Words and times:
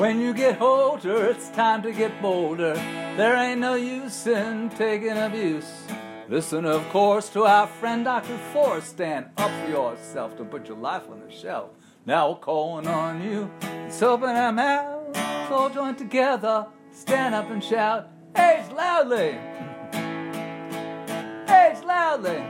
When 0.00 0.18
you 0.18 0.32
get 0.32 0.62
older, 0.62 1.26
it's 1.26 1.50
time 1.50 1.82
to 1.82 1.92
get 1.92 2.22
bolder. 2.22 2.72
There 3.18 3.36
ain't 3.36 3.60
no 3.60 3.74
use 3.74 4.26
in 4.26 4.70
taking 4.70 5.18
abuse. 5.18 5.70
Listen, 6.26 6.64
of 6.64 6.88
course, 6.88 7.28
to 7.34 7.44
our 7.44 7.66
friend 7.66 8.06
Dr. 8.06 8.38
Force. 8.50 8.84
Stand 8.84 9.26
up 9.36 9.50
for 9.62 9.70
yourself. 9.70 10.38
Don't 10.38 10.50
put 10.50 10.66
your 10.68 10.78
life 10.78 11.02
on 11.10 11.20
the 11.20 11.30
shelf. 11.30 11.72
Now 12.06 12.30
we're 12.30 12.36
calling 12.36 12.86
on 12.86 13.22
you. 13.22 13.50
Let's 13.60 14.00
open 14.00 14.30
our 14.30 14.50
mouths, 14.50 15.18
all 15.50 15.68
join 15.68 15.96
together. 15.96 16.66
Stand 16.92 17.34
up 17.34 17.50
and 17.50 17.62
shout, 17.62 18.08
age 18.34 18.72
loudly! 18.72 19.36
Age 21.46 21.84
loudly! 21.84 22.42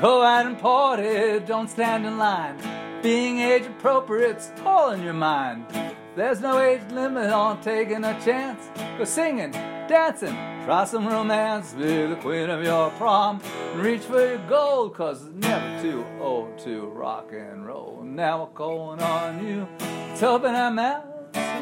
Go 0.00 0.22
out 0.22 0.46
and 0.46 0.58
party, 0.58 1.38
don't 1.46 1.70
stand 1.70 2.04
in 2.04 2.18
line. 2.18 2.75
Being 3.02 3.38
age 3.38 3.66
appropriate's 3.66 4.50
all 4.64 4.90
in 4.90 5.02
your 5.02 5.12
mind. 5.12 5.66
There's 6.16 6.40
no 6.40 6.58
age 6.58 6.80
limit 6.90 7.30
on 7.30 7.60
taking 7.60 8.04
a 8.04 8.18
chance. 8.24 8.70
Go 8.96 9.04
singing, 9.04 9.50
dancing, 9.50 10.34
try 10.64 10.84
some 10.86 11.06
romance. 11.06 11.74
Be 11.74 12.06
the 12.06 12.16
queen 12.16 12.48
of 12.48 12.64
your 12.64 12.90
prom. 12.92 13.40
Reach 13.74 14.00
for 14.00 14.26
your 14.26 14.38
goal, 14.48 14.88
cause 14.88 15.26
it's 15.26 15.34
never 15.46 15.82
too 15.82 16.06
old 16.20 16.58
to 16.60 16.86
rock 16.86 17.32
and 17.32 17.66
roll. 17.66 18.02
Now 18.02 18.44
we're 18.44 18.50
calling 18.52 19.02
on 19.02 19.46
you. 19.46 19.68
Open 20.22 20.54
our 20.54 20.70
mouths, 20.70 21.06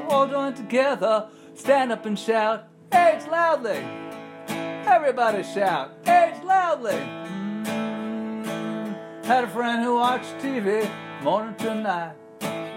all 0.09 0.29
join 0.29 0.55
together. 0.55 1.29
Stand 1.55 1.91
up 1.91 2.07
and 2.07 2.19
shout, 2.19 2.69
age 2.93 3.27
loudly. 3.29 3.85
Everybody 4.87 5.43
shout, 5.43 5.91
age 6.07 6.43
loudly. 6.45 6.93
Mm. 7.65 9.25
Had 9.25 9.45
a 9.45 9.49
friend 9.49 9.83
who 9.83 9.97
watched 9.97 10.39
TV 10.39 10.89
morning 11.25 11.55
to 11.55 11.75
night. 11.75 12.15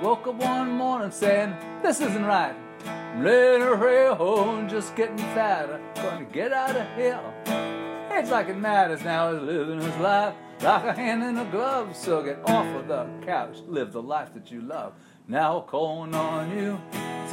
Woke 0.02 0.26
up 0.26 0.36
one 0.36 0.72
morning 0.72 1.12
saying, 1.12 1.54
This 1.84 2.00
isn't 2.00 2.24
right. 2.24 2.56
I'm 2.86 3.22
here 3.22 4.16
home, 4.16 4.70
just 4.70 4.96
getting 4.96 5.18
fatter. 5.18 5.82
Gonna 5.96 6.24
get 6.24 6.54
out 6.54 6.78
of 6.78 6.88
here. 6.96 7.20
It's 8.10 8.32
like 8.32 8.48
it 8.48 8.56
matters 8.56 9.04
now, 9.04 9.34
he's 9.34 9.42
living 9.42 9.82
his 9.82 9.98
life 9.98 10.34
like 10.62 10.84
a 10.86 10.94
hand 10.94 11.24
in 11.24 11.38
a 11.38 11.44
glove. 11.52 11.94
So 11.94 12.24
get 12.24 12.40
off 12.50 12.66
of 12.74 12.88
the 12.88 13.06
couch, 13.26 13.58
live 13.68 13.92
the 13.92 14.02
life 14.02 14.34
that 14.34 14.50
you 14.50 14.62
love. 14.62 14.94
Now 15.28 15.60
calling 15.60 16.16
on 16.16 16.58
you, 16.58 16.80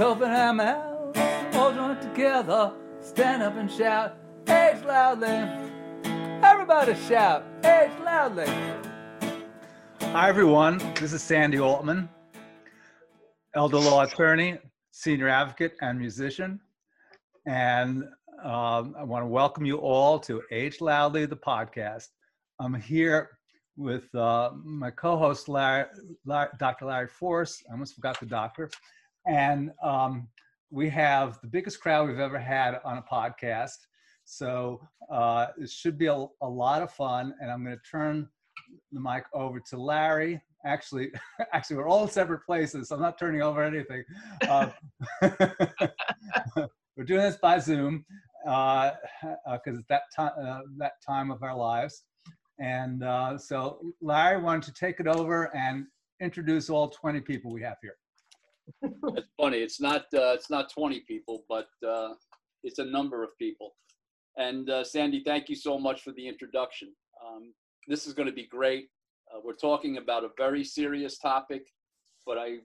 open 0.01 0.31
our 0.31 0.53
mouths, 0.53 1.19
all 1.55 1.73
join 1.73 2.01
together, 2.01 2.73
stand 3.01 3.41
up 3.41 3.55
and 3.55 3.71
shout, 3.71 4.17
age 4.49 4.83
loudly. 4.85 5.49
Everybody 6.43 6.97
shout, 7.07 7.45
age 7.65 7.93
loudly. 8.05 8.84
Hi, 10.15 10.29
everyone. 10.29 10.79
This 10.95 11.13
is 11.13 11.25
Sandy 11.25 11.59
Altman, 11.59 12.09
elder 13.57 13.79
law 13.79 14.05
attorney, 14.05 14.59
senior 14.93 15.29
advocate, 15.29 15.75
and 15.81 15.99
musician. 15.99 16.61
And 17.49 18.05
um, 18.45 18.95
I 18.97 19.03
want 19.03 19.25
to 19.25 19.27
welcome 19.27 19.67
you 19.67 19.79
all 19.79 20.21
to 20.21 20.41
Age 20.53 20.81
Loudly, 20.81 21.27
the 21.27 21.37
podcast. 21.37 22.11
I'm 22.61 22.75
here 22.75 23.29
with 23.77 24.15
uh, 24.15 24.53
my 24.63 24.93
co-host, 24.93 25.49
Larry, 25.49 25.87
Larry, 26.25 26.51
Dr. 26.61 26.85
Larry 26.85 27.09
Force. 27.09 27.61
I 27.69 27.73
almost 27.73 27.97
forgot 27.97 28.21
the 28.21 28.27
doctor. 28.27 28.71
And 29.27 29.73
um, 29.83 30.29
we 30.71 30.89
have 30.91 31.41
the 31.41 31.49
biggest 31.49 31.81
crowd 31.81 32.07
we've 32.07 32.21
ever 32.21 32.39
had 32.39 32.79
on 32.85 32.99
a 32.99 33.03
podcast. 33.03 33.79
So 34.25 34.81
uh, 35.11 35.49
it 35.61 35.71
should 35.71 35.99
be 35.99 36.07
a, 36.07 36.25
a 36.41 36.49
lot 36.49 36.83
of 36.83 36.93
fun. 36.93 37.35
And 37.41 37.51
I'm 37.51 37.65
going 37.65 37.77
to 37.77 37.91
turn 37.91 38.29
the 38.93 39.01
mic 39.01 39.25
over 39.33 39.61
to 39.71 39.77
Larry. 39.77 40.41
Actually, 40.65 41.11
actually, 41.53 41.77
we're 41.77 41.89
all 41.89 42.09
separate 42.09 42.45
places, 42.47 42.89
so 42.89 42.97
I'm 42.97 43.03
not 43.03 43.19
turning 43.19 43.43
over 43.43 43.63
anything. 43.63 44.05
Uh, 44.49 44.71
we're 46.97 47.05
doing 47.05 47.23
this 47.23 47.37
by 47.37 47.59
Zoom 47.59 48.05
because 48.45 48.95
uh, 49.27 49.51
uh 49.51 49.59
it's 49.67 49.83
that 49.89 50.03
time 50.15 50.33
uh, 50.41 50.61
that 50.79 50.93
time 51.07 51.31
of 51.31 51.43
our 51.43 51.57
lives. 51.57 52.05
And 52.61 53.03
uh, 53.03 53.37
so, 53.37 53.81
Larry, 54.01 54.41
don't 54.41 54.67
you 54.67 54.73
take 54.79 55.01
it 55.01 55.09
over 55.09 55.55
and 55.57 55.87
introduce 56.21 56.71
all 56.71 56.89
20 56.89 57.21
people 57.21 57.53
we 57.53 57.63
have 57.63 57.77
here? 57.83 57.97
it's 59.17 59.29
funny. 59.37 59.59
It's 59.59 59.81
not 59.81 60.07
it's 60.13 60.51
not 60.51 60.71
20 60.73 61.01
people, 61.01 61.45
but 61.49 61.67
it's 62.63 62.79
a 62.79 62.85
number 62.85 63.23
of 63.23 63.31
people. 63.39 63.75
And 64.37 64.69
uh, 64.69 64.83
Sandy, 64.83 65.23
thank 65.25 65.49
you 65.49 65.55
so 65.55 65.79
much 65.79 66.03
for 66.03 66.13
the 66.13 66.27
introduction. 66.27 66.93
Um, 67.25 67.53
this 67.89 68.07
is 68.07 68.15
going 68.15 68.29
to 68.29 68.35
be 68.35 68.47
great. 68.47 68.89
Uh, 69.33 69.41
we're 69.45 69.55
talking 69.55 69.97
about 69.97 70.25
a 70.25 70.29
very 70.37 70.65
serious 70.65 71.19
topic, 71.19 71.67
but 72.27 72.39
I 72.39 72.59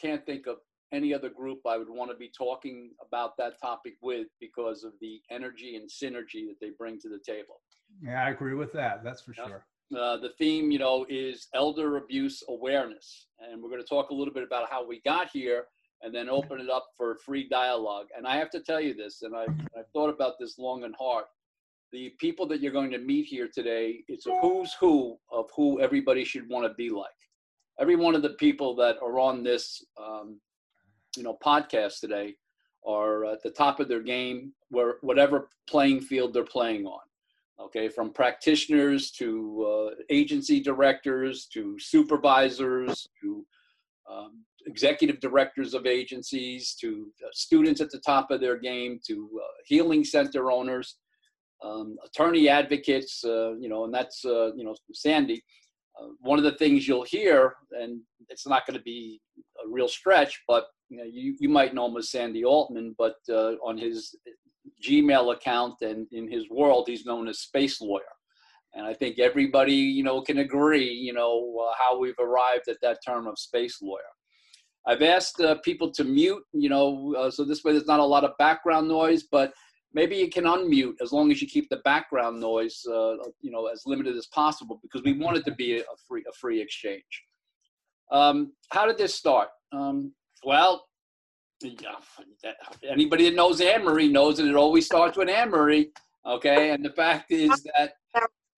can't 0.00 0.24
think 0.24 0.46
of 0.46 0.56
any 0.92 1.14
other 1.14 1.28
group 1.28 1.60
I 1.66 1.76
would 1.78 1.88
want 1.88 2.10
to 2.10 2.16
be 2.16 2.30
talking 2.36 2.90
about 3.06 3.36
that 3.38 3.60
topic 3.60 3.94
with 4.02 4.26
because 4.40 4.82
of 4.82 4.92
the 5.00 5.20
energy 5.30 5.76
and 5.76 5.88
synergy 5.88 6.46
that 6.48 6.56
they 6.60 6.70
bring 6.76 6.98
to 7.00 7.08
the 7.08 7.20
table. 7.24 7.60
Yeah, 8.02 8.24
I 8.24 8.30
agree 8.30 8.54
with 8.54 8.72
that. 8.72 9.04
That's 9.04 9.22
for 9.22 9.32
sure. 9.32 9.64
Uh, 9.96 10.16
the 10.16 10.30
theme, 10.38 10.70
you 10.70 10.78
know, 10.78 11.04
is 11.08 11.48
elder 11.54 11.96
abuse 11.96 12.42
awareness. 12.48 13.26
And 13.40 13.62
we're 13.62 13.70
going 13.70 13.82
to 13.82 13.88
talk 13.88 14.10
a 14.10 14.14
little 14.14 14.34
bit 14.34 14.44
about 14.44 14.70
how 14.70 14.86
we 14.86 15.00
got 15.04 15.30
here 15.32 15.64
and 16.02 16.14
then 16.14 16.28
open 16.28 16.60
it 16.60 16.70
up 16.70 16.86
for 16.96 17.16
free 17.24 17.48
dialogue. 17.48 18.06
And 18.16 18.26
I 18.26 18.36
have 18.36 18.50
to 18.50 18.60
tell 18.60 18.80
you 18.80 18.94
this, 18.94 19.22
and 19.22 19.36
I've, 19.36 19.54
I've 19.76 19.88
thought 19.92 20.10
about 20.10 20.34
this 20.38 20.58
long 20.58 20.84
and 20.84 20.94
hard 20.98 21.24
the 21.92 22.14
people 22.18 22.46
that 22.46 22.60
you're 22.60 22.72
going 22.72 22.90
to 22.90 22.98
meet 22.98 23.26
here 23.26 23.48
today, 23.52 24.04
it's 24.08 24.26
a 24.26 24.38
who's 24.40 24.72
who 24.74 25.18
of 25.30 25.46
who 25.54 25.80
everybody 25.80 26.24
should 26.24 26.48
want 26.48 26.66
to 26.66 26.74
be 26.74 26.88
like. 26.90 27.08
Every 27.80 27.96
one 27.96 28.14
of 28.14 28.22
the 28.22 28.30
people 28.30 28.76
that 28.76 28.96
are 29.02 29.18
on 29.18 29.42
this, 29.42 29.84
um, 30.00 30.40
you 31.16 31.22
know, 31.22 31.36
podcast 31.44 32.00
today 32.00 32.34
are 32.86 33.24
at 33.24 33.42
the 33.42 33.50
top 33.50 33.80
of 33.80 33.88
their 33.88 34.02
game, 34.02 34.52
where 34.68 34.96
whatever 35.00 35.48
playing 35.68 36.00
field 36.00 36.32
they're 36.32 36.44
playing 36.44 36.86
on. 36.86 37.00
Okay, 37.60 37.88
from 37.88 38.12
practitioners 38.12 39.10
to 39.12 39.90
uh, 39.92 39.94
agency 40.08 40.60
directors 40.60 41.46
to 41.52 41.78
supervisors 41.78 43.06
to 43.20 43.44
um, 44.10 44.44
executive 44.66 45.20
directors 45.20 45.74
of 45.74 45.86
agencies 45.86 46.74
to 46.80 47.08
uh, 47.22 47.28
students 47.32 47.80
at 47.80 47.90
the 47.90 48.00
top 48.00 48.30
of 48.30 48.40
their 48.40 48.58
game 48.58 48.98
to 49.06 49.28
uh, 49.42 49.46
healing 49.66 50.04
center 50.04 50.50
owners 50.50 50.96
um, 51.62 51.96
attorney 52.04 52.48
advocates, 52.48 53.24
uh, 53.24 53.54
you 53.58 53.68
know, 53.68 53.84
and 53.84 53.94
that's, 53.94 54.24
uh, 54.24 54.54
you 54.54 54.64
know, 54.64 54.74
Sandy. 54.92 55.42
Uh, 56.00 56.06
one 56.20 56.38
of 56.38 56.44
the 56.44 56.56
things 56.56 56.86
you'll 56.86 57.04
hear, 57.04 57.54
and 57.72 58.00
it's 58.28 58.46
not 58.46 58.66
going 58.66 58.76
to 58.76 58.82
be 58.82 59.20
a 59.64 59.68
real 59.68 59.88
stretch, 59.88 60.40
but 60.46 60.66
you, 60.88 60.96
know, 60.98 61.04
you, 61.04 61.36
you 61.40 61.48
might 61.48 61.74
know 61.74 61.86
him 61.86 61.96
as 61.96 62.10
Sandy 62.10 62.44
Altman, 62.44 62.94
but 62.96 63.16
uh, 63.28 63.52
on 63.64 63.76
his 63.76 64.14
Gmail 64.82 65.34
account 65.34 65.74
and 65.82 66.06
in 66.12 66.30
his 66.30 66.48
world, 66.50 66.88
he's 66.88 67.04
known 67.04 67.28
as 67.28 67.40
Space 67.40 67.80
Lawyer. 67.80 68.02
And 68.74 68.86
I 68.86 68.94
think 68.94 69.18
everybody, 69.18 69.74
you 69.74 70.04
know, 70.04 70.22
can 70.22 70.38
agree, 70.38 70.88
you 70.88 71.12
know, 71.12 71.56
uh, 71.60 71.74
how 71.76 71.98
we've 71.98 72.18
arrived 72.20 72.68
at 72.68 72.80
that 72.82 72.98
term 73.04 73.26
of 73.26 73.36
space 73.36 73.82
lawyer. 73.82 74.02
I've 74.86 75.02
asked 75.02 75.40
uh, 75.40 75.56
people 75.64 75.90
to 75.90 76.04
mute, 76.04 76.42
you 76.52 76.68
know, 76.68 77.30
so 77.30 77.44
this 77.44 77.64
way 77.64 77.72
there's 77.72 77.86
not 77.86 78.00
a 78.00 78.04
lot 78.04 78.24
of 78.24 78.38
background 78.38 78.86
noise, 78.88 79.24
but 79.24 79.52
maybe 79.92 80.16
you 80.16 80.28
can 80.28 80.44
unmute 80.44 80.94
as 81.02 81.12
long 81.12 81.30
as 81.30 81.42
you 81.42 81.48
keep 81.48 81.68
the 81.68 81.78
background 81.78 82.40
noise 82.40 82.84
uh, 82.88 83.16
you 83.40 83.50
know 83.50 83.66
as 83.66 83.82
limited 83.86 84.16
as 84.16 84.26
possible 84.26 84.78
because 84.82 85.02
we 85.02 85.12
want 85.12 85.36
it 85.36 85.44
to 85.44 85.54
be 85.54 85.78
a 85.78 85.84
free 86.06 86.24
a 86.28 86.32
free 86.32 86.60
exchange. 86.60 87.24
Um, 88.12 88.52
how 88.70 88.86
did 88.86 88.98
this 88.98 89.14
start? 89.14 89.48
Um, 89.72 90.12
well 90.44 90.86
yeah, 91.62 91.96
anybody 92.88 93.24
that 93.28 93.36
knows 93.36 93.60
Anne-Marie 93.60 94.08
knows 94.08 94.38
that 94.38 94.46
it 94.46 94.56
always 94.56 94.86
starts 94.86 95.18
with 95.18 95.28
Anne-Marie 95.28 95.92
okay? 96.26 96.70
And 96.70 96.84
the 96.84 96.90
fact 96.90 97.30
is 97.30 97.50
that 97.76 97.92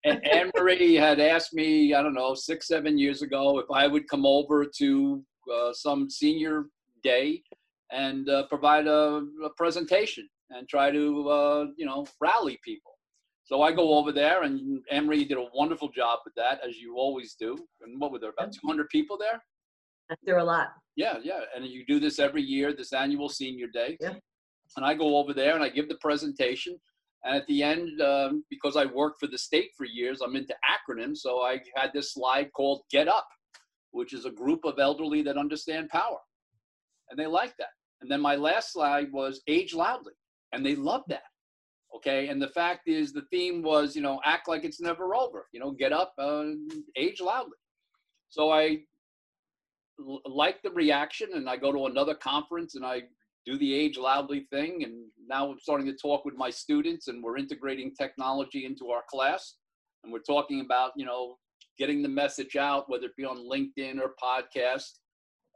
Anne-Marie 0.05 0.95
had 0.95 1.21
asked 1.21 1.55
me 1.55 1.95
I 1.95 2.03
don't 2.03 2.15
know 2.15 2.35
six 2.35 2.69
seven 2.69 2.99
years 2.99 3.23
ago 3.23 3.59
if 3.59 3.71
I 3.73 3.87
would 3.87 4.09
come 4.09 4.27
over 4.27 4.67
to 4.79 5.23
uh, 5.53 5.73
some 5.73 6.11
senior 6.11 6.67
day 7.03 7.43
and 7.91 8.29
uh, 8.29 8.47
provide 8.47 8.87
a, 8.87 9.23
a 9.45 9.51
presentation 9.57 10.29
and 10.55 10.69
try 10.69 10.91
to 10.91 11.29
uh, 11.29 11.67
you 11.77 11.87
know 11.87 12.07
rally 12.21 12.59
people. 12.65 12.93
So 13.45 13.63
I 13.63 13.73
go 13.73 13.99
over 13.99 14.13
there, 14.13 14.45
and 14.45 14.81
Anne-Marie 14.91 15.25
did 15.25 15.37
a 15.37 15.49
wonderful 15.53 15.91
job 15.91 16.21
with 16.25 16.35
that, 16.37 16.61
as 16.67 16.79
you 16.79 16.97
always 16.97 17.35
do. 17.35 17.59
And 17.83 18.01
what 18.01 18.13
were 18.13 18.21
there 18.21 18.31
about 18.31 18.53
200 18.53 18.89
people 18.89 19.19
there? 19.19 19.43
There 20.25 20.37
were 20.37 20.41
a 20.41 20.45
lot. 20.45 20.69
Yeah, 20.97 21.19
yeah, 21.23 21.41
and 21.55 21.67
you 21.67 21.85
do 21.87 21.99
this 21.99 22.19
every 22.19 22.43
year, 22.43 22.73
this 22.73 22.93
annual 22.93 23.29
senior 23.29 23.67
day. 23.67 23.97
Yeah. 24.01 24.15
And 24.77 24.87
I 24.87 24.95
go 24.95 25.17
over 25.17 25.35
there 25.35 25.55
and 25.55 25.63
I 25.63 25.69
give 25.69 25.89
the 25.89 25.97
presentation. 25.97 26.79
And 27.25 27.37
at 27.37 27.47
the 27.47 27.63
end, 27.63 28.01
um, 28.01 28.45
because 28.49 28.77
I 28.77 28.87
worked 28.87 29.21
for 29.21 29.27
the 29.27 29.39
state 29.39 29.71
for 29.77 29.85
years, 29.85 30.21
I'm 30.23 30.37
into 30.37 30.55
acronyms. 30.65 31.19
So 31.19 31.41
I 31.41 31.61
had 31.77 31.93
this 31.93 32.15
slide 32.15 32.53
called 32.53 32.83
Get 32.91 33.09
Up, 33.09 33.29
which 33.91 34.13
is 34.13 34.25
a 34.25 34.31
group 34.31 34.65
of 34.65 34.79
elderly 34.79 35.23
that 35.23 35.37
understand 35.37 35.89
power. 35.89 36.19
And 37.11 37.19
they 37.19 37.27
like 37.27 37.57
that. 37.59 37.69
And 38.01 38.11
then 38.11 38.21
my 38.21 38.35
last 38.35 38.73
slide 38.73 39.13
was 39.13 39.43
Age 39.47 39.75
Loudly 39.75 40.15
and 40.53 40.65
they 40.65 40.75
loved 40.75 41.09
that 41.09 41.25
okay 41.95 42.29
and 42.29 42.41
the 42.41 42.49
fact 42.49 42.89
is 42.89 43.13
the 43.13 43.27
theme 43.31 43.63
was 43.63 43.95
you 43.95 44.03
know 44.03 44.21
act 44.25 44.49
like 44.49 44.65
it's 44.65 44.81
never 44.81 45.15
over 45.15 45.47
you 45.53 45.61
know 45.61 45.71
get 45.71 45.93
up 45.93 46.15
uh, 46.19 46.45
age 46.97 47.21
loudly 47.21 47.59
so 48.29 48.51
i 48.51 48.79
l- 50.01 50.23
like 50.27 50.63
the 50.63 50.71
reaction, 50.71 51.31
and 51.35 51.49
I 51.49 51.57
go 51.57 51.73
to 51.73 51.87
another 51.87 52.15
conference 52.15 52.75
and 52.75 52.85
I 52.85 53.03
do 53.47 53.59
the 53.59 53.75
age 53.75 53.99
loudly 53.99 54.47
thing. 54.51 54.85
And 54.85 55.07
now 55.27 55.51
I'm 55.51 55.59
starting 55.59 55.87
to 55.87 55.97
talk 55.97 56.25
with 56.25 56.35
my 56.37 56.51
students, 56.51 57.09
and 57.09 57.23
we're 57.23 57.39
integrating 57.39 57.95
technology 57.95 58.65
into 58.65 58.91
our 58.91 59.03
class, 59.11 59.57
and 60.05 60.13
we're 60.13 60.21
talking 60.21 60.61
about 60.61 60.93
you 60.97 61.05
know 61.05 61.37
getting 61.79 62.03
the 62.03 62.09
message 62.09 62.57
out, 62.57 62.89
whether 62.89 63.07
it 63.07 63.17
be 63.17 63.25
on 63.25 63.49
LinkedIn 63.49 63.99
or 63.99 64.15
podcast. 64.23 64.99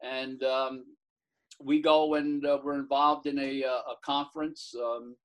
And 0.03 0.43
um, 0.43 0.85
we 1.63 1.81
go 1.81 2.15
and 2.15 2.45
uh, 2.45 2.59
we're 2.63 2.79
involved 2.79 3.27
in 3.27 3.39
a, 3.39 3.65
uh, 3.65 3.93
a 3.93 3.95
conference 4.05 4.75
um, 4.83 5.17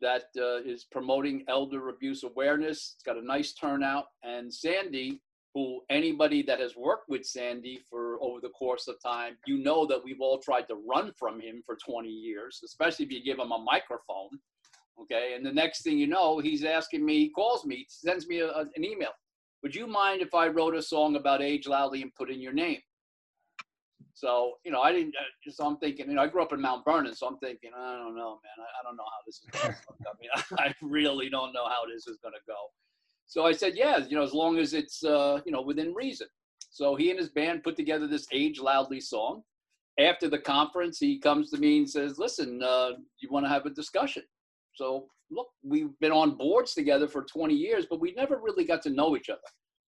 that 0.00 0.24
uh, 0.36 0.62
is 0.64 0.84
promoting 0.90 1.44
elder 1.48 1.88
abuse 1.88 2.22
awareness. 2.22 2.94
It's 2.94 3.02
got 3.04 3.16
a 3.18 3.24
nice 3.24 3.52
turnout. 3.52 4.06
And 4.22 4.52
Sandy, 4.52 5.20
who 5.54 5.80
anybody 5.90 6.42
that 6.42 6.60
has 6.60 6.76
worked 6.76 7.08
with 7.08 7.24
Sandy 7.24 7.80
for 7.90 8.18
over 8.22 8.40
the 8.40 8.50
course 8.50 8.88
of 8.88 8.96
time, 9.04 9.36
you 9.46 9.58
know 9.58 9.86
that 9.86 10.02
we've 10.04 10.20
all 10.20 10.38
tried 10.38 10.68
to 10.68 10.76
run 10.88 11.12
from 11.18 11.40
him 11.40 11.62
for 11.66 11.76
20 11.76 12.08
years, 12.08 12.60
especially 12.64 13.06
if 13.06 13.12
you 13.12 13.22
give 13.22 13.38
him 13.38 13.52
a 13.52 13.58
microphone. 13.58 14.30
Okay. 15.02 15.34
And 15.34 15.44
the 15.44 15.52
next 15.52 15.82
thing 15.82 15.98
you 15.98 16.06
know, 16.06 16.38
he's 16.38 16.64
asking 16.64 17.04
me, 17.04 17.18
he 17.18 17.30
calls 17.30 17.64
me, 17.64 17.86
sends 17.88 18.26
me 18.26 18.40
a, 18.40 18.50
an 18.50 18.84
email. 18.84 19.10
Would 19.62 19.74
you 19.74 19.86
mind 19.86 20.22
if 20.22 20.34
I 20.34 20.48
wrote 20.48 20.76
a 20.76 20.82
song 20.82 21.16
about 21.16 21.42
age 21.42 21.66
loudly 21.66 22.02
and 22.02 22.14
put 22.14 22.30
in 22.30 22.40
your 22.40 22.52
name? 22.52 22.78
So, 24.18 24.54
you 24.64 24.72
know, 24.72 24.80
I 24.80 24.90
didn't, 24.90 25.14
uh, 25.14 25.50
so 25.52 25.64
I'm 25.64 25.76
thinking, 25.76 26.08
you 26.08 26.16
know, 26.16 26.22
I 26.22 26.26
grew 26.26 26.42
up 26.42 26.52
in 26.52 26.60
Mount 26.60 26.84
Vernon, 26.84 27.14
so 27.14 27.28
I'm 27.28 27.38
thinking, 27.38 27.70
I 27.72 27.96
don't 27.98 28.16
know, 28.16 28.40
man, 28.42 28.58
I, 28.58 28.80
I 28.80 28.82
don't 28.82 28.96
know 28.96 29.04
how 29.04 29.20
this 29.24 29.36
is 29.36 29.46
going 29.52 29.72
to 29.72 30.08
I 30.08 30.12
mean, 30.20 30.30
I 30.58 30.74
really 30.82 31.30
don't 31.30 31.52
know 31.52 31.68
how 31.68 31.86
this 31.86 32.08
is 32.08 32.18
going 32.20 32.34
to 32.34 32.40
go. 32.44 32.56
So 33.26 33.46
I 33.46 33.52
said, 33.52 33.76
yeah, 33.76 33.98
you 33.98 34.16
know, 34.16 34.24
as 34.24 34.32
long 34.32 34.58
as 34.58 34.74
it's, 34.74 35.04
uh, 35.04 35.40
you 35.46 35.52
know, 35.52 35.62
within 35.62 35.94
reason. 35.94 36.26
So 36.70 36.96
he 36.96 37.10
and 37.10 37.18
his 37.18 37.28
band 37.28 37.62
put 37.62 37.76
together 37.76 38.08
this 38.08 38.26
Age 38.32 38.58
Loudly 38.58 39.00
song. 39.00 39.42
After 40.00 40.28
the 40.28 40.38
conference, 40.38 40.98
he 40.98 41.20
comes 41.20 41.50
to 41.50 41.58
me 41.58 41.78
and 41.78 41.88
says, 41.88 42.18
listen, 42.18 42.60
uh, 42.60 42.90
you 43.20 43.28
want 43.30 43.46
to 43.46 43.50
have 43.50 43.66
a 43.66 43.70
discussion? 43.70 44.24
So 44.74 45.06
look, 45.30 45.46
we've 45.62 45.96
been 46.00 46.12
on 46.12 46.36
boards 46.36 46.74
together 46.74 47.06
for 47.06 47.22
20 47.22 47.54
years, 47.54 47.86
but 47.88 48.00
we 48.00 48.14
never 48.14 48.40
really 48.42 48.64
got 48.64 48.82
to 48.82 48.90
know 48.90 49.16
each 49.16 49.28
other. 49.28 49.40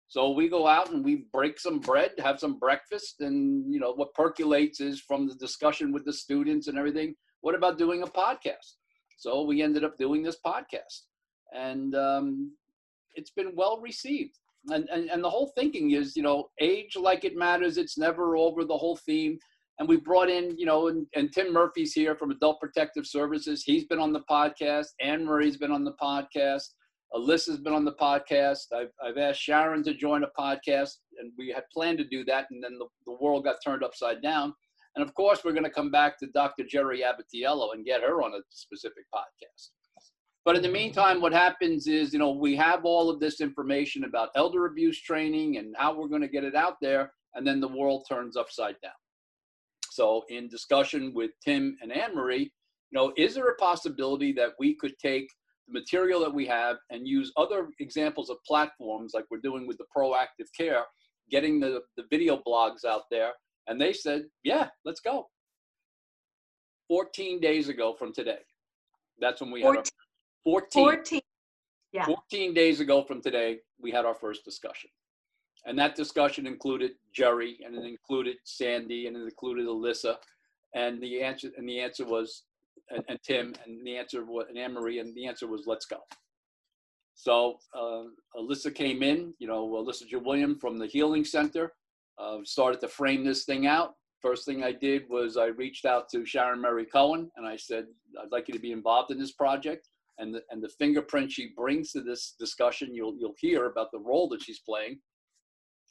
So 0.09 0.31
we 0.31 0.47
go 0.47 0.67
out 0.67 0.91
and 0.91 1.03
we 1.03 1.25
break 1.33 1.59
some 1.59 1.79
bread, 1.79 2.11
have 2.19 2.39
some 2.39 2.57
breakfast, 2.57 3.15
and 3.19 3.71
you 3.73 3.79
know 3.79 3.93
what 3.93 4.13
percolates 4.13 4.79
is 4.79 5.01
from 5.01 5.27
the 5.27 5.35
discussion 5.35 5.91
with 5.91 6.05
the 6.05 6.13
students 6.13 6.67
and 6.67 6.77
everything. 6.77 7.15
What 7.41 7.55
about 7.55 7.77
doing 7.77 8.03
a 8.03 8.07
podcast? 8.07 8.75
So 9.17 9.43
we 9.43 9.61
ended 9.61 9.83
up 9.83 9.97
doing 9.97 10.23
this 10.23 10.37
podcast, 10.45 11.01
and 11.53 11.93
um, 11.95 12.51
it's 13.15 13.31
been 13.31 13.53
well 13.55 13.81
received. 13.81 14.37
And, 14.69 14.87
and 14.89 15.09
and 15.09 15.23
the 15.23 15.29
whole 15.29 15.51
thinking 15.55 15.91
is, 15.91 16.15
you 16.15 16.23
know, 16.23 16.49
age 16.61 16.95
like 16.95 17.25
it 17.25 17.35
matters. 17.35 17.77
It's 17.77 17.97
never 17.97 18.37
over. 18.37 18.63
The 18.63 18.77
whole 18.77 18.97
theme. 18.97 19.37
And 19.79 19.87
we 19.87 19.97
brought 19.97 20.29
in, 20.29 20.57
you 20.57 20.65
know, 20.65 20.87
and, 20.87 21.05
and 21.15 21.31
Tim 21.31 21.53
Murphy's 21.53 21.93
here 21.93 22.15
from 22.15 22.31
Adult 22.31 22.59
Protective 22.59 23.05
Services. 23.05 23.63
He's 23.63 23.85
been 23.85 23.99
on 23.99 24.11
the 24.11 24.23
podcast. 24.29 24.87
Anne 24.99 25.23
Marie's 25.23 25.57
been 25.57 25.71
on 25.71 25.83
the 25.83 25.93
podcast. 26.01 26.69
Alyssa's 27.13 27.59
been 27.59 27.73
on 27.73 27.85
the 27.85 27.93
podcast. 27.93 28.73
I've, 28.75 28.91
I've 29.03 29.17
asked 29.17 29.41
Sharon 29.41 29.83
to 29.83 29.93
join 29.93 30.23
a 30.23 30.39
podcast, 30.39 30.95
and 31.19 31.31
we 31.37 31.49
had 31.49 31.63
planned 31.73 31.97
to 31.99 32.03
do 32.03 32.25
that, 32.25 32.47
and 32.51 32.63
then 32.63 32.77
the, 32.77 32.87
the 33.05 33.17
world 33.21 33.45
got 33.45 33.57
turned 33.63 33.83
upside 33.83 34.21
down. 34.21 34.53
And 34.95 35.07
of 35.07 35.13
course, 35.13 35.43
we're 35.43 35.53
going 35.53 35.63
to 35.63 35.69
come 35.69 35.91
back 35.91 36.17
to 36.19 36.27
Dr. 36.27 36.63
Jerry 36.67 37.01
Abatiello 37.01 37.73
and 37.73 37.85
get 37.85 38.01
her 38.01 38.21
on 38.23 38.33
a 38.33 38.41
specific 38.49 39.05
podcast. 39.13 39.69
But 40.43 40.55
in 40.55 40.61
the 40.61 40.69
meantime, 40.69 41.21
what 41.21 41.33
happens 41.33 41.87
is, 41.87 42.13
you 42.13 42.19
know, 42.19 42.31
we 42.31 42.55
have 42.55 42.85
all 42.85 43.09
of 43.09 43.19
this 43.19 43.41
information 43.41 44.05
about 44.05 44.29
elder 44.35 44.65
abuse 44.65 45.01
training 45.01 45.57
and 45.57 45.75
how 45.77 45.93
we're 45.93 46.07
going 46.07 46.21
to 46.21 46.27
get 46.27 46.43
it 46.43 46.55
out 46.55 46.77
there, 46.81 47.11
and 47.35 47.45
then 47.45 47.59
the 47.59 47.67
world 47.67 48.05
turns 48.09 48.37
upside 48.37 48.75
down. 48.81 48.93
So, 49.91 50.23
in 50.29 50.47
discussion 50.47 51.11
with 51.13 51.31
Tim 51.43 51.77
and 51.81 51.91
Anne 51.91 52.15
Marie, 52.15 52.51
you 52.91 52.93
know, 52.93 53.13
is 53.17 53.35
there 53.35 53.49
a 53.49 53.55
possibility 53.55 54.31
that 54.33 54.51
we 54.59 54.75
could 54.75 54.93
take 54.99 55.27
the 55.67 55.79
material 55.79 56.19
that 56.21 56.33
we 56.33 56.45
have 56.45 56.77
and 56.89 57.07
use 57.07 57.31
other 57.37 57.69
examples 57.79 58.29
of 58.29 58.37
platforms 58.45 59.11
like 59.13 59.25
we're 59.29 59.39
doing 59.39 59.67
with 59.67 59.77
the 59.77 59.85
proactive 59.95 60.47
care, 60.57 60.83
getting 61.29 61.59
the, 61.59 61.81
the 61.95 62.03
video 62.09 62.41
blogs 62.45 62.85
out 62.85 63.03
there. 63.11 63.31
And 63.67 63.79
they 63.79 63.93
said, 63.93 64.25
yeah, 64.43 64.69
let's 64.85 65.01
go. 65.01 65.27
14 66.87 67.41
days 67.41 67.67
ago 67.67 67.93
from 67.97 68.13
today. 68.13 68.39
That's 69.19 69.41
when 69.41 69.51
we 69.51 69.61
14, 69.61 69.75
had 69.75 69.79
our 69.79 70.61
14, 70.61 70.83
14, 70.85 71.21
yeah. 71.91 72.05
14 72.05 72.53
days 72.53 72.79
ago 72.79 73.03
from 73.03 73.21
today, 73.21 73.59
we 73.81 73.91
had 73.91 74.05
our 74.05 74.15
first 74.15 74.45
discussion. 74.45 74.89
And 75.65 75.77
that 75.79 75.95
discussion 75.95 76.47
included 76.47 76.91
Jerry 77.13 77.57
and 77.65 77.75
it 77.75 77.83
included 77.85 78.37
Sandy 78.45 79.07
and 79.07 79.17
it 79.17 79.23
included 79.23 79.67
Alyssa. 79.67 80.15
And 80.75 81.01
the 81.01 81.21
answer 81.21 81.49
and 81.57 81.67
the 81.67 81.79
answer 81.79 82.05
was 82.05 82.43
and, 82.89 83.03
and 83.09 83.19
Tim, 83.23 83.53
and 83.65 83.85
the 83.85 83.97
answer 83.97 84.23
was 84.25 84.45
and 84.49 84.57
Anne 84.57 84.73
Marie, 84.73 84.99
and 84.99 85.13
the 85.15 85.27
answer 85.27 85.47
was 85.47 85.63
let's 85.65 85.85
go. 85.85 85.97
So 87.15 87.57
uh, 87.73 88.03
Alyssa 88.35 88.73
came 88.73 89.01
in, 89.01 89.33
you 89.39 89.47
know, 89.47 89.67
Alyssa 89.69 90.05
William 90.23 90.57
from 90.59 90.77
the 90.77 90.85
Healing 90.85 91.25
Center, 91.25 91.73
uh, 92.19 92.37
started 92.43 92.79
to 92.81 92.87
frame 92.87 93.25
this 93.25 93.43
thing 93.43 93.65
out. 93.65 93.93
First 94.21 94.45
thing 94.45 94.63
I 94.63 94.71
did 94.71 95.03
was 95.09 95.35
I 95.35 95.47
reached 95.47 95.85
out 95.85 96.09
to 96.09 96.25
Sharon 96.25 96.61
Mary 96.61 96.85
Cohen 96.85 97.31
and 97.35 97.45
I 97.47 97.55
said, 97.55 97.85
I'd 98.21 98.31
like 98.31 98.47
you 98.47 98.53
to 98.53 98.59
be 98.59 98.71
involved 98.71 99.11
in 99.11 99.19
this 99.19 99.33
project. 99.33 99.89
And 100.19 100.33
the, 100.33 100.41
and 100.49 100.63
the 100.63 100.69
fingerprint 100.69 101.31
she 101.31 101.53
brings 101.55 101.91
to 101.91 102.01
this 102.01 102.35
discussion, 102.39 102.93
you'll, 102.93 103.15
you'll 103.19 103.35
hear 103.39 103.65
about 103.65 103.91
the 103.91 103.99
role 103.99 104.27
that 104.29 104.41
she's 104.41 104.59
playing. 104.59 104.99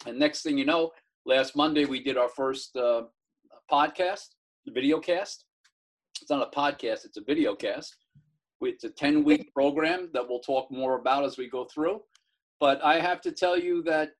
And 0.06 0.19
next 0.19 0.43
thing 0.43 0.58
you 0.58 0.64
know, 0.64 0.90
last 1.25 1.56
Monday 1.56 1.84
we 1.87 2.02
did 2.02 2.16
our 2.16 2.28
first 2.28 2.76
uh, 2.76 3.02
podcast, 3.70 4.26
the 4.64 4.72
video 4.72 5.00
cast 5.00 5.44
it's 6.21 6.31
not 6.31 6.49
a 6.53 6.59
podcast, 6.59 7.05
it's 7.05 7.17
a 7.17 7.25
video 7.25 7.55
cast. 7.55 7.97
It's 8.61 8.85
a 8.85 8.91
10 8.91 9.23
week 9.25 9.53
program 9.53 10.09
that 10.15 10.27
we'll 10.29 10.41
talk 10.41 10.71
more 10.71 10.99
about 10.99 11.25
as 11.25 11.37
we 11.37 11.49
go 11.49 11.67
through. 11.73 12.01
But 12.59 12.83
I 12.83 13.01
have 13.01 13.21
to 13.23 13.33
tell 13.33 13.59
you 13.59 13.83
that 13.83 14.11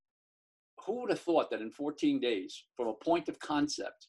who 0.85 1.01
would 1.01 1.11
have 1.11 1.21
thought 1.21 1.51
that 1.51 1.63
in 1.63 1.71
14 1.71 2.21
days, 2.21 2.65
from 2.77 2.89
a 2.89 3.05
point 3.05 3.29
of 3.29 3.39
concept, 3.41 4.09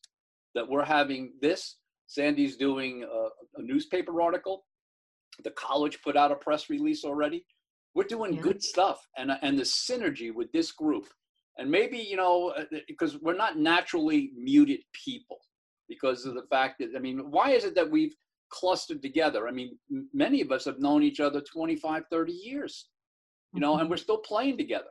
that 0.54 0.68
we're 0.68 0.86
having 0.86 1.34
this? 1.42 1.78
Sandy's 2.08 2.58
doing 2.58 3.04
a, 3.04 3.60
a 3.60 3.64
newspaper 3.64 4.22
article. 4.22 4.66
The 5.44 5.52
college 5.52 6.00
put 6.04 6.18
out 6.18 6.32
a 6.32 6.36
press 6.36 6.70
release 6.70 7.04
already. 7.04 7.46
We're 7.96 8.04
doing 8.04 8.34
yeah. 8.34 8.42
good 8.42 8.62
stuff, 8.62 9.00
and 9.18 9.32
and 9.42 9.58
the 9.58 9.64
synergy 9.64 10.34
with 10.34 10.52
this 10.52 10.72
group, 10.72 11.08
and 11.58 11.70
maybe 11.70 11.98
you 11.98 12.16
know 12.16 12.54
because 12.88 13.16
uh, 13.16 13.20
we're 13.22 13.36
not 13.36 13.58
naturally 13.58 14.32
muted 14.38 14.82
people 14.94 15.40
because 15.88 16.26
of 16.26 16.36
the 16.36 16.46
fact 16.50 16.76
that, 16.80 16.90
I 16.96 17.00
mean, 17.00 17.32
why 17.32 17.52
is 17.52 17.64
it 17.64 17.76
that 17.76 17.90
we've 17.90 18.16
clustered 18.50 19.02
together? 19.02 19.48
I 19.48 19.52
mean, 19.52 19.78
many 20.14 20.42
of 20.42 20.52
us 20.52 20.66
have 20.66 20.80
known 20.80 21.04
each 21.04 21.20
other 21.20 21.42
25, 21.42 22.04
30 22.12 22.32
years, 22.32 22.90
you 23.54 23.60
know, 23.60 23.74
and 23.74 23.82
mm-hmm. 23.82 23.92
we're 23.92 23.98
still 23.98 24.20
playing 24.20 24.58
together. 24.58 24.90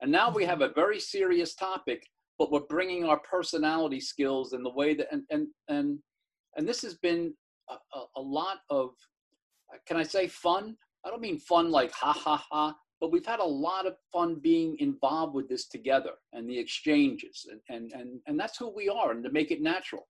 And 0.00 0.12
now 0.12 0.30
we 0.30 0.44
have 0.44 0.60
a 0.60 0.72
very 0.74 1.00
serious 1.00 1.54
topic, 1.54 2.02
but 2.38 2.52
we're 2.52 2.60
bringing 2.60 3.04
our 3.04 3.20
personality 3.20 4.00
skills 4.00 4.52
and 4.52 4.64
the 4.64 4.70
way 4.70 4.94
that, 4.94 5.06
and, 5.10 5.22
and, 5.30 5.48
and, 5.68 5.98
and 6.56 6.68
this 6.68 6.82
has 6.82 6.94
been 6.94 7.34
a, 7.70 7.74
a, 7.98 8.04
a 8.16 8.20
lot 8.20 8.58
of, 8.70 8.90
can 9.86 9.96
I 9.96 10.02
say 10.02 10.28
fun? 10.28 10.76
I 11.04 11.10
don't 11.10 11.20
mean 11.20 11.38
fun 11.38 11.70
like 11.70 11.92
ha 11.92 12.12
ha 12.12 12.44
ha, 12.50 12.74
but 13.00 13.12
we've 13.12 13.26
had 13.26 13.40
a 13.40 13.44
lot 13.44 13.86
of 13.86 13.94
fun 14.12 14.36
being 14.36 14.76
involved 14.80 15.34
with 15.34 15.48
this 15.48 15.66
together 15.66 16.12
and 16.32 16.48
the 16.48 16.58
exchanges 16.58 17.46
and, 17.50 17.60
and, 17.68 17.92
and, 17.92 18.20
and 18.26 18.38
that's 18.38 18.58
who 18.58 18.74
we 18.74 18.88
are 18.88 19.12
and 19.12 19.24
to 19.24 19.30
make 19.30 19.50
it 19.50 19.62
natural 19.62 20.06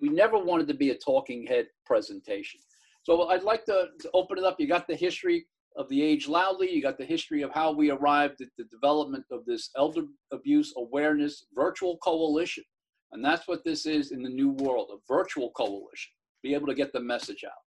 we 0.00 0.08
never 0.08 0.38
wanted 0.38 0.68
to 0.68 0.74
be 0.74 0.90
a 0.90 0.94
talking 0.94 1.46
head 1.46 1.66
presentation. 1.84 2.60
So 3.02 3.28
I'd 3.28 3.42
like 3.42 3.64
to, 3.66 3.88
to 4.00 4.10
open 4.14 4.38
it 4.38 4.44
up. 4.44 4.60
You 4.60 4.66
got 4.66 4.86
the 4.86 4.94
history 4.94 5.46
of 5.76 5.88
the 5.88 6.02
age 6.02 6.28
loudly. 6.28 6.70
You 6.70 6.82
got 6.82 6.98
the 6.98 7.04
history 7.04 7.42
of 7.42 7.52
how 7.52 7.72
we 7.72 7.90
arrived 7.90 8.40
at 8.40 8.48
the 8.56 8.64
development 8.64 9.24
of 9.30 9.44
this 9.46 9.70
elder 9.76 10.02
abuse 10.32 10.74
awareness 10.76 11.46
virtual 11.54 11.98
coalition. 11.98 12.64
And 13.12 13.24
that's 13.24 13.48
what 13.48 13.64
this 13.64 13.86
is 13.86 14.12
in 14.12 14.22
the 14.22 14.28
new 14.28 14.50
world, 14.50 14.90
a 14.92 14.98
virtual 15.10 15.50
coalition, 15.52 16.12
be 16.42 16.54
able 16.54 16.66
to 16.66 16.74
get 16.74 16.92
the 16.92 17.00
message 17.00 17.44
out. 17.44 17.62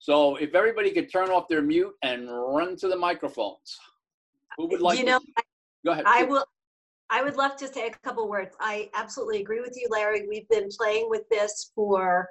So 0.00 0.36
if 0.36 0.54
everybody 0.54 0.90
could 0.90 1.10
turn 1.10 1.30
off 1.30 1.48
their 1.48 1.62
mute 1.62 1.94
and 2.02 2.28
run 2.28 2.76
to 2.76 2.88
the 2.88 2.96
microphones. 2.96 3.78
Who 4.56 4.66
would 4.68 4.80
like 4.80 4.98
you 4.98 5.04
know, 5.04 5.20
to? 5.20 5.42
Go 5.84 5.92
ahead. 5.92 6.04
I 6.06 6.24
will 6.24 6.44
I 7.10 7.22
would 7.22 7.36
love 7.36 7.56
to 7.56 7.72
say 7.72 7.86
a 7.86 7.90
couple 7.90 8.28
words. 8.28 8.54
I 8.60 8.90
absolutely 8.94 9.40
agree 9.40 9.60
with 9.60 9.74
you, 9.76 9.88
Larry. 9.90 10.26
We've 10.28 10.48
been 10.48 10.68
playing 10.76 11.08
with 11.08 11.28
this 11.30 11.72
for 11.74 12.28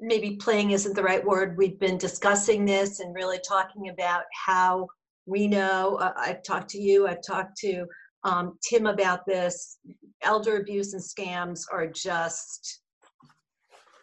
maybe 0.00 0.36
playing 0.36 0.70
isn't 0.70 0.94
the 0.94 1.02
right 1.02 1.24
word. 1.24 1.56
We've 1.56 1.78
been 1.78 1.98
discussing 1.98 2.64
this 2.64 3.00
and 3.00 3.14
really 3.14 3.38
talking 3.46 3.90
about 3.90 4.24
how 4.32 4.88
we 5.26 5.46
know. 5.46 5.96
Uh, 5.96 6.12
I've 6.16 6.42
talked 6.42 6.70
to 6.70 6.80
you, 6.80 7.06
I've 7.06 7.22
talked 7.22 7.56
to 7.58 7.86
um, 8.24 8.58
Tim 8.62 8.86
about 8.86 9.26
this. 9.26 9.78
Elder 10.22 10.56
abuse 10.56 10.94
and 10.94 11.02
scams 11.02 11.64
are 11.72 11.86
just, 11.86 12.80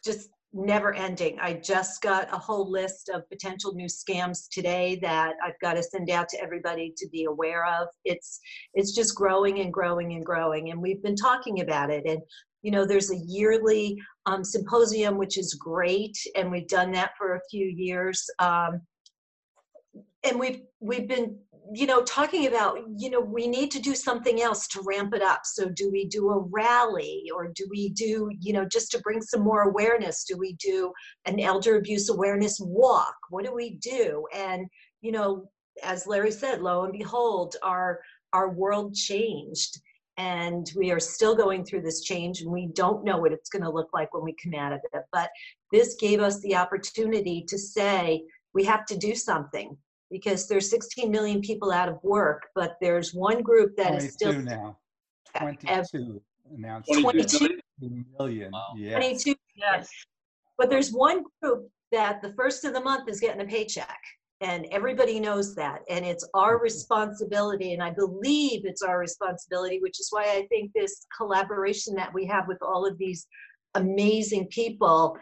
just 0.03 0.29
never 0.51 0.93
ending. 0.93 1.37
I 1.39 1.53
just 1.53 2.01
got 2.01 2.33
a 2.33 2.37
whole 2.37 2.69
list 2.69 3.09
of 3.09 3.27
potential 3.29 3.73
new 3.73 3.85
scams 3.85 4.47
today 4.51 4.97
that 5.01 5.35
I've 5.45 5.59
got 5.61 5.73
to 5.75 5.83
send 5.83 6.09
out 6.09 6.27
to 6.29 6.41
everybody 6.41 6.93
to 6.97 7.07
be 7.09 7.25
aware 7.25 7.65
of. 7.65 7.87
It's 8.03 8.39
it's 8.73 8.95
just 8.95 9.15
growing 9.15 9.59
and 9.59 9.71
growing 9.71 10.13
and 10.13 10.25
growing 10.25 10.71
and 10.71 10.81
we've 10.81 11.03
been 11.03 11.15
talking 11.15 11.61
about 11.61 11.91
it 11.91 12.03
and 12.05 12.21
you 12.61 12.71
know, 12.71 12.85
there's 12.85 13.11
a 13.11 13.17
yearly 13.17 13.97
um, 14.25 14.43
symposium, 14.43 15.17
which 15.17 15.37
is 15.37 15.53
great, 15.53 16.17
and 16.35 16.51
we've 16.51 16.67
done 16.67 16.91
that 16.91 17.11
for 17.17 17.35
a 17.35 17.41
few 17.49 17.65
years. 17.65 18.25
Um, 18.39 18.81
and 20.23 20.39
we've 20.39 20.61
we've 20.81 21.07
been 21.07 21.37
you 21.73 21.85
know 21.85 22.01
talking 22.03 22.47
about 22.47 22.79
you 22.97 23.09
know 23.09 23.19
we 23.19 23.47
need 23.47 23.71
to 23.71 23.79
do 23.79 23.95
something 23.95 24.41
else 24.41 24.67
to 24.67 24.81
ramp 24.83 25.13
it 25.13 25.21
up. 25.21 25.41
So 25.45 25.69
do 25.69 25.89
we 25.91 26.05
do 26.05 26.29
a 26.29 26.39
rally 26.39 27.23
or 27.33 27.51
do 27.55 27.67
we 27.69 27.89
do 27.89 28.29
you 28.39 28.53
know 28.53 28.65
just 28.65 28.91
to 28.91 28.99
bring 28.99 29.21
some 29.21 29.41
more 29.41 29.63
awareness 29.63 30.23
do 30.23 30.37
we 30.37 30.53
do 30.53 30.91
an 31.25 31.39
elder 31.39 31.77
abuse 31.77 32.09
awareness 32.09 32.59
walk? 32.59 33.15
What 33.29 33.45
do 33.45 33.53
we 33.53 33.75
do? 33.81 34.25
And 34.33 34.67
you 35.01 35.11
know 35.11 35.49
as 35.83 36.05
larry 36.07 36.31
said 36.31 36.61
lo 36.61 36.83
and 36.83 36.91
behold 36.91 37.55
our 37.63 37.99
our 38.33 38.49
world 38.49 38.93
changed 38.95 39.79
and 40.17 40.69
we 40.75 40.91
are 40.91 40.99
still 40.99 41.33
going 41.33 41.63
through 41.63 41.81
this 41.81 42.01
change 42.01 42.41
and 42.41 42.51
we 42.51 42.67
don't 42.73 43.05
know 43.05 43.17
what 43.17 43.31
it's 43.31 43.49
going 43.49 43.63
to 43.63 43.69
look 43.69 43.87
like 43.93 44.13
when 44.13 44.23
we 44.23 44.35
come 44.43 44.53
out 44.53 44.73
of 44.73 44.81
it. 44.91 45.03
But 45.13 45.29
this 45.71 45.95
gave 45.95 46.19
us 46.19 46.41
the 46.41 46.57
opportunity 46.57 47.45
to 47.47 47.57
say 47.57 48.23
we 48.53 48.65
have 48.65 48.85
to 48.87 48.97
do 48.97 49.15
something 49.15 49.77
because 50.11 50.47
there's 50.47 50.69
16 50.69 51.11
million 51.11 51.41
people 51.41 51.71
out 51.71 51.89
of 51.89 51.99
work, 52.03 52.47
but 52.55 52.75
there's 52.81 53.13
one 53.13 53.41
group 53.41 53.75
that 53.77 53.95
is 53.95 54.13
still 54.13 54.33
now. 54.33 54.77
22 55.37 56.21
announced. 56.55 56.91
22 56.91 57.37
22 57.37 57.59
million? 57.79 58.05
million, 58.17 58.51
Wow. 58.51 58.73
yes. 58.75 58.95
22. 58.95 59.35
Yes. 59.55 59.89
But 60.57 60.69
there's 60.69 60.91
one 60.91 61.23
group 61.41 61.69
that 61.91 62.21
the 62.21 62.33
first 62.33 62.65
of 62.65 62.73
the 62.73 62.81
month 62.81 63.07
is 63.09 63.19
getting 63.19 63.41
a 63.41 63.45
paycheck. 63.45 63.97
And 64.41 64.65
everybody 64.71 65.19
knows 65.19 65.53
that. 65.55 65.81
And 65.89 66.05
it's 66.05 66.27
our 66.33 66.59
responsibility. 66.59 67.73
And 67.73 67.83
I 67.83 67.91
believe 67.91 68.61
it's 68.65 68.81
our 68.81 68.97
responsibility, 68.97 69.79
which 69.81 69.99
is 69.99 70.07
why 70.11 70.23
I 70.23 70.47
think 70.47 70.71
this 70.73 71.05
collaboration 71.15 71.93
that 71.95 72.13
we 72.13 72.25
have 72.27 72.47
with 72.47 72.59
all 72.61 72.85
of 72.87 72.97
these 72.97 73.27
amazing 73.75 74.47
people 74.47 75.17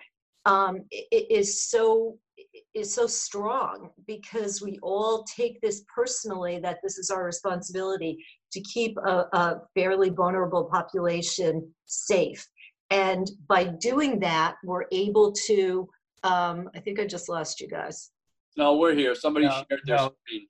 um, 0.46 0.86
i- 0.94 1.04
i- 1.14 1.28
is 1.30 1.64
so 1.70 2.18
is 2.74 2.94
so 2.94 3.08
strong 3.08 3.90
because 4.06 4.62
we 4.62 4.78
all 4.84 5.24
take 5.24 5.60
this 5.62 5.84
personally 5.94 6.60
that 6.60 6.78
this 6.84 6.98
is 6.98 7.10
our 7.10 7.26
responsibility 7.26 8.24
to 8.52 8.62
keep 8.62 8.98
a, 9.06 9.26
a 9.34 9.62
fairly 9.76 10.10
vulnerable 10.10 10.66
population 10.66 11.68
safe. 11.86 12.48
And 12.90 13.30
by 13.50 13.66
doing 13.66 14.20
that, 14.20 14.56
we're 14.64 14.86
able 14.92 15.32
to, 15.48 15.90
um, 16.24 16.70
I 16.76 16.80
think 16.80 17.00
I 17.00 17.06
just 17.06 17.28
lost 17.30 17.60
you 17.60 17.68
guys. 17.68 18.12
No, 18.56 18.78
we're 18.78 18.94
here. 18.96 19.14
Somebody 19.16 19.48
No, 19.48 19.64
shared 19.70 19.82
their 19.86 19.98
no. 19.98 20.12
screen. 20.26 20.48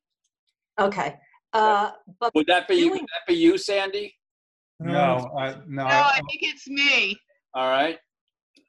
Okay. 0.80 1.16
Uh, 1.54 1.92
but 2.20 2.34
Would 2.36 2.48
that 2.48 2.68
be, 2.68 2.88
would 2.90 3.00
that 3.02 3.26
be 3.28 3.34
you, 3.36 3.58
Sandy? 3.58 4.14
No, 4.80 5.32
I- 5.38 5.54
no, 5.68 5.84
No, 5.84 5.86
I 5.86 6.12
I- 6.16 6.22
think 6.30 6.42
it's 6.44 6.68
me. 6.68 7.18
All 7.56 7.70
right. 7.70 7.98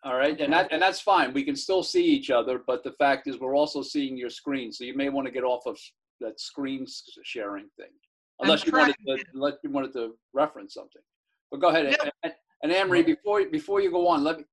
All 0.08 0.16
right. 0.16 0.40
And 0.40 0.50
that, 0.54 0.72
and 0.72 0.80
that's 0.80 1.00
fine. 1.00 1.34
We 1.34 1.44
can 1.44 1.54
still 1.54 1.82
see 1.82 2.02
each 2.02 2.30
other, 2.30 2.62
but 2.66 2.82
the 2.82 2.92
fact 2.92 3.26
is 3.26 3.38
we're 3.38 3.54
also 3.54 3.82
seeing 3.82 4.16
your 4.16 4.30
screen. 4.30 4.72
So 4.72 4.84
you 4.84 4.96
may 4.96 5.10
want 5.10 5.26
to 5.26 5.30
get 5.30 5.44
off 5.44 5.66
of 5.66 5.78
that 6.22 6.40
screen 6.40 6.86
sharing 7.24 7.66
thing. 7.76 7.92
Unless 8.40 8.64
you 8.64 8.72
wanted 8.72 8.96
to, 9.06 9.24
unless 9.34 9.54
you 9.62 9.70
wanted 9.70 9.92
to 9.92 10.16
reference 10.32 10.72
something. 10.72 11.02
But 11.50 11.60
go 11.60 11.68
ahead. 11.68 11.94
No. 12.24 12.30
And, 12.62 12.72
and 12.72 13.06
before, 13.06 13.44
before 13.50 13.82
you 13.82 13.90
go 13.90 14.08
on, 14.08 14.24
let 14.24 14.38
me, 14.38 14.44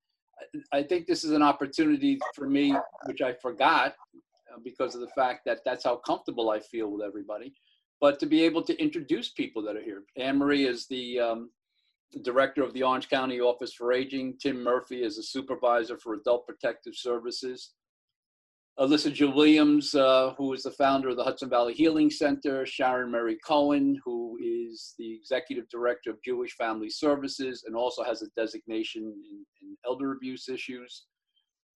I 0.74 0.79
I 0.79 0.83
think 0.83 1.07
this 1.07 1.24
is 1.24 1.31
an 1.31 1.41
opportunity 1.41 2.19
for 2.35 2.50
me, 2.50 2.75
which 3.05 3.21
I 3.21 3.31
forgot 3.41 3.95
uh, 4.53 4.59
because 4.62 4.93
of 4.93 5.01
the 5.01 5.13
fact 5.15 5.45
that 5.45 5.59
that's 5.63 5.85
how 5.85 5.95
comfortable 5.95 6.50
I 6.50 6.59
feel 6.59 6.91
with 6.91 7.01
everybody. 7.01 7.53
But 8.01 8.19
to 8.19 8.25
be 8.25 8.43
able 8.43 8.62
to 8.63 8.77
introduce 8.77 9.29
people 9.29 9.62
that 9.63 9.77
are 9.77 9.81
here. 9.81 10.03
Anne 10.17 10.38
Marie 10.38 10.65
is 10.65 10.85
the 10.88 11.19
um, 11.21 11.50
director 12.22 12.63
of 12.63 12.74
the 12.74 12.84
Orange 12.84 13.10
County 13.10 13.39
Office 13.39 13.74
for 13.74 13.93
Aging. 13.93 14.38
Tim 14.41 14.63
Murphy 14.63 15.03
is 15.03 15.17
a 15.17 15.24
supervisor 15.24 15.98
for 15.98 16.13
Adult 16.13 16.45
Protective 16.48 16.95
Services. 16.95 17.74
Alyssa 18.77 19.12
Jill 19.12 19.34
Williams, 19.34 19.95
uh, 19.95 20.34
who 20.38 20.51
is 20.51 20.63
the 20.63 20.72
founder 20.72 21.07
of 21.07 21.15
the 21.15 21.24
Hudson 21.24 21.50
Valley 21.50 21.74
Healing 21.74 22.10
Center. 22.10 22.65
Sharon 22.65 23.10
Mary 23.10 23.38
Cohen, 23.45 23.98
who 24.03 24.38
is 24.41 24.95
the 25.00 25.15
executive 25.15 25.63
director 25.69 26.10
of 26.10 26.22
Jewish 26.25 26.53
Family 26.57 26.89
Services 26.89 27.63
and 27.65 27.75
also 27.75 28.03
has 28.03 28.22
a 28.22 28.27
designation 28.36 29.03
in, 29.03 29.45
in 29.62 29.77
elder 29.86 30.12
abuse 30.12 30.50
issues. 30.50 31.05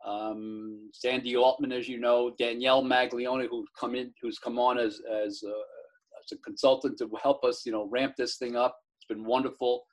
Um, 0.06 0.90
Sandy 0.94 1.38
Altman, 1.38 1.72
as 1.72 1.88
you 1.88 2.00
know, 2.00 2.34
Danielle 2.38 2.84
Maglione, 2.84 3.48
who's 3.50 3.70
come 3.80 3.96
in, 3.96 4.14
who's 4.22 4.40
come 4.40 4.60
on 4.60 4.78
as 4.78 5.02
as 5.26 5.44
a, 5.44 5.52
as 5.52 6.32
a 6.34 6.38
consultant 6.44 6.98
to 6.98 7.10
help 7.22 7.46
us, 7.46 7.64
you 7.66 7.72
know, 7.72 7.88
ramp 7.90 8.16
this 8.18 8.38
thing 8.38 8.58
up. 8.58 8.78
It's 8.98 9.08
been 9.08 9.26
wonderful. 9.26 9.84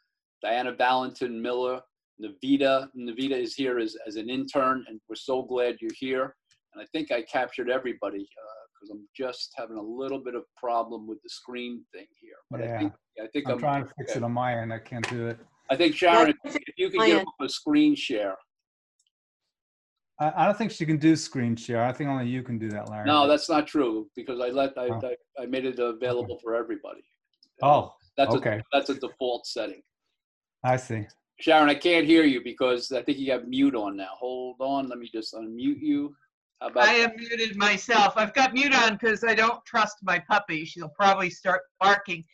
Diana 0.43 0.73
Valentin 0.73 1.41
Miller, 1.41 1.81
Navita. 2.23 2.89
Navita 2.97 3.33
is 3.33 3.55
here 3.55 3.79
as, 3.79 3.97
as 4.07 4.17
an 4.17 4.29
intern, 4.29 4.85
and 4.89 5.01
we're 5.09 5.17
so 5.17 5.43
glad 5.43 5.77
you're 5.81 5.91
here. 5.99 6.35
And 6.75 6.83
I 6.83 6.87
think 6.93 7.11
I 7.11 7.23
captured 7.23 7.71
everybody 7.71 8.21
uh, 8.21 8.65
because 8.75 8.91
I'm 8.91 9.07
just 9.17 9.53
having 9.57 9.77
a 9.79 9.83
little 9.83 10.19
bit 10.19 10.35
of 10.35 10.45
problem 10.57 11.07
with 11.07 11.23
the 11.23 11.29
screen 11.31 11.83
thing 11.93 12.07
here. 12.21 12.37
But 12.51 12.61
I 12.63 12.65
Yeah. 12.65 12.79
think 12.79 12.93
I 13.23 13.27
think 13.33 13.47
I'm 13.47 13.53
I'm, 13.55 13.59
trying 13.59 13.85
to 13.85 13.91
fix 13.97 14.17
it 14.17 14.23
on 14.23 14.33
my 14.33 14.59
end. 14.59 14.73
I 14.73 14.79
can't 14.79 15.09
do 15.09 15.29
it. 15.29 15.39
I 15.71 15.77
think 15.77 15.97
Sharon, 15.97 16.35
Yeah, 16.45 16.53
if 16.55 16.75
you 16.77 16.91
could 16.91 16.99
my 16.99 17.09
get 17.09 17.25
a 17.41 17.49
screen 17.49 17.95
share. 17.97 18.37
I, 20.21 20.33
I 20.37 20.45
don't 20.47 20.57
think 20.57 20.71
she 20.71 20.87
can 20.87 20.99
do 20.99 21.17
screen 21.17 21.57
share. 21.57 21.83
I 21.85 21.93
think 21.93 22.09
only 22.11 22.27
you 22.27 22.43
can 22.43 22.59
do 22.59 22.69
that, 22.71 22.89
Larry. 22.91 23.07
No, 23.07 23.27
that's 23.27 23.49
not 23.49 23.67
true 23.67 24.09
because 24.15 24.41
I 24.41 24.49
let 24.49 24.77
I, 24.79 24.89
Oh. 24.89 25.01
I, 25.39 25.43
I 25.43 25.47
made 25.47 25.65
it 25.65 25.79
available 25.79 26.39
for 26.43 26.55
everybody. 26.55 27.03
Oh, 27.63 27.95
that's 28.17 28.35
okay. 28.35 28.59
a 28.59 28.63
that's 28.73 28.91
a 28.91 28.95
default 28.95 29.47
setting. 29.47 29.83
I 30.65 30.77
see. 30.77 31.07
Sharon, 31.39 31.69
I 31.69 31.75
can't 31.75 32.07
hear 32.07 32.25
you 32.25 32.43
because 32.43 32.91
I 32.93 33.03
think 33.03 33.19
you 33.19 33.31
have 33.33 33.47
mute 33.47 33.75
on 33.75 33.97
now. 33.97 34.09
Hold 34.19 34.57
on, 34.61 34.89
let 34.89 34.99
me 34.99 35.09
just 35.13 35.35
unmute 35.35 35.81
you. 35.81 36.15
How 36.61 36.69
about 36.69 36.89
I 36.89 36.93
have 36.93 37.13
muted 37.17 37.57
myself. 37.57 38.15
I've 38.17 38.33
got 38.33 38.55
mute 38.55 38.75
on 38.75 38.95
because 38.95 39.23
I 39.23 39.35
don't 39.35 39.63
trust 39.67 39.99
my 40.03 40.19
puppy. 40.19 40.65
She'll 40.65 40.89
probably 40.89 41.29
start 41.29 41.61
barking. 41.79 42.25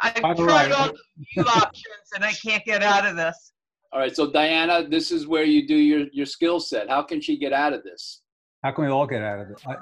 I've 0.00 0.22
By 0.22 0.34
the 0.34 0.44
tried 0.44 0.70
way- 0.70 0.76
all 0.76 0.86
the 0.86 0.98
mute 1.36 1.48
options 1.48 2.12
and 2.14 2.24
I 2.24 2.32
can't 2.32 2.64
get 2.64 2.82
out 2.82 3.04
of 3.04 3.16
this. 3.16 3.52
All 3.92 3.98
right, 3.98 4.14
so 4.14 4.30
Diana, 4.30 4.88
this 4.88 5.10
is 5.10 5.26
where 5.26 5.44
you 5.44 5.66
do 5.66 5.76
your 5.76 6.06
your 6.12 6.24
skill 6.24 6.60
set. 6.60 6.88
How 6.88 7.02
can 7.02 7.20
she 7.20 7.36
get 7.36 7.52
out 7.52 7.72
of 7.74 7.82
this? 7.82 8.22
How 8.62 8.70
can 8.70 8.84
we 8.84 8.90
all 8.90 9.06
get 9.06 9.22
out 9.22 9.40
of 9.40 9.50
it? 9.50 9.60
I, 9.66 9.76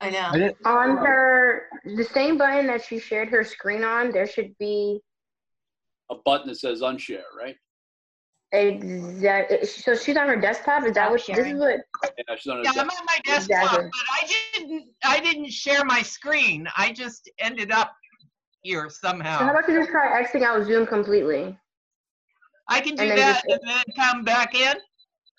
I 0.00 0.10
know. 0.10 0.54
I 0.64 0.70
On 0.70 0.96
her, 0.96 1.66
the 1.84 2.02
same 2.04 2.38
button 2.38 2.66
that 2.66 2.82
she 2.84 2.98
shared 2.98 3.28
her 3.28 3.44
screen 3.44 3.84
on, 3.84 4.10
there 4.10 4.26
should 4.26 4.56
be 4.58 5.00
A 6.12 6.16
button 6.24 6.48
that 6.48 6.56
says 6.56 6.82
unshare, 6.82 7.22
right? 7.36 7.56
Exactly. 8.52 9.66
So 9.66 9.94
she's 9.94 10.16
on 10.18 10.28
her 10.28 10.36
desktop. 10.38 10.84
Is 10.84 10.92
that 10.92 11.10
what 11.10 11.22
she, 11.22 11.32
this 11.32 11.46
is 11.46 11.58
what? 11.58 11.80
Yeah, 12.04 12.36
she's 12.36 12.50
on 12.50 12.58
her 12.58 12.62
Yeah, 12.64 12.72
I'm 12.72 12.80
on 12.90 13.06
my 13.06 13.18
desktop, 13.24 13.62
Exactly. 13.62 13.90
but 13.90 14.06
I 14.12 14.58
didn't, 14.58 14.84
I 15.04 15.20
didn't 15.20 15.50
share 15.50 15.84
my 15.86 16.02
screen. 16.02 16.68
I 16.76 16.92
just 16.92 17.30
ended 17.38 17.72
up 17.72 17.92
here 18.60 18.90
somehow. 18.90 19.38
So 19.38 19.44
how 19.46 19.50
about 19.52 19.68
you 19.68 19.78
just 19.78 19.90
try 19.90 20.22
Xing 20.22 20.42
out 20.42 20.66
Zoom 20.66 20.86
completely? 20.86 21.58
I 22.68 22.80
can 22.80 22.94
do 22.94 23.02
and 23.02 23.10
then 23.12 23.18
that 23.18 23.42
just- 23.42 23.46
and 23.46 23.60
then 23.64 23.84
come 23.96 24.22
back 24.22 24.54
in. 24.54 24.76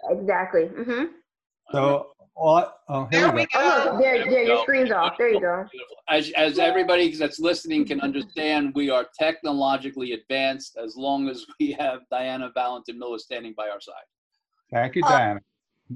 Exactly. 0.10 0.64
Mm-hmm. 0.66 1.04
so, 1.72 2.08
all, 2.36 2.74
oh, 2.90 3.06
here 3.12 3.22
There 3.22 3.32
we 3.32 3.42
we 3.42 3.46
go. 3.46 3.50
Oh, 3.56 3.92
look, 3.94 4.02
there, 4.02 4.26
there, 4.30 4.44
your 4.44 4.58
Go. 4.58 4.62
screen's 4.64 4.92
off. 4.92 5.18
There 5.18 5.30
you 5.30 5.40
go. 5.40 5.66
Beautiful. 5.72 5.96
As, 6.10 6.32
as 6.32 6.58
everybody 6.60 7.16
that's 7.16 7.40
listening 7.40 7.86
can 7.86 8.02
understand, 8.02 8.74
we 8.74 8.90
are 8.90 9.06
technologically 9.18 10.14
advanced 10.14 10.78
as 10.84 10.96
long 10.96 11.30
as 11.30 11.46
we 11.60 11.74
have 11.80 12.02
Diana 12.10 12.52
Valentin 12.56 12.98
Miller 12.98 13.20
standing 13.20 13.54
by 13.56 13.70
our 13.70 13.80
side. 13.80 13.94
Thank 14.72 14.96
you, 14.96 15.04
Uh, 15.06 15.10
Diana. 15.10 15.40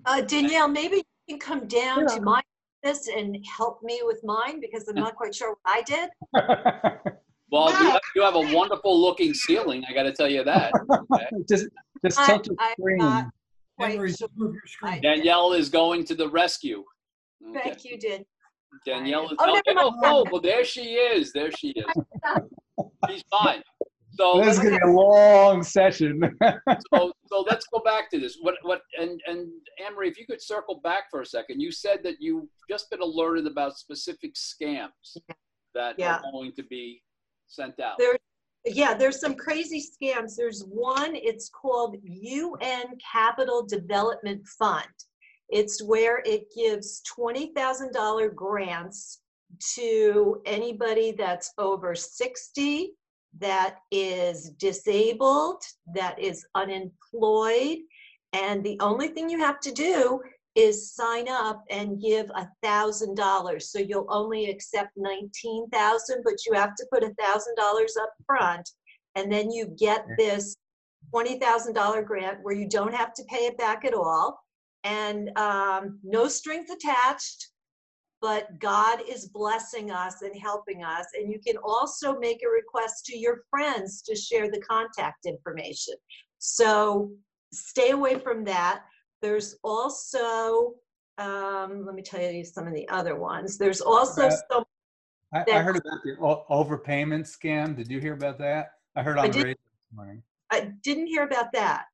Uh, 0.06 0.22
Danielle, 0.22 0.68
maybe 0.68 0.98
you 0.98 1.04
can 1.28 1.40
come 1.40 1.68
down 1.68 2.00
You're 2.00 2.10
to 2.10 2.22
my 2.22 2.42
office 2.84 3.08
and 3.08 3.38
help 3.58 3.82
me 3.82 4.02
with 4.04 4.22
mine 4.24 4.62
because 4.62 4.88
I'm 4.88 4.96
not 4.96 5.16
quite 5.16 5.34
sure 5.34 5.50
what 5.50 5.60
I 5.66 5.82
did. 5.82 6.10
Well, 7.50 7.70
you 7.82 7.90
have, 7.92 8.02
you 8.14 8.22
have 8.24 8.36
a 8.36 8.54
wonderful 8.54 9.00
looking 9.02 9.34
ceiling, 9.34 9.86
I 9.90 9.94
got 9.94 10.04
to 10.04 10.12
tell 10.12 10.28
you 10.28 10.44
that. 10.44 10.74
Okay. 10.92 11.28
just, 11.50 11.68
just 12.06 12.20
I- 12.20 12.26
tilt 12.28 12.44
the 12.44 12.56
screen. 12.78 12.98
not 12.98 13.24
quite 13.24 13.32
Henry, 13.80 14.14
move 14.36 14.54
your 14.54 14.62
screen. 14.66 15.02
Danielle 15.02 15.54
is 15.54 15.70
going 15.70 16.04
to 16.06 16.16
the 16.16 16.30
rescue. 16.30 16.84
Okay. 17.50 17.60
Thank 17.64 17.86
you, 17.86 17.98
did. 17.98 18.26
Danielle 18.86 19.26
is. 19.26 19.34
Oh, 19.40 19.46
never 19.46 19.58
okay, 19.60 19.74
oh, 19.78 19.94
oh, 20.04 20.26
well, 20.32 20.42
there 20.42 20.66
she 20.66 20.94
is. 20.96 21.32
There 21.32 21.52
she 21.52 21.70
is. 21.70 21.86
She's 23.10 23.24
fine. 23.30 23.62
So, 24.12 24.42
This 24.42 24.58
is 24.58 24.64
gonna 24.64 24.78
be 24.78 24.84
a 24.84 24.92
long 24.92 25.62
session. 25.62 26.20
so, 26.94 27.12
so 27.28 27.46
let's 27.48 27.68
go 27.72 27.80
back 27.80 28.10
to 28.12 28.20
this. 28.20 28.38
What, 28.42 28.56
what, 28.64 28.82
and, 29.00 29.22
and 29.28 29.48
Anne-Marie, 29.86 30.10
if 30.10 30.18
you 30.18 30.26
could 30.26 30.42
circle 30.42 30.82
back 30.84 31.04
for 31.12 31.22
a 31.22 31.26
second, 31.26 31.60
you 31.60 31.72
said 31.72 32.00
that 32.04 32.16
you've 32.20 32.50
just 32.70 32.90
been 32.90 33.02
alerted 33.02 33.46
about 33.46 33.78
specific 33.78 34.34
scams 34.34 35.18
that 35.76 35.96
Yeah. 36.00 36.16
are 36.16 36.32
going 36.32 36.52
to 36.54 36.64
be 36.64 37.04
sent 37.48 37.80
out. 37.80 37.98
There- 38.00 38.18
Yeah, 38.66 38.94
there's 38.94 39.20
some 39.20 39.36
crazy 39.36 39.82
scams. 39.82 40.36
There's 40.36 40.64
one, 40.64 41.16
it's 41.16 41.50
called 41.50 41.98
UN 42.04 42.98
Capital 43.12 43.66
Development 43.66 44.46
Fund. 44.60 44.86
It's 45.50 45.82
where 45.82 46.22
it 46.26 46.52
gives 46.56 47.02
$20,000 47.18 48.36
grants 48.36 49.22
to 49.76 50.42
anybody 50.46 51.14
that's 51.18 51.54
over 51.58 51.96
60 51.96 52.92
that 53.40 53.78
is 53.92 54.52
disabled, 54.52 55.62
that 55.94 56.20
is 56.20 56.46
unemployed. 56.56 57.78
And 58.34 58.64
the 58.64 58.78
only 58.82 59.10
thing 59.10 59.30
you 59.30 59.40
have 59.40 59.60
to 59.62 59.72
do 59.72 60.22
is 60.58 60.92
sign 60.92 61.28
up 61.30 61.64
and 61.70 62.02
give 62.02 62.30
a 62.32 62.50
thousand 62.64 63.16
dollars. 63.16 63.72
So 63.72 63.78
you'll 63.80 64.08
only 64.10 64.50
accept 64.50 64.90
nineteen 64.98 65.70
thousand, 65.70 66.24
but 66.26 66.46
you 66.46 66.54
have 66.54 66.74
to 66.76 66.88
put 66.92 67.04
a 67.04 67.14
thousand 67.22 67.56
dollars 67.56 67.96
up 68.02 68.12
front. 68.26 68.68
And 69.16 69.32
then 69.32 69.52
you 69.52 69.68
get 69.78 70.06
this 70.18 70.56
twenty 71.12 71.38
thousand 71.40 71.74
dollar 71.74 72.02
grant 72.02 72.40
where 72.42 72.56
you 72.56 72.68
don't 72.68 72.94
have 72.94 73.14
to 73.14 73.24
pay 73.30 73.46
it 73.46 73.58
back 73.58 73.86
at 73.86 73.94
all. 73.94 74.40
And 74.84 75.38
um, 75.38 76.00
no 76.04 76.28
strings 76.28 76.70
attached, 76.72 77.50
but 78.20 78.58
God 78.60 79.02
is 79.08 79.28
blessing 79.28 79.92
us 79.92 80.24
and 80.24 80.34
helping 80.42 80.84
us. 80.84 81.06
And 81.16 81.32
you 81.32 81.40
can 81.46 81.58
also 81.64 82.18
make 82.18 82.42
a 82.44 82.50
request 82.50 83.06
to 83.08 83.18
your 83.18 83.44
friends 83.52 84.02
to 84.04 84.16
share 84.16 84.50
the 84.50 84.62
contact 84.62 85.26
information. 85.26 85.96
So 86.40 87.12
stay 87.52 87.92
away 87.92 88.18
from 88.20 88.44
that. 88.46 88.84
There's 89.22 89.56
also, 89.64 90.74
um, 91.18 91.86
let 91.86 91.96
me 91.96 92.02
tell 92.02 92.22
you 92.22 92.44
some 92.46 92.68
of 92.68 92.74
the 92.74 92.88
other 92.90 93.16
ones. 93.16 93.58
There's 93.58 93.82
also 93.82 94.30
some, 94.30 94.64
I, 95.34 95.44
I 95.52 95.60
heard 95.60 95.78
about 95.78 96.04
the 96.04 96.16
o- 96.22 96.46
overpayment 96.50 97.26
scam. 97.26 97.76
Did 97.76 97.90
you 97.90 98.00
hear 98.00 98.14
about 98.14 98.38
that? 98.40 98.72
I 98.96 99.04
heard 99.04 99.18
on 99.18 99.26
I 99.26 99.30
the 99.30 99.38
radio 99.40 99.54
this 99.56 99.96
morning. 99.96 100.24
I 100.52 100.72
didn't 100.84 101.08
hear 101.08 101.24
about 101.24 101.52
that. 101.54 101.86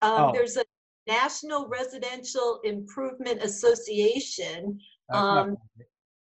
Um, 0.00 0.26
Oh. 0.26 0.32
there's 0.32 0.56
a 0.56 0.64
National 1.06 1.66
Residential 1.68 2.60
Improvement 2.64 3.42
Association, 3.42 4.78
um, 5.12 5.56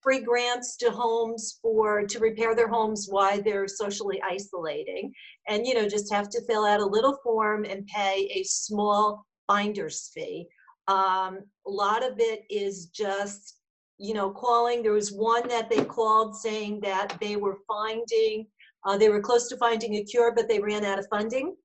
free 0.01 0.19
grants 0.19 0.75
to 0.77 0.91
homes 0.91 1.57
for, 1.61 2.05
to 2.05 2.19
repair 2.19 2.53
their 2.53 2.67
homes 2.67 3.07
while 3.09 3.41
they're 3.41 3.67
socially 3.67 4.21
isolating. 4.21 5.11
And, 5.47 5.65
you 5.65 5.73
know, 5.73 5.87
just 5.87 6.13
have 6.13 6.29
to 6.29 6.41
fill 6.45 6.65
out 6.65 6.81
a 6.81 6.85
little 6.85 7.17
form 7.23 7.63
and 7.63 7.87
pay 7.87 8.29
a 8.33 8.43
small 8.43 9.25
finder's 9.47 10.09
fee. 10.13 10.47
Um, 10.87 11.39
a 11.65 11.69
lot 11.69 12.03
of 12.03 12.19
it 12.19 12.43
is 12.49 12.87
just, 12.87 13.59
you 13.97 14.13
know, 14.13 14.29
calling. 14.31 14.83
There 14.83 14.91
was 14.91 15.11
one 15.11 15.47
that 15.47 15.69
they 15.69 15.83
called 15.83 16.35
saying 16.35 16.81
that 16.81 17.17
they 17.21 17.35
were 17.35 17.59
finding, 17.67 18.47
uh, 18.85 18.97
they 18.97 19.09
were 19.09 19.21
close 19.21 19.47
to 19.49 19.57
finding 19.57 19.95
a 19.95 20.03
cure, 20.03 20.33
but 20.35 20.47
they 20.49 20.59
ran 20.59 20.83
out 20.83 20.99
of 20.99 21.07
funding. 21.09 21.55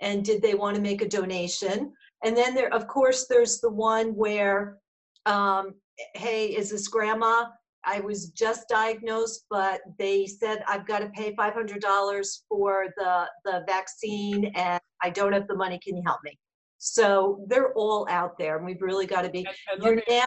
And 0.00 0.24
did 0.24 0.42
they 0.42 0.54
want 0.54 0.74
to 0.76 0.82
make 0.82 1.02
a 1.02 1.08
donation? 1.08 1.92
And 2.24 2.36
then 2.36 2.54
there, 2.54 2.72
of 2.74 2.88
course, 2.88 3.26
there's 3.28 3.60
the 3.60 3.70
one 3.70 4.14
where, 4.16 4.78
um, 5.26 5.74
hey, 6.14 6.46
is 6.48 6.70
this 6.70 6.88
grandma? 6.88 7.44
I 7.84 8.00
was 8.00 8.30
just 8.30 8.68
diagnosed, 8.68 9.44
but 9.50 9.82
they 9.98 10.26
said 10.26 10.64
I've 10.66 10.86
got 10.86 11.00
to 11.00 11.10
pay 11.10 11.34
five 11.36 11.52
hundred 11.52 11.80
dollars 11.80 12.44
for 12.48 12.86
the, 12.96 13.26
the 13.44 13.62
vaccine 13.68 14.46
and 14.56 14.80
I 15.02 15.10
don't 15.10 15.32
have 15.32 15.46
the 15.46 15.54
money. 15.54 15.78
Can 15.84 15.96
you 15.96 16.02
help 16.04 16.20
me? 16.24 16.38
So 16.86 17.44
they're 17.48 17.72
all 17.72 18.06
out 18.10 18.36
there 18.36 18.56
and 18.58 18.66
we've 18.66 18.82
really 18.82 19.06
got 19.06 19.22
to 19.22 19.30
be, 19.30 19.38
And, 19.38 19.48
and 19.72 19.82
you're 19.82 19.96
me, 19.96 20.02
now, 20.06 20.24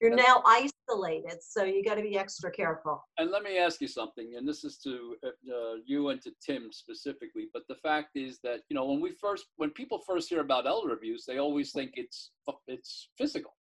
you're 0.00 0.14
now 0.14 0.40
isolated, 0.46 1.38
so 1.42 1.64
you 1.64 1.82
got 1.82 1.96
to 1.96 2.02
be 2.02 2.16
extra 2.16 2.50
careful. 2.50 3.02
and 3.18 3.30
let 3.32 3.42
me 3.42 3.58
ask 3.58 3.80
you 3.80 3.88
something, 3.88 4.34
and 4.36 4.46
this 4.46 4.62
is 4.62 4.78
to 4.84 5.16
uh, 5.24 5.28
uh, 5.28 5.74
you 5.84 6.10
and 6.10 6.20
to 6.22 6.30
Tim 6.44 6.68
specifically. 6.70 7.48
But 7.52 7.62
the 7.68 7.74
fact 7.76 8.10
is 8.14 8.38
that 8.44 8.60
you 8.68 8.76
know 8.76 8.84
when 8.84 9.00
we 9.00 9.10
first, 9.20 9.46
when 9.56 9.70
people 9.70 10.00
first 10.06 10.28
hear 10.28 10.40
about 10.40 10.66
elder 10.66 10.92
abuse, 10.92 11.24
they 11.26 11.38
always 11.38 11.72
think 11.72 11.92
it's 11.94 12.30
it's 12.68 13.08
physical. 13.18 13.56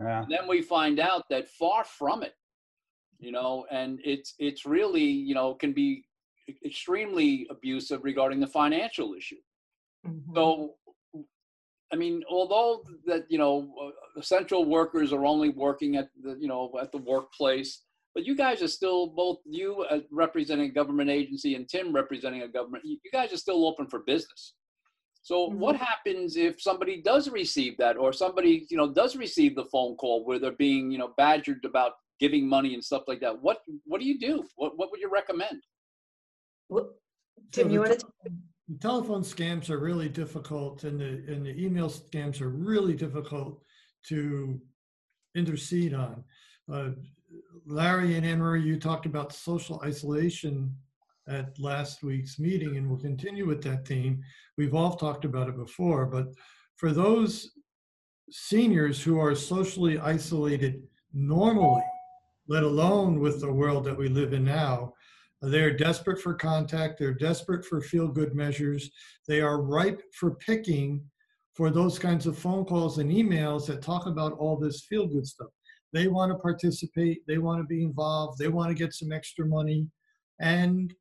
Yeah. 0.00 0.22
And 0.22 0.32
then 0.32 0.48
we 0.48 0.62
find 0.62 0.98
out 0.98 1.24
that 1.30 1.48
far 1.48 1.84
from 1.84 2.22
it, 2.24 2.34
you 3.20 3.30
know, 3.30 3.66
and 3.70 4.00
it's 4.04 4.34
it's 4.38 4.64
really 4.66 5.04
you 5.04 5.34
know 5.34 5.54
can 5.54 5.72
be 5.72 6.04
extremely 6.64 7.46
abusive 7.50 8.02
regarding 8.02 8.40
the 8.40 8.46
financial 8.48 9.14
issue. 9.14 9.36
Mhm. 10.06 10.34
So, 10.34 10.74
I 11.92 11.96
mean, 11.96 12.22
although 12.30 12.84
that 13.06 13.26
you 13.28 13.38
know, 13.38 13.72
uh, 13.82 13.90
essential 14.20 14.64
workers 14.64 15.12
are 15.12 15.24
only 15.24 15.48
working 15.50 15.96
at 15.96 16.10
the 16.22 16.36
you 16.38 16.48
know 16.48 16.72
at 16.80 16.92
the 16.92 16.98
workplace, 16.98 17.82
but 18.14 18.24
you 18.26 18.34
guys 18.36 18.62
are 18.62 18.68
still 18.68 19.06
both 19.08 19.38
you 19.46 19.82
uh, 19.90 20.00
representing 20.10 20.70
a 20.70 20.72
government 20.72 21.10
agency 21.10 21.54
and 21.54 21.68
Tim 21.68 21.92
representing 21.92 22.42
a 22.42 22.48
government. 22.48 22.84
You 22.84 22.98
you 23.04 23.10
guys 23.10 23.32
are 23.32 23.38
still 23.38 23.66
open 23.66 23.86
for 23.86 24.00
business. 24.00 24.54
So, 25.22 25.46
what 25.46 25.76
happens 25.76 26.36
if 26.36 26.60
somebody 26.60 27.02
does 27.02 27.28
receive 27.28 27.76
that, 27.78 27.96
or 27.96 28.12
somebody 28.12 28.66
you 28.70 28.76
know 28.76 28.90
does 28.92 29.16
receive 29.16 29.56
the 29.56 29.66
phone 29.66 29.96
call 29.96 30.24
where 30.24 30.38
they're 30.38 30.52
being 30.52 30.90
you 30.90 30.98
know 30.98 31.12
badgered 31.16 31.64
about 31.64 31.92
giving 32.20 32.48
money 32.48 32.74
and 32.74 32.84
stuff 32.84 33.04
like 33.08 33.20
that? 33.20 33.40
What 33.42 33.62
what 33.84 34.00
do 34.00 34.06
you 34.06 34.18
do? 34.18 34.44
What 34.56 34.76
what 34.78 34.90
would 34.90 35.00
you 35.00 35.10
recommend? 35.10 35.62
Wh- 36.72 36.90
So 37.54 37.62
Tim, 37.62 37.70
you 37.70 37.80
want 37.80 37.98
to? 37.98 38.06
The 38.68 38.78
telephone 38.78 39.22
scams 39.22 39.70
are 39.70 39.78
really 39.78 40.10
difficult 40.10 40.84
and 40.84 41.00
the, 41.00 41.24
and 41.32 41.44
the 41.44 41.58
email 41.58 41.88
scams 41.88 42.42
are 42.42 42.50
really 42.50 42.94
difficult 42.94 43.62
to 44.08 44.60
intercede 45.34 45.94
on. 45.94 46.22
Uh, 46.70 46.90
Larry 47.66 48.16
and 48.16 48.26
Anne 48.26 48.40
Marie, 48.40 48.62
you 48.62 48.78
talked 48.78 49.06
about 49.06 49.32
social 49.32 49.80
isolation 49.82 50.74
at 51.28 51.58
last 51.58 52.02
week's 52.02 52.38
meeting 52.38 52.76
and 52.76 52.88
we'll 52.88 52.98
continue 52.98 53.46
with 53.46 53.62
that 53.62 53.86
theme. 53.86 54.22
We've 54.58 54.74
all 54.74 54.96
talked 54.96 55.24
about 55.24 55.48
it 55.48 55.56
before, 55.56 56.04
but 56.04 56.34
for 56.76 56.92
those 56.92 57.52
seniors 58.30 59.02
who 59.02 59.18
are 59.18 59.34
socially 59.34 59.98
isolated 59.98 60.82
normally, 61.14 61.84
let 62.48 62.62
alone 62.62 63.18
with 63.20 63.40
the 63.40 63.52
world 63.52 63.84
that 63.84 63.96
we 63.96 64.08
live 64.08 64.34
in 64.34 64.44
now, 64.44 64.92
they're 65.40 65.76
desperate 65.76 66.20
for 66.20 66.34
contact. 66.34 66.98
They're 66.98 67.14
desperate 67.14 67.64
for 67.64 67.80
feel 67.80 68.08
good 68.08 68.34
measures. 68.34 68.90
They 69.26 69.40
are 69.40 69.62
ripe 69.62 70.02
for 70.12 70.34
picking 70.34 71.02
for 71.54 71.70
those 71.70 71.98
kinds 71.98 72.26
of 72.26 72.38
phone 72.38 72.64
calls 72.64 72.98
and 72.98 73.10
emails 73.10 73.66
that 73.66 73.82
talk 73.82 74.06
about 74.06 74.32
all 74.32 74.56
this 74.56 74.82
feel 74.82 75.06
good 75.06 75.26
stuff. 75.26 75.48
They 75.92 76.08
want 76.08 76.32
to 76.32 76.38
participate. 76.38 77.26
They 77.26 77.38
want 77.38 77.60
to 77.60 77.66
be 77.66 77.82
involved. 77.82 78.38
They 78.38 78.48
want 78.48 78.68
to 78.68 78.74
get 78.74 78.92
some 78.92 79.12
extra 79.12 79.46
money. 79.46 79.88
And 80.40 80.94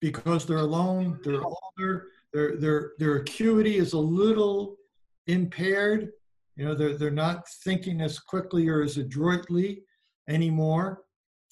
because 0.00 0.46
they're 0.46 0.58
alone, 0.58 1.18
they're 1.24 1.42
older, 1.42 2.06
their, 2.32 2.56
their, 2.56 2.92
their 2.98 3.16
acuity 3.16 3.76
is 3.76 3.92
a 3.92 3.98
little 3.98 4.76
impaired. 5.26 6.10
You 6.56 6.64
know, 6.64 6.74
they're, 6.74 6.96
they're 6.96 7.10
not 7.10 7.48
thinking 7.64 8.00
as 8.00 8.18
quickly 8.18 8.68
or 8.68 8.82
as 8.82 8.98
adroitly 8.98 9.82
anymore 10.28 11.04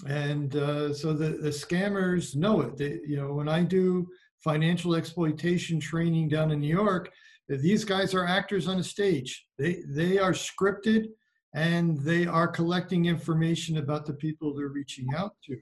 and 0.08 0.56
uh, 0.56 0.92
so 0.92 1.12
the, 1.12 1.30
the 1.30 1.50
scammers 1.50 2.34
know 2.34 2.60
it. 2.60 2.76
They, 2.76 2.98
you 3.06 3.16
know 3.16 3.34
when 3.34 3.48
i 3.48 3.62
do 3.62 4.08
financial 4.42 4.94
exploitation 4.94 5.78
training 5.78 6.28
down 6.28 6.50
in 6.50 6.60
new 6.60 6.74
york 6.74 7.12
these 7.48 7.84
guys 7.84 8.14
are 8.14 8.26
actors 8.26 8.68
on 8.68 8.78
a 8.78 8.84
stage. 8.84 9.46
They 9.58 9.82
they 9.86 10.18
are 10.18 10.32
scripted 10.32 11.08
and 11.54 11.98
they 11.98 12.26
are 12.26 12.48
collecting 12.48 13.06
information 13.06 13.78
about 13.78 14.06
the 14.06 14.14
people 14.14 14.54
they're 14.54 14.68
reaching 14.68 15.08
out 15.14 15.32
to. 15.46 15.58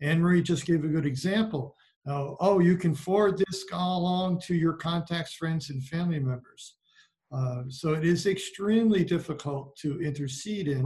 Anne 0.00 0.20
marie 0.20 0.42
just 0.42 0.66
gave 0.66 0.84
a 0.84 0.88
good 0.88 1.06
example. 1.06 1.76
Uh, 2.08 2.32
oh 2.40 2.58
you 2.58 2.76
can 2.76 2.94
forward 2.94 3.38
this 3.38 3.64
along 3.72 4.40
to 4.40 4.54
your 4.54 4.72
contacts 4.72 5.34
friends 5.34 5.70
and 5.70 5.84
family 5.84 6.18
members. 6.18 6.76
Uh, 7.32 7.62
so 7.68 7.92
it 7.92 8.04
is 8.04 8.26
extremely 8.26 9.04
difficult 9.04 9.76
to 9.76 10.00
intercede 10.00 10.66
in 10.66 10.84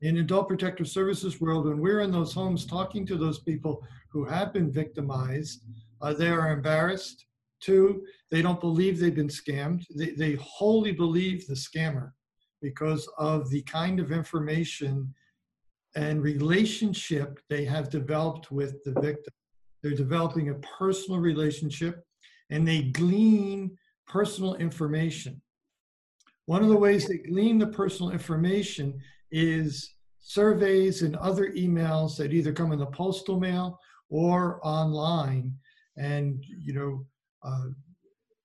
in 0.00 0.18
adult 0.18 0.48
protective 0.48 0.88
services 0.88 1.40
world, 1.40 1.66
when 1.66 1.80
we're 1.80 2.00
in 2.00 2.12
those 2.12 2.32
homes 2.32 2.64
talking 2.64 3.04
to 3.06 3.16
those 3.16 3.40
people 3.40 3.84
who 4.10 4.24
have 4.24 4.52
been 4.52 4.70
victimized, 4.70 5.62
uh, 6.00 6.12
they 6.12 6.28
are 6.28 6.52
embarrassed. 6.52 7.26
Two, 7.60 8.04
they 8.30 8.40
don't 8.40 8.60
believe 8.60 8.98
they've 8.98 9.14
been 9.14 9.28
scammed. 9.28 9.84
They, 9.96 10.10
they 10.10 10.34
wholly 10.34 10.92
believe 10.92 11.46
the 11.46 11.54
scammer 11.54 12.12
because 12.62 13.08
of 13.18 13.50
the 13.50 13.62
kind 13.62 13.98
of 13.98 14.12
information 14.12 15.12
and 15.96 16.22
relationship 16.22 17.40
they 17.48 17.64
have 17.64 17.90
developed 17.90 18.52
with 18.52 18.82
the 18.84 18.92
victim. 19.00 19.32
They're 19.82 19.92
developing 19.94 20.50
a 20.50 20.54
personal 20.54 21.20
relationship 21.20 22.04
and 22.50 22.66
they 22.66 22.82
glean 22.82 23.76
personal 24.06 24.54
information. 24.56 25.40
One 26.46 26.62
of 26.62 26.68
the 26.68 26.76
ways 26.76 27.06
they 27.06 27.18
glean 27.18 27.58
the 27.58 27.66
personal 27.66 28.12
information 28.12 29.00
is 29.30 29.94
surveys 30.20 31.02
and 31.02 31.16
other 31.16 31.50
emails 31.52 32.16
that 32.16 32.32
either 32.32 32.52
come 32.52 32.72
in 32.72 32.78
the 32.78 32.86
postal 32.86 33.38
mail 33.40 33.78
or 34.10 34.60
online. 34.66 35.54
And, 35.96 36.44
you 36.46 36.74
know, 36.74 37.06
uh, 37.42 37.68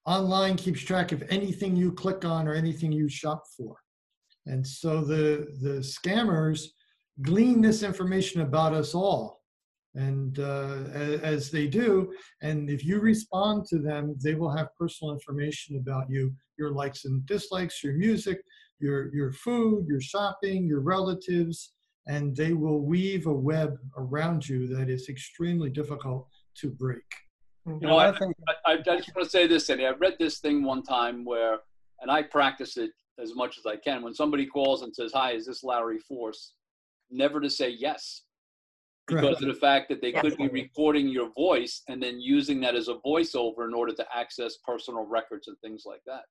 online 0.05 0.55
keeps 0.55 0.81
track 0.81 1.11
of 1.11 1.23
anything 1.29 1.75
you 1.75 1.91
click 1.91 2.25
on 2.25 2.47
or 2.47 2.53
anything 2.53 2.91
you 2.91 3.09
shop 3.09 3.43
for. 3.55 3.75
And 4.45 4.65
so 4.65 5.01
the, 5.01 5.47
the 5.61 5.79
scammers 5.79 6.67
glean 7.21 7.61
this 7.61 7.83
information 7.83 8.41
about 8.41 8.73
us 8.73 8.95
all. 8.95 9.41
And 9.95 10.39
uh, 10.39 10.85
as 11.21 11.51
they 11.51 11.67
do, 11.67 12.11
and 12.41 12.69
if 12.69 12.83
you 12.83 12.99
respond 12.99 13.65
to 13.67 13.77
them, 13.77 14.15
they 14.23 14.33
will 14.33 14.49
have 14.49 14.75
personal 14.77 15.13
information 15.13 15.77
about 15.77 16.09
you, 16.09 16.33
your 16.57 16.71
likes 16.71 17.05
and 17.05 17.23
dislikes, 17.27 17.83
your 17.83 17.93
music, 17.93 18.41
your, 18.83 19.13
your 19.15 19.31
food, 19.31 19.87
your 19.87 20.01
shopping, 20.01 20.67
your 20.67 20.81
relatives, 20.81 21.71
and 22.07 22.35
they 22.35 22.53
will 22.53 22.81
weave 22.81 23.27
a 23.27 23.33
web 23.33 23.77
around 23.97 24.47
you 24.47 24.67
that 24.75 24.89
is 24.89 25.07
extremely 25.07 25.69
difficult 25.69 26.27
to 26.57 26.69
break. 26.69 27.09
Mm-hmm. 27.65 27.81
You 27.81 27.87
know, 27.87 27.97
I, 27.97 28.07
of 28.09 28.19
the 28.19 28.33
I, 28.65 28.73
I 28.73 28.77
just 28.77 29.15
want 29.15 29.25
to 29.25 29.29
say 29.29 29.47
this, 29.47 29.69
Eddie. 29.69 29.87
I 29.87 29.91
read 29.91 30.15
this 30.19 30.39
thing 30.39 30.63
one 30.63 30.83
time 30.83 31.23
where, 31.23 31.59
and 32.01 32.11
I 32.11 32.21
practice 32.21 32.75
it 32.75 32.91
as 33.17 33.33
much 33.35 33.57
as 33.57 33.65
I 33.65 33.77
can. 33.77 34.03
When 34.03 34.13
somebody 34.13 34.45
calls 34.45 34.81
and 34.81 34.93
says, 34.93 35.13
"Hi, 35.13 35.31
is 35.31 35.45
this 35.45 35.63
Larry 35.63 35.99
Force?" 35.99 36.53
Never 37.09 37.39
to 37.39 37.49
say 37.49 37.69
yes, 37.69 38.23
because 39.07 39.37
Correct. 39.37 39.41
of 39.43 39.47
the 39.47 39.59
fact 39.67 39.87
that 39.89 40.01
they 40.01 40.11
Yes. 40.11 40.21
could 40.23 40.37
be 40.37 40.49
recording 40.49 41.07
your 41.07 41.29
voice 41.31 41.83
and 41.87 42.03
then 42.03 42.19
using 42.19 42.59
that 42.61 42.75
as 42.75 42.89
a 42.89 42.95
voiceover 43.05 43.65
in 43.67 43.73
order 43.73 43.93
to 43.93 44.05
access 44.15 44.57
personal 44.57 45.05
records 45.05 45.47
and 45.47 45.57
things 45.59 45.83
like 45.85 46.01
that. 46.05 46.23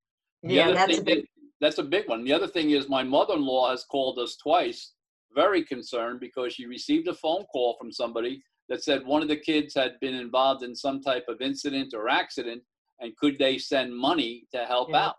The 0.43 0.55
Yeah, 0.55 0.65
other 0.65 0.75
that's 0.75 0.99
a 0.99 1.03
big, 1.03 1.19
that- 1.23 1.29
that's 1.63 1.79
a 1.79 1.83
big 1.83 2.09
one. 2.09 2.25
The 2.25 2.33
other 2.33 2.49
thing 2.49 2.71
is 2.73 2.89
my 2.89 3.05
mother-in-law 3.05 3.71
has 3.71 3.85
called 3.85 4.19
us 4.19 4.37
twice, 4.37 4.93
very 5.35 5.65
concerned 5.65 6.19
because 6.21 6.53
she 6.53 6.67
received 6.67 7.07
a 7.09 7.15
phone 7.15 7.45
call 7.45 7.77
from 7.79 7.93
somebody 7.93 8.43
that 8.69 8.83
said 8.83 9.07
one 9.07 9.23
of 9.23 9.29
the 9.29 9.37
kids 9.37 9.73
had 9.75 9.93
been 10.01 10.15
involved 10.15 10.65
in 10.65 10.75
some 10.75 11.01
type 11.01 11.25
of 11.29 11.41
incident 11.41 11.95
or 11.95 12.09
accident, 12.09 12.61
and 13.01 13.17
could 13.17 13.39
they 13.39 13.59
send 13.59 13.97
money 13.97 14.45
to 14.53 14.65
help 14.67 14.91
Yeah. 14.91 15.07
out? 15.07 15.17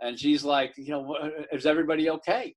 And 0.00 0.18
she's 0.18 0.44
like, 0.44 0.72
you 0.76 0.90
know, 0.90 1.16
is 1.52 1.66
everybody 1.66 2.08
okay? 2.10 2.54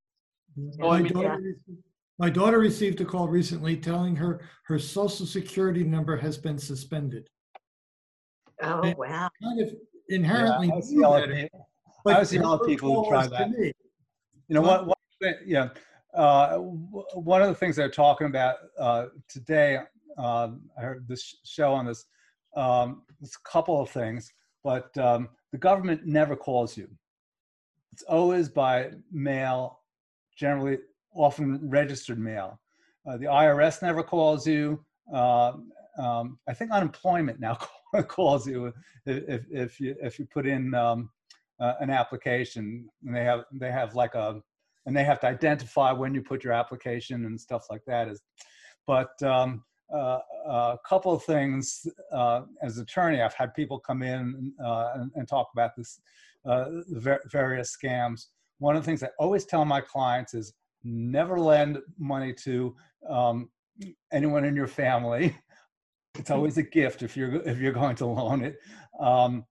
I 0.58 0.88
My 0.88 1.02
mean, 1.02 1.12
daughter, 1.12 1.28
yeah. 1.28 1.36
received- 1.36 1.84
my 2.20 2.30
daughter 2.30 2.60
received 2.60 3.02
a 3.02 3.06
call 3.06 3.28
recently 3.28 3.76
telling 3.76 4.16
her 4.18 4.40
her 4.68 4.78
social 4.80 5.26
security 5.26 5.84
number 5.84 6.16
has 6.16 6.38
been 6.38 6.58
suspended. 6.60 7.28
oh, 8.62 8.94
wow. 8.98 9.30
Kind 9.44 9.62
of 9.62 9.76
Yeah, 10.08 10.60
I 12.06 12.14
knew 12.14 12.14
yelling 12.14 12.14
better, 12.14 12.14
at 12.14 12.14
people- 12.14 12.14
but 12.14 12.16
I 12.16 12.20
was 12.20 12.34
yelling 12.34 12.54
at 12.54 12.60
her 12.60 12.66
people 12.66 13.04
who 13.04 13.10
try 13.10 13.28
that. 13.28 13.74
You 14.48 14.56
know 14.56 14.62
What? 14.62 14.88
what? 14.88 14.98
yeah, 15.46 15.70
uh, 16.14 16.58
one 16.58 17.42
of 17.42 17.48
the 17.48 17.56
things 17.56 17.76
they're 17.76 17.90
talking 17.90 18.28
about 18.28 18.56
uh, 18.80 19.08
today. 19.28 19.80
Um, 20.18 20.70
I 20.78 20.82
heard 20.82 21.08
this 21.08 21.36
show 21.44 21.74
on 21.74 21.86
this. 21.86 22.06
Um, 22.56 23.04
it's 23.22 23.36
a 23.36 23.50
couple 23.50 23.82
of 23.82 23.90
things, 23.90 24.32
but 24.64 24.96
um, 24.98 25.30
the 25.52 25.58
government 25.58 26.06
never 26.06 26.36
calls 26.36 26.78
you. 26.78 26.88
It's 27.92 28.04
always 28.04 28.50
by 28.50 28.92
mail, 29.12 29.80
generally, 30.38 30.80
often 31.14 31.60
registered 31.70 32.20
mail. 32.20 32.60
Uh, 33.08 33.18
the 33.18 33.26
IRS 33.26 33.82
never 33.82 34.04
calls 34.04 34.46
you. 34.48 34.84
Um, 35.14 35.72
um, 35.98 36.40
I 36.48 36.54
think 36.54 36.72
unemployment 36.72 37.40
now 37.40 37.58
calls 38.08 38.48
you 38.48 38.74
if, 39.06 39.44
if 39.50 39.80
you 39.80 39.96
if 40.02 40.20
you 40.20 40.26
put 40.26 40.46
in 40.46 40.74
um, 40.74 41.10
uh, 41.60 41.74
an 41.80 41.90
application 41.90 42.88
and 43.06 43.16
they 43.16 43.24
have 43.24 43.44
they 43.54 43.72
have 43.72 43.96
like 43.96 44.16
a 44.16 44.42
and 44.86 44.96
they 44.96 45.04
have 45.04 45.20
to 45.20 45.28
identify 45.28 45.92
when 45.92 46.14
you 46.14 46.22
put 46.22 46.44
your 46.44 46.54
application 46.54 47.26
and 47.26 47.40
stuff 47.40 47.66
like 47.70 47.82
that 47.88 48.08
is 48.08 48.22
but 48.88 49.22
um, 49.24 49.64
uh, 49.94 50.20
a 50.48 50.78
couple 50.88 51.12
of 51.12 51.24
things 51.24 51.88
uh, 52.12 52.42
as 52.62 52.78
attorney 52.78 53.22
i've 53.22 53.34
had 53.34 53.54
people 53.54 53.80
come 53.80 54.04
in 54.04 54.54
uh, 54.64 54.92
and, 54.96 55.12
and 55.16 55.28
talk 55.28 55.48
about 55.54 55.72
this 55.76 56.00
uh, 56.46 56.66
ver- 56.90 57.24
various 57.32 57.76
scams. 57.76 58.28
One 58.60 58.76
of 58.76 58.84
the 58.84 58.86
things 58.86 59.04
i 59.04 59.10
always 59.20 59.46
tell 59.46 59.66
my 59.66 59.82
clients 59.82 60.34
is 60.34 60.54
never 60.84 61.40
lend 61.40 61.80
money 61.98 62.34
to 62.44 62.76
um, 63.10 63.50
anyone 64.12 64.46
in 64.46 64.56
your 64.56 64.68
family. 64.68 65.36
It's 66.18 66.32
always 66.32 66.58
a 66.58 66.64
gift 66.64 67.04
if 67.04 67.18
you're 67.18 67.42
if 67.42 67.60
you're 67.60 67.74
going 67.74 67.98
to 67.98 68.06
loan 68.06 68.42
it. 68.42 68.56
Um, 69.02 69.44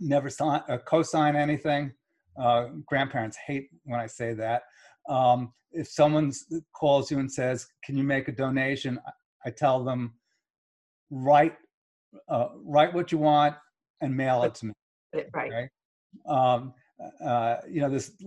never 0.00 0.30
sign 0.30 0.62
uh, 0.68 0.78
co-sign 0.78 1.36
anything. 1.36 1.92
Uh, 2.40 2.66
grandparents 2.86 3.36
hate 3.46 3.68
when 3.84 4.00
i 4.00 4.06
say 4.06 4.32
that. 4.32 4.62
Um, 5.08 5.52
if 5.72 5.88
someone 5.88 6.32
calls 6.74 7.10
you 7.10 7.18
and 7.18 7.30
says 7.30 7.66
can 7.84 7.96
you 7.96 8.04
make 8.04 8.28
a 8.28 8.32
donation? 8.32 8.98
I 9.44 9.50
tell 9.50 9.82
them 9.82 10.14
write 11.10 11.54
uh, 12.28 12.48
write 12.64 12.92
what 12.92 13.12
you 13.12 13.18
want 13.18 13.54
and 14.00 14.16
mail 14.16 14.42
it 14.42 14.54
to 14.56 14.66
me. 14.66 14.72
Right. 15.34 15.50
right 15.50 15.68
um, 16.28 16.74
uh, 17.24 17.56
you 17.68 17.80
know 17.80 17.88
there's 17.88 18.12
a, 18.22 18.26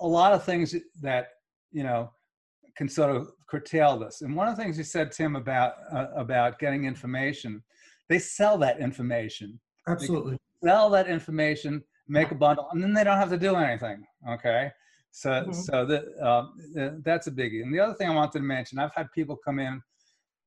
a 0.00 0.06
lot 0.06 0.32
of 0.32 0.44
things 0.44 0.74
that 1.02 1.28
you 1.72 1.82
know 1.82 2.10
can 2.76 2.88
sort 2.88 3.14
of 3.14 3.30
curtail 3.48 3.98
this. 3.98 4.20
And 4.20 4.36
one 4.36 4.48
of 4.48 4.56
the 4.56 4.62
things 4.62 4.76
you 4.76 4.84
said 4.84 5.12
tim 5.12 5.36
about 5.36 5.74
uh, 5.92 6.06
about 6.14 6.58
getting 6.58 6.84
information 6.84 7.62
they 8.08 8.18
sell 8.18 8.56
that 8.58 8.80
information 8.80 9.58
Absolutely. 9.88 10.38
sell 10.64 10.90
that 10.90 11.06
information, 11.08 11.82
make 12.08 12.30
a 12.30 12.34
bundle, 12.34 12.68
and 12.72 12.82
then 12.82 12.92
they 12.92 13.04
don't 13.04 13.18
have 13.18 13.30
to 13.30 13.38
do 13.38 13.54
anything. 13.56 14.04
Okay, 14.28 14.70
so 15.10 15.30
Mhm. 15.30 15.54
so 15.54 15.84
that 15.86 16.04
um, 16.26 16.54
th- 16.74 16.92
that's 17.02 17.26
a 17.26 17.30
biggie. 17.32 17.62
And 17.62 17.72
the 17.72 17.80
other 17.80 17.94
thing 17.94 18.08
I 18.10 18.14
wanted 18.14 18.38
to 18.38 18.40
mention, 18.40 18.78
I've 18.78 18.94
had 18.94 19.10
people 19.12 19.36
come 19.36 19.58
in. 19.58 19.80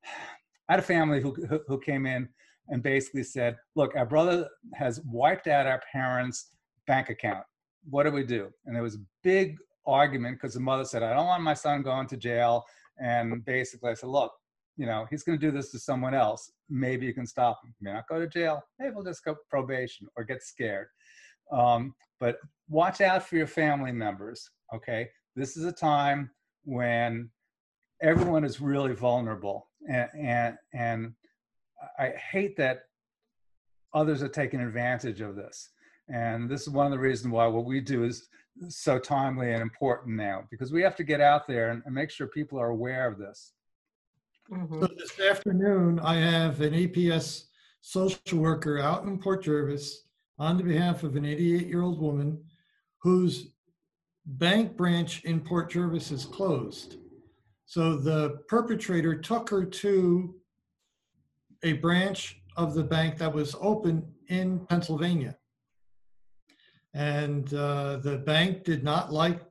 I 0.69 0.73
had 0.73 0.79
a 0.79 0.83
family 0.83 1.21
who 1.21 1.33
who- 1.33 1.63
who 1.67 1.79
came 1.79 2.05
in 2.05 2.29
and 2.69 2.83
basically 2.83 3.23
said, 3.23 3.57
"Look, 3.75 3.95
our 3.95 4.05
brother 4.05 4.47
has 4.75 5.01
wiped 5.01 5.47
out 5.47 5.65
our 5.65 5.81
parents' 5.91 6.51
bank 6.85 7.09
account. 7.09 7.45
What 7.89 8.03
do 8.03 8.11
we 8.11 8.23
do?" 8.23 8.51
And 8.65 8.75
there 8.75 8.83
was 8.83 8.95
a 8.95 9.05
big 9.23 9.57
argument 9.87 10.37
because 10.37 10.53
the 10.53 10.59
mother 10.59 10.85
said, 10.85 11.01
"I 11.03 11.13
don't 11.13 11.25
want 11.27 11.43
my 11.43 11.53
son 11.55 11.81
going 11.81 12.07
to 12.07 12.17
jail." 12.17 12.65
And 13.01 13.43
basically, 13.45 13.91
I 13.91 13.93
said, 13.95 14.09
"Look, 14.09 14.33
you 14.79 14.85
know, 14.85 15.05
he's 15.09 15.23
going 15.23 15.37
to 15.37 15.45
do 15.45 15.51
this 15.51 15.71
to 15.71 15.77
someone 15.77 16.13
else. 16.13 16.53
Maybe 16.69 17.05
you 17.05 17.13
can 17.13 17.27
stop 17.27 17.59
him. 17.61 17.75
He 17.77 17.83
may 17.83 17.91
not 17.91 18.07
go 18.07 18.17
to 18.17 18.27
jail. 18.27 18.63
Maybe 18.79 18.93
he'll 18.93 19.03
just 19.03 19.25
go 19.25 19.35
probation 19.49 20.07
or 20.15 20.23
get 20.23 20.41
scared. 20.41 20.87
Um, 21.51 21.93
but 22.21 22.37
watch 22.69 23.01
out 23.01 23.27
for 23.27 23.35
your 23.35 23.45
family 23.45 23.91
members. 23.91 24.49
Okay, 24.73 25.09
this 25.35 25.57
is 25.57 25.65
a 25.65 25.71
time 25.71 26.31
when 26.63 27.29
everyone 28.01 28.45
is 28.45 28.61
really 28.61 28.93
vulnerable, 28.93 29.67
and 29.89 30.07
and 30.17 30.55
and 30.73 31.13
I 31.97 32.13
hate 32.31 32.55
that 32.55 32.83
others 33.93 34.23
are 34.23 34.29
taking 34.29 34.61
advantage 34.61 35.19
of 35.19 35.35
this. 35.35 35.71
And 36.07 36.49
this 36.49 36.61
is 36.61 36.69
one 36.69 36.85
of 36.85 36.93
the 36.93 36.99
reasons 36.99 37.33
why 37.33 37.47
what 37.47 37.65
we 37.65 37.81
do 37.81 38.05
is 38.05 38.29
so 38.69 38.97
timely 38.97 39.51
and 39.51 39.61
important 39.61 40.15
now 40.15 40.43
because 40.49 40.71
we 40.71 40.81
have 40.83 40.95
to 40.95 41.03
get 41.03 41.19
out 41.19 41.47
there 41.47 41.71
and, 41.71 41.81
and 41.85 41.93
make 41.93 42.11
sure 42.11 42.27
people 42.27 42.59
are 42.59 42.69
aware 42.69 43.07
of 43.07 43.17
this. 43.17 43.53
Mhm. 44.51 44.81
So 44.81 44.87
this 44.97 45.19
afternoon, 45.19 45.99
I 45.99 46.15
have 46.15 46.61
an 46.61 46.73
APS 46.73 47.49
social 47.81 48.39
worker 48.39 48.79
out 48.79 49.03
in 49.03 49.19
Port 49.19 49.43
Jervis 49.43 50.07
on 50.37 50.57
the 50.57 50.63
behalf 50.63 51.03
of 51.03 51.15
an 51.15 51.25
88-year-old 51.25 51.99
woman 51.99 52.43
whose 53.01 53.53
bank 54.25 54.75
branch 54.75 55.23
in 55.23 55.41
Port 55.41 55.71
Jervis 55.71 56.11
is 56.11 56.25
closed. 56.25 56.97
So 57.65 57.97
the 57.97 58.41
perpetrator 58.47 59.15
took 59.15 59.49
her 59.49 59.65
to 59.65 60.35
a 61.63 61.73
branch 61.73 62.41
of 62.57 62.73
the 62.73 62.83
bank 62.83 63.17
that 63.17 63.33
was 63.33 63.55
open 63.59 64.11
in 64.27 64.65
Pennsylvania. 64.65 65.37
And 66.93 67.53
uh, 67.53 67.97
the 67.97 68.17
bank 68.17 68.63
did 68.63 68.83
not 68.83 69.13
like 69.13 69.41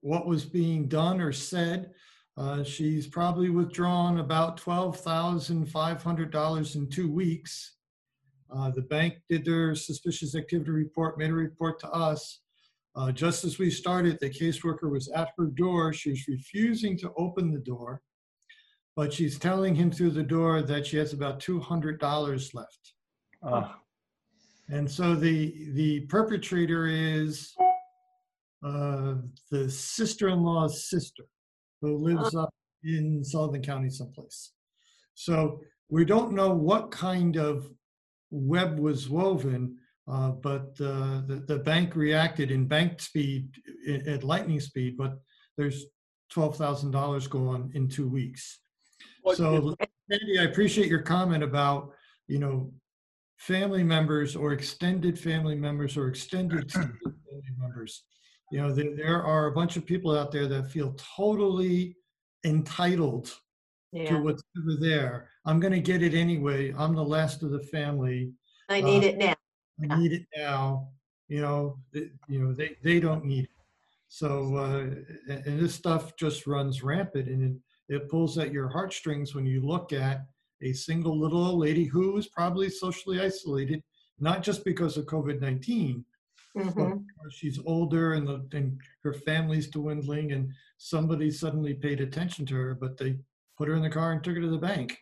what 0.00 0.26
was 0.26 0.44
being 0.44 0.88
done 0.88 1.20
or 1.20 1.32
said. 1.32 1.92
Uh, 2.36 2.62
she's 2.62 3.06
probably 3.06 3.48
withdrawn 3.50 4.18
about 4.20 4.58
$12,500 4.60 6.76
in 6.76 6.88
two 6.88 7.10
weeks. 7.10 7.74
Uh, 8.54 8.70
the 8.70 8.82
bank 8.82 9.14
did 9.28 9.44
their 9.44 9.74
suspicious 9.74 10.34
activity 10.34 10.70
report, 10.70 11.18
made 11.18 11.30
a 11.30 11.34
report 11.34 11.78
to 11.80 11.90
us. 11.90 12.40
Uh, 12.96 13.12
just 13.12 13.44
as 13.44 13.58
we 13.58 13.70
started, 13.70 14.18
the 14.20 14.28
caseworker 14.30 14.90
was 14.90 15.08
at 15.10 15.30
her 15.38 15.46
door. 15.46 15.92
She 15.92 16.10
was 16.10 16.26
refusing 16.26 16.98
to 16.98 17.12
open 17.16 17.52
the 17.52 17.60
door, 17.60 18.02
but 18.96 19.12
she's 19.12 19.38
telling 19.38 19.76
him 19.76 19.92
through 19.92 20.10
the 20.10 20.22
door 20.24 20.62
that 20.62 20.84
she 20.86 20.96
has 20.96 21.12
about 21.12 21.38
$200 21.40 22.54
left. 22.54 22.94
Uh, 23.42 23.68
And 24.72 24.88
so 24.90 25.14
the 25.16 25.72
the 25.72 26.00
perpetrator 26.06 26.86
is 26.86 27.54
uh, 28.64 29.14
the 29.50 29.68
sister-in-law's 29.70 30.88
sister, 30.88 31.24
who 31.80 31.96
lives 31.96 32.34
up 32.34 32.52
in 32.84 33.24
Sullivan 33.24 33.62
County 33.62 33.90
someplace. 33.90 34.52
So 35.14 35.60
we 35.88 36.04
don't 36.04 36.32
know 36.32 36.52
what 36.52 36.90
kind 36.90 37.36
of 37.36 37.70
web 38.30 38.78
was 38.78 39.08
woven, 39.08 39.76
uh, 40.08 40.30
but 40.30 40.68
uh, 40.80 41.22
the 41.26 41.44
the 41.46 41.58
bank 41.58 41.96
reacted 41.96 42.50
in 42.50 42.66
bank 42.66 43.00
speed 43.00 43.50
at 44.06 44.24
lightning 44.24 44.60
speed. 44.60 44.96
But 44.96 45.18
there's 45.56 45.86
twelve 46.30 46.56
thousand 46.56 46.92
dollars 46.92 47.26
gone 47.26 47.70
in 47.74 47.88
two 47.88 48.08
weeks. 48.08 48.60
Well, 49.22 49.36
So, 49.36 49.76
Sandy, 50.10 50.38
I 50.38 50.44
appreciate 50.44 50.88
your 50.88 51.02
comment 51.02 51.42
about, 51.42 51.92
you 52.26 52.38
know, 52.38 52.72
family 53.36 53.82
members 53.82 54.36
or 54.36 54.52
extended 54.52 55.18
family 55.18 55.54
members 55.56 55.96
or 55.96 56.08
extended 56.08 56.70
family 56.72 56.90
members. 57.58 58.04
You 58.50 58.60
know, 58.60 58.72
there, 58.72 58.96
there 58.96 59.22
are 59.22 59.46
a 59.46 59.52
bunch 59.52 59.76
of 59.76 59.86
people 59.86 60.16
out 60.16 60.32
there 60.32 60.46
that 60.48 60.70
feel 60.70 60.94
totally 61.16 61.96
entitled 62.44 63.26
to 63.94 64.02
Yeah, 64.02 64.20
whatever 64.20 64.76
there. 64.78 65.28
I'm 65.44 65.60
going 65.60 65.72
to 65.72 65.80
get 65.80 66.02
it 66.02 66.14
anyway. 66.14 66.74
I'm 66.76 66.94
the 66.94 67.04
last 67.04 67.42
of 67.42 67.50
the 67.50 67.60
family. 67.60 68.32
I 68.68 68.80
need 68.80 69.04
uh, 69.04 69.08
it 69.08 69.18
now. 69.18 69.34
I 69.82 69.98
need 69.98 70.12
it 70.12 70.26
now. 70.36 70.88
You 71.28 71.42
know, 71.42 71.78
th- 71.92 72.10
you 72.28 72.40
know, 72.40 72.52
they, 72.52 72.76
they 72.82 73.00
don't 73.00 73.24
need 73.24 73.44
it. 73.44 73.50
So, 74.08 74.56
uh, 74.56 75.32
and 75.32 75.60
this 75.60 75.74
stuff 75.74 76.16
just 76.16 76.46
runs 76.46 76.82
rampant 76.82 77.28
and 77.28 77.60
it, 77.88 77.94
it 77.94 78.08
pulls 78.08 78.38
at 78.38 78.52
your 78.52 78.68
heartstrings 78.68 79.34
when 79.34 79.46
you 79.46 79.60
look 79.60 79.92
at 79.92 80.26
a 80.62 80.72
single 80.72 81.18
little 81.18 81.46
old 81.46 81.60
lady 81.60 81.84
who 81.84 82.16
is 82.16 82.26
probably 82.26 82.68
socially 82.68 83.20
isolated, 83.20 83.82
not 84.18 84.42
just 84.42 84.64
because 84.64 84.96
of 84.96 85.06
COVID 85.06 85.40
19, 85.40 86.04
Mhm. 86.56 87.06
because 87.06 87.34
she's 87.34 87.60
older 87.64 88.14
and, 88.14 88.26
the, 88.26 88.46
and 88.52 88.80
her 89.02 89.12
family's 89.12 89.68
dwindling, 89.68 90.32
and 90.32 90.52
somebody 90.78 91.30
suddenly 91.30 91.74
paid 91.74 92.00
attention 92.00 92.44
to 92.46 92.54
her, 92.54 92.74
but 92.74 92.96
they 92.96 93.18
put 93.56 93.68
her 93.68 93.74
in 93.74 93.82
the 93.82 93.90
car 93.90 94.12
and 94.12 94.24
took 94.24 94.34
her 94.34 94.40
to 94.40 94.48
the 94.48 94.58
bank. 94.58 94.98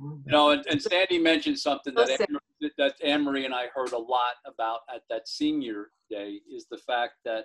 You 0.00 0.22
know, 0.26 0.50
and, 0.50 0.66
and 0.66 0.82
Sandy 0.82 1.18
mentioned 1.18 1.58
something 1.58 1.94
that 1.94 2.10
Anne, 2.10 2.70
that 2.78 2.94
Anne 3.04 3.22
Marie 3.22 3.44
and 3.44 3.54
I 3.54 3.66
heard 3.74 3.92
a 3.92 3.98
lot 3.98 4.34
about 4.46 4.80
at 4.92 5.02
that 5.10 5.28
senior 5.28 5.90
day 6.10 6.40
is 6.50 6.66
the 6.70 6.78
fact 6.78 7.14
that, 7.24 7.44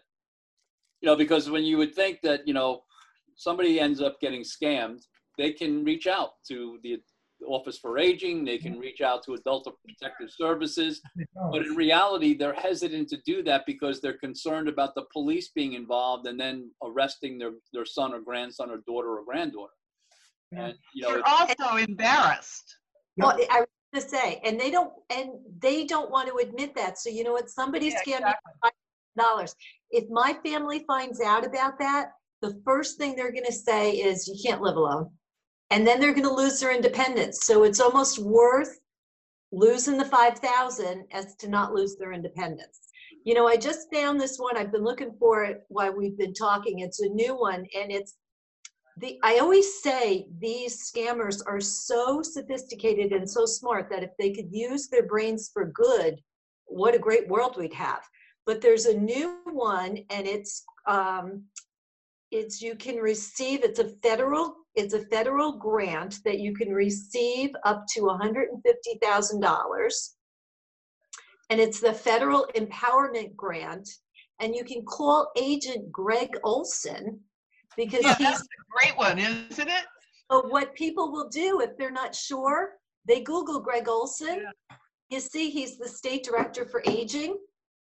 you 1.01 1.05
know, 1.05 1.15
because 1.15 1.49
when 1.49 1.63
you 1.63 1.77
would 1.77 1.93
think 1.93 2.21
that, 2.21 2.47
you 2.47 2.53
know, 2.55 2.83
somebody 3.35 3.79
ends 3.79 4.01
up 4.01 4.19
getting 4.19 4.41
scammed, 4.41 5.03
they 5.37 5.51
can 5.51 5.83
reach 5.83 6.07
out 6.07 6.31
to 6.47 6.79
the 6.81 6.97
Office 7.45 7.77
for 7.77 7.97
Aging, 7.97 8.45
they 8.45 8.57
can 8.57 8.79
reach 8.79 9.01
out 9.01 9.23
to 9.25 9.33
Adult 9.33 9.67
Protective 9.85 10.29
Services, 10.31 11.01
but 11.51 11.65
in 11.65 11.75
reality, 11.75 12.35
they're 12.35 12.53
hesitant 12.53 13.09
to 13.09 13.17
do 13.25 13.43
that 13.43 13.65
because 13.65 14.01
they're 14.01 14.17
concerned 14.17 14.67
about 14.67 14.95
the 14.95 15.03
police 15.13 15.49
being 15.49 15.73
involved 15.73 16.27
and 16.27 16.39
then 16.39 16.71
arresting 16.83 17.37
their, 17.37 17.51
their 17.73 17.85
son 17.85 18.13
or 18.13 18.21
grandson 18.21 18.69
or 18.69 18.77
daughter 18.87 19.17
or 19.17 19.25
granddaughter. 19.25 19.73
And, 20.51 20.73
you 20.93 21.03
know, 21.03 21.13
They're 21.13 21.27
also 21.27 21.77
embarrassed. 21.77 22.77
Well, 23.17 23.37
I 23.51 23.61
was 23.61 23.67
gonna 23.93 24.09
say, 24.09 24.39
and 24.43 24.59
they 24.59 24.71
don't, 24.71 24.93
and 25.09 25.31
they 25.59 25.85
don't 25.85 26.11
want 26.11 26.29
to 26.29 26.35
admit 26.37 26.75
that. 26.75 26.99
So 26.99 27.09
you 27.09 27.23
know 27.23 27.33
what? 27.33 27.49
Somebody 27.49 27.87
Yeah, 27.87 28.01
scammed 28.05 28.25
me 28.25 28.33
for 28.61 28.71
dollars. 29.17 29.55
If 29.89 30.05
my 30.09 30.37
family 30.45 30.83
finds 30.87 31.19
out 31.21 31.45
about 31.45 31.79
that, 31.79 32.11
the 32.41 32.61
first 32.63 32.97
thing 32.97 33.15
they're 33.15 33.31
gonna 33.31 33.51
say 33.51 33.93
is, 33.93 34.27
you 34.27 34.35
can't 34.43 34.61
live 34.61 34.75
alone. 34.75 35.09
And 35.69 35.85
then 35.85 35.99
they're 35.99 36.13
gonna 36.13 36.33
lose 36.33 36.59
their 36.59 36.73
independence. 36.73 37.45
So 37.45 37.63
it's 37.63 37.79
almost 37.79 38.19
worth 38.19 38.79
losing 39.51 39.97
the 39.97 40.05
five 40.05 40.39
thousand 40.39 41.05
as 41.11 41.35
to 41.37 41.49
not 41.49 41.73
lose 41.73 41.95
their 41.95 42.13
independence. 42.13 42.79
You 43.23 43.33
know, 43.33 43.47
I 43.47 43.57
just 43.57 43.93
found 43.93 44.19
this 44.19 44.37
one. 44.37 44.55
I've 44.57 44.71
been 44.71 44.83
looking 44.83 45.13
for 45.19 45.43
it 45.43 45.63
while 45.67 45.93
we've 45.93 46.17
been 46.17 46.33
talking. 46.33 46.79
It's 46.79 47.01
a 47.01 47.09
new 47.09 47.35
one 47.35 47.65
and 47.75 47.91
it's 47.91 48.15
the, 48.99 49.19
I 49.23 49.37
always 49.39 49.81
say 49.81 50.27
these 50.39 50.91
scammers 50.91 51.41
are 51.45 51.61
so 51.61 52.21
sophisticated 52.21 53.11
and 53.11 53.29
so 53.29 53.45
smart 53.45 53.89
that 53.91 54.03
if 54.03 54.09
they 54.17 54.31
could 54.31 54.47
use 54.51 54.87
their 54.87 55.05
brains 55.05 55.51
for 55.53 55.65
good, 55.65 56.19
what 56.65 56.95
a 56.95 56.99
great 56.99 57.27
world 57.27 57.57
we'd 57.57 57.73
have. 57.73 58.01
But 58.45 58.61
there's 58.61 58.85
a 58.85 58.97
new 58.97 59.39
one 59.45 59.99
and 60.09 60.25
it's, 60.25 60.63
um, 60.87 61.43
it's, 62.31 62.61
you 62.61 62.75
can 62.75 62.95
receive, 62.95 63.63
it's 63.63 63.79
a 63.79 63.89
federal, 64.01 64.55
it's 64.77 64.93
a 64.93 65.03
federal 65.07 65.51
grant 65.53 66.19
that 66.23 66.39
you 66.39 66.53
can 66.53 66.71
receive 66.71 67.49
up 67.65 67.85
to 67.95 68.01
$150,000. 68.01 70.09
And 71.49 71.59
it's 71.59 71.79
the 71.79 71.93
federal 71.93 72.47
empowerment 72.55 73.35
grant. 73.35 73.89
And 74.39 74.53
you 74.53 74.63
can 74.63 74.85
call 74.85 75.31
agent 75.35 75.91
Greg 75.91 76.37
Olson 76.43 77.19
because 77.75 78.05
Yeah, 78.05 78.13
he's 78.17 78.27
that's 78.27 78.41
a 78.41 78.45
great 78.69 78.95
one, 78.97 79.17
isn't 79.17 79.67
it? 79.67 79.85
but 80.29 80.51
what 80.51 80.75
people 80.75 81.11
will 81.11 81.29
do 81.29 81.61
if 81.61 81.75
they're 81.77 81.89
not 81.89 82.13
sure, 82.13 82.73
they 83.05 83.21
Google 83.21 83.59
Greg 83.59 83.87
Olson. 83.87 84.45
You 85.09 85.19
see, 85.21 85.49
he's 85.49 85.79
the 85.79 85.87
state 85.87 86.23
director 86.23 86.65
for 86.65 86.83
aging. 86.85 87.37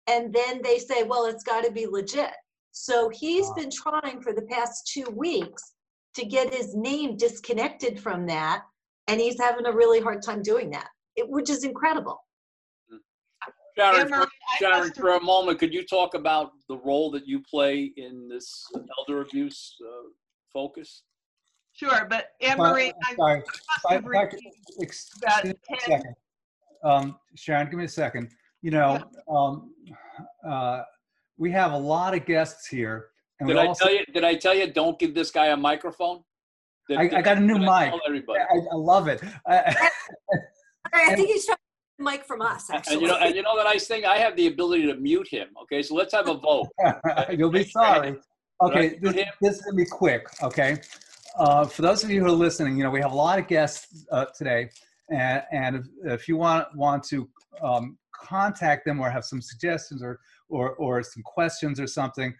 And 0.08 0.32
then 0.32 0.60
they 0.62 0.78
say, 0.78 1.02
well, 1.04 1.26
it's 1.26 1.44
got 1.44 1.62
to 1.64 1.70
be 1.70 1.86
legit. 1.86 2.32
So 2.72 3.10
he's 3.10 3.46
Wow. 3.46 3.54
been 3.58 3.70
trying 3.70 4.22
for 4.22 4.32
the 4.32 4.42
past 4.42 4.90
two 4.92 5.04
weeks 5.14 5.74
to 6.14 6.24
get 6.24 6.52
his 6.52 6.74
name 6.74 7.16
disconnected 7.16 8.00
from 8.00 8.26
that. 8.26 8.62
And 9.08 9.20
he's 9.20 9.38
having 9.40 9.66
a 9.66 9.72
really 9.72 10.00
hard 10.00 10.22
time 10.22 10.42
doing 10.42 10.70
that, 10.70 10.88
it, 11.16 11.28
which 11.28 11.50
is 11.50 11.64
incredible. 11.64 12.18
Sharon, 13.76 14.00
Anne 14.00 14.08
for, 14.08 14.28
Sharon, 14.58 14.92
for 14.92 15.10
a 15.16 15.22
moment, 15.22 15.58
could 15.58 15.72
you 15.72 15.84
talk 15.86 16.14
about 16.14 16.50
the 16.68 16.76
role 16.78 17.10
that 17.12 17.26
you 17.26 17.42
play 17.48 17.92
in 17.96 18.28
this 18.28 18.64
elder 18.98 19.22
abuse 19.22 19.76
uh, 19.84 20.08
focus? 20.52 21.02
Sure, 21.72 22.06
but 22.10 22.26
Anne 22.40 22.58
Well, 22.58 22.72
Marie, 22.72 22.92
I 23.04 23.14
Sorry, 23.14 23.38
must 23.40 23.48
if 23.58 23.86
I- 23.88 23.92
have 23.94 24.06
I 24.06 24.26
could- 24.26 24.32
received 24.34 24.82
ex- 24.82 25.10
about 25.22 25.44
excuse 25.44 25.54
me 25.70 25.76
a 25.76 25.76
10 25.76 25.90
second. 26.02 26.14
Um, 26.84 27.18
Sharon, 27.36 27.68
give 27.70 27.78
me 27.78 27.84
a 27.84 27.88
second. 27.88 28.30
You 28.62 28.72
know, 28.72 29.02
um, 29.30 29.72
uh, 30.46 30.82
we 31.38 31.50
have 31.52 31.72
a 31.72 31.78
lot 31.78 32.14
of 32.14 32.26
guests 32.26 32.66
here. 32.66 33.09
And 33.40 33.48
Did 33.48 33.56
I 33.56 33.66
also- 33.66 33.84
tell 33.86 33.94
you? 33.94 34.04
Did 34.12 34.24
I 34.24 34.34
tell 34.36 34.54
you? 34.54 34.72
Don't 34.72 34.98
give 34.98 35.14
this 35.14 35.30
guy 35.30 35.46
a 35.46 35.56
microphone. 35.56 36.22
Did- 36.88 36.98
I, 36.98 37.18
I 37.18 37.22
got 37.22 37.38
a 37.38 37.40
new 37.40 37.58
mic. 37.58 37.92
Everybody. 38.06 38.40
I, 38.40 38.56
I 38.72 38.74
love 38.76 39.08
it. 39.08 39.22
I- 39.46 39.74
I 40.92 41.14
think 41.14 41.28
he's 41.28 41.46
trying 41.46 41.56
to 41.56 41.62
the 41.98 42.04
mic 42.04 42.24
from 42.24 42.42
us, 42.42 42.70
And 42.70 43.00
you 43.00 43.06
know, 43.06 43.16
and 43.16 43.34
you 43.34 43.42
know 43.42 43.56
the 43.56 43.64
nice 43.64 43.86
thing, 43.86 44.04
I 44.04 44.18
have 44.18 44.36
the 44.36 44.46
ability 44.46 44.86
to 44.86 44.94
mute 44.96 45.28
him. 45.28 45.48
Okay, 45.62 45.82
so 45.82 45.94
let's 45.94 46.12
have 46.14 46.28
a 46.28 46.34
vote. 46.34 46.68
You'll 47.30 47.50
be 47.50 47.64
sorry. 47.64 48.16
Okay, 48.62 48.98
this, 49.00 49.14
this 49.40 49.56
is 49.56 49.62
gonna 49.62 49.76
be 49.76 49.86
quick, 49.86 50.26
okay? 50.42 50.76
Uh, 51.38 51.64
for 51.64 51.82
those 51.82 52.04
of 52.04 52.10
you 52.10 52.20
who 52.20 52.26
are 52.26 52.32
listening, 52.32 52.76
you 52.76 52.84
know, 52.84 52.90
we 52.90 53.00
have 53.00 53.12
a 53.12 53.16
lot 53.16 53.38
of 53.38 53.46
guests 53.46 54.04
uh, 54.12 54.26
today. 54.36 54.68
And, 55.10 55.42
and 55.52 55.76
if, 55.76 55.86
if 56.04 56.28
you 56.28 56.36
want, 56.36 56.66
want 56.76 57.02
to 57.04 57.28
um, 57.62 57.96
contact 58.14 58.84
them 58.84 59.00
or 59.00 59.10
have 59.10 59.24
some 59.24 59.40
suggestions 59.40 60.02
or, 60.02 60.20
or, 60.48 60.74
or 60.74 61.02
some 61.02 61.22
questions 61.22 61.80
or 61.80 61.86
something, 61.86 62.34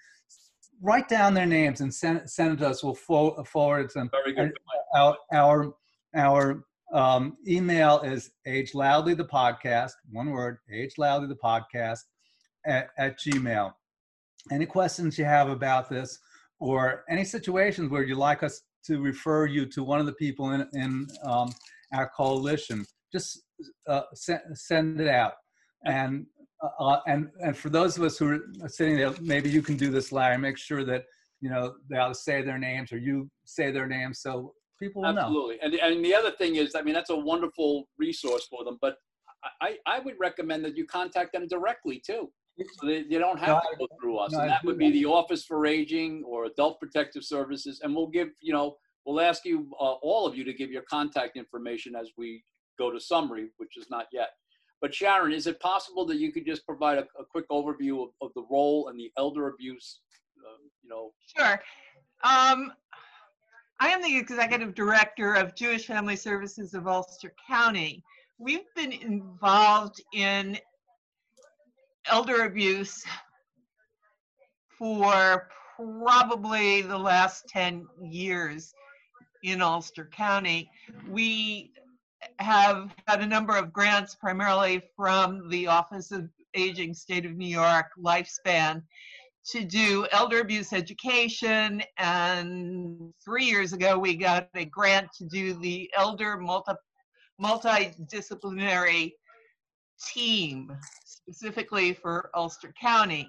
write 0.81 1.09
down 1.09 1.35
their 1.35 1.47
names 1.47 1.81
and 1.81 1.93
send, 1.93 2.29
send 2.29 2.55
it 2.55 2.57
to 2.59 2.69
us. 2.69 2.83
We'll 2.83 2.95
fo- 2.95 3.43
forward 3.45 3.87
it 3.87 3.91
to 3.91 4.01
them. 4.01 4.11
Very 4.11 4.33
good. 4.35 4.53
Our 4.95 5.17
our 5.33 5.75
our 6.15 6.65
um, 6.93 7.37
email 7.47 8.01
is 8.01 8.33
age 8.47 8.75
loudly 8.75 9.15
the 9.15 9.25
podcast 9.25 9.93
one 10.11 10.31
word 10.31 10.59
age 10.73 10.95
loudly 10.99 11.29
the 11.29 11.37
podcast 11.37 12.01
at, 12.67 12.89
at 12.99 13.19
gmail 13.19 13.73
any 14.51 14.67
questions 14.67 15.19
you 15.19 15.25
have 15.25 15.49
about 15.49 15.89
this 15.89 16.19
or 16.59 17.05
any 17.09 17.25
situations 17.25 17.91
where 17.91 18.03
you'd 18.03 18.19
like 18.19 18.43
us 18.43 18.63
to 18.85 19.01
refer 19.01 19.47
you 19.47 19.67
to 19.67 19.85
one 19.85 20.01
of 20.01 20.07
the 20.07 20.13
people 20.15 20.51
in, 20.51 20.67
in 20.73 21.07
um, 21.25 21.53
our 21.93 22.11
coalition 22.17 22.85
just 23.13 23.43
uh, 23.87 24.03
send, 24.15 24.41
send 24.55 25.01
it 25.01 25.09
out 25.09 25.35
and 25.85 26.27
uh, 26.63 27.01
and 27.07 27.29
and 27.41 27.57
for 27.57 27.71
those 27.71 27.97
of 27.97 28.05
us 28.05 28.19
who 28.19 28.41
are 28.63 28.69
sitting 28.69 28.97
there 28.97 29.13
maybe 29.21 29.49
you 29.49 29.63
can 29.63 29.77
do 29.77 29.91
this 29.91 30.13
larry 30.13 30.37
make 30.39 30.59
sure 30.59 30.85
that 30.85 31.05
you 31.41 31.49
know 31.49 31.75
they 31.89 31.97
to 31.97 32.15
say 32.15 32.43
their 32.43 32.59
names 32.59 32.93
or 32.93 32.99
you 32.99 33.31
say 33.45 33.71
their 33.71 33.87
names 33.87 34.21
so 34.21 34.53
people 34.81 35.03
will 35.03 35.13
know 35.13 35.21
Absolutely. 35.21 35.59
And, 35.63 35.75
and 35.75 36.05
the 36.05 36.15
other 36.15 36.33
thing 36.33 36.57
is, 36.57 36.75
I 36.75 36.83
mean, 36.83 36.95
that's 36.95 37.11
a 37.11 37.17
wonderful 37.17 37.87
resource 37.99 38.47
for 38.51 38.65
them, 38.65 38.79
but 38.81 38.97
I, 39.61 39.77
I 39.87 40.01
would 40.01 40.15
recommend 40.19 40.65
that 40.65 40.77
you 40.77 40.87
contact 40.87 41.33
them 41.33 41.47
directly 41.47 42.03
too. 42.05 42.31
So 42.59 42.87
they, 42.87 43.05
you 43.09 43.19
don't 43.19 43.39
have 43.39 43.49
No, 43.49 43.61
to 43.61 43.77
go 43.79 43.89
through 44.01 44.19
us. 44.19 44.33
no, 44.33 44.41
and 44.41 44.51
that 44.51 44.65
would 44.65 44.77
be 44.77 44.91
the 44.91 45.07
Office 45.07 45.45
for 45.45 45.65
Aging 45.65 46.25
or 46.27 46.45
Adult 46.45 46.79
Protective 46.79 47.25
Services. 47.25 47.81
And 47.83 47.95
we'll 47.95 48.09
give, 48.09 48.29
you 48.43 48.53
know, 48.53 48.77
we'll 49.07 49.21
ask 49.21 49.47
you, 49.47 49.71
uh, 49.81 49.93
all 50.03 50.27
of 50.27 50.37
you 50.37 50.45
to 50.45 50.53
give 50.53 50.71
your 50.71 50.83
contact 50.83 51.37
information 51.37 51.95
as 51.97 52.11
we 52.19 52.43
go 52.79 52.91
to 52.91 53.01
summary, 53.01 53.49
which 53.57 53.79
is 53.79 53.87
not 53.89 54.07
yet. 54.13 54.31
But 54.81 54.95
Sharon, 54.95 55.33
is 55.33 55.47
it 55.47 55.61
possible 55.61 56.07
that 56.07 56.17
you 56.17 56.33
could 56.33 56.47
just 56.47 56.65
provide 56.67 56.99
a, 56.99 57.07
a 57.19 57.25
quick 57.31 57.49
overview 57.51 58.03
of, 58.03 58.11
of 58.23 58.31
the 58.35 58.45
role 58.51 58.89
and 58.89 58.99
the 58.99 59.13
elder 59.19 59.49
abuse, 59.49 60.01
uh, 60.39 60.57
you 60.83 60.89
know, 60.89 61.13
Sure. 61.37 61.61
Um, 62.23 62.73
I 63.79 63.89
am 63.89 64.03
the 64.03 64.17
executive 64.17 64.75
director 64.75 65.35
of 65.35 65.55
Jewish 65.55 65.87
Family 65.87 66.17
Services 66.17 66.75
of 66.75 66.87
Ulster 66.87 67.33
County. 67.49 68.03
We've 68.39 68.67
been 68.75 68.93
involved 68.93 70.03
in 70.13 70.59
elder 72.07 72.45
abuse 72.45 73.05
for 74.79 75.49
probably 75.77 76.83
the 76.83 76.99
last 76.99 77.49
10 77.49 77.87
years 78.03 78.73
in 79.43 79.63
Ulster 79.63 80.11
County. 80.13 80.71
We 81.09 81.73
have 82.41 82.95
had 83.07 83.21
a 83.21 83.27
number 83.27 83.57
of 83.57 83.73
grants, 83.73 84.15
primarily 84.15 84.83
from 84.97 85.49
the 85.49 85.67
Office 85.67 86.11
of 86.11 86.29
Aging 86.55 86.95
State 86.95 87.27
of 87.27 87.37
New 87.37 87.47
York 87.47 87.87
Lifespan, 87.99 88.83
to 89.53 89.65
do 89.65 90.07
elder 90.11 90.41
abuse 90.41 90.73
education. 90.73 91.83
And 91.99 93.13
three 93.25 93.45
years 93.45 93.73
ago, 93.73 93.99
we 93.99 94.17
got 94.17 94.49
a 94.55 94.65
grant 94.65 95.09
to 95.19 95.25
do 95.27 95.55
the 95.55 95.91
elder 95.97 96.37
multi, 96.37 96.73
multidisciplinary 97.41 99.13
team 100.13 100.77
specifically 101.05 101.93
for 101.93 102.31
Ulster 102.35 102.73
County. 102.81 103.29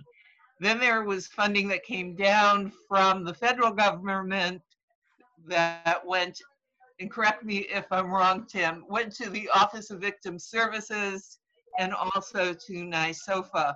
Then 0.60 0.80
there 0.80 1.04
was 1.04 1.28
funding 1.28 1.68
that 1.70 1.84
came 1.84 2.16
down 2.16 2.72
from 2.88 3.24
the 3.24 3.34
federal 3.34 3.72
government 3.72 4.62
that 5.48 6.02
went, 6.06 6.40
and 7.02 7.10
correct 7.10 7.44
me 7.44 7.66
if 7.70 7.86
I'm 7.92 8.12
wrong, 8.12 8.46
Tim, 8.48 8.86
went 8.88 9.12
to 9.16 9.30
the 9.32 9.50
Office 9.56 9.90
of 9.90 10.00
Victim 10.00 10.38
Services 10.38 11.40
and 11.80 11.94
also 11.94 12.54
to 12.54 12.74
NYSOFA 12.74 13.74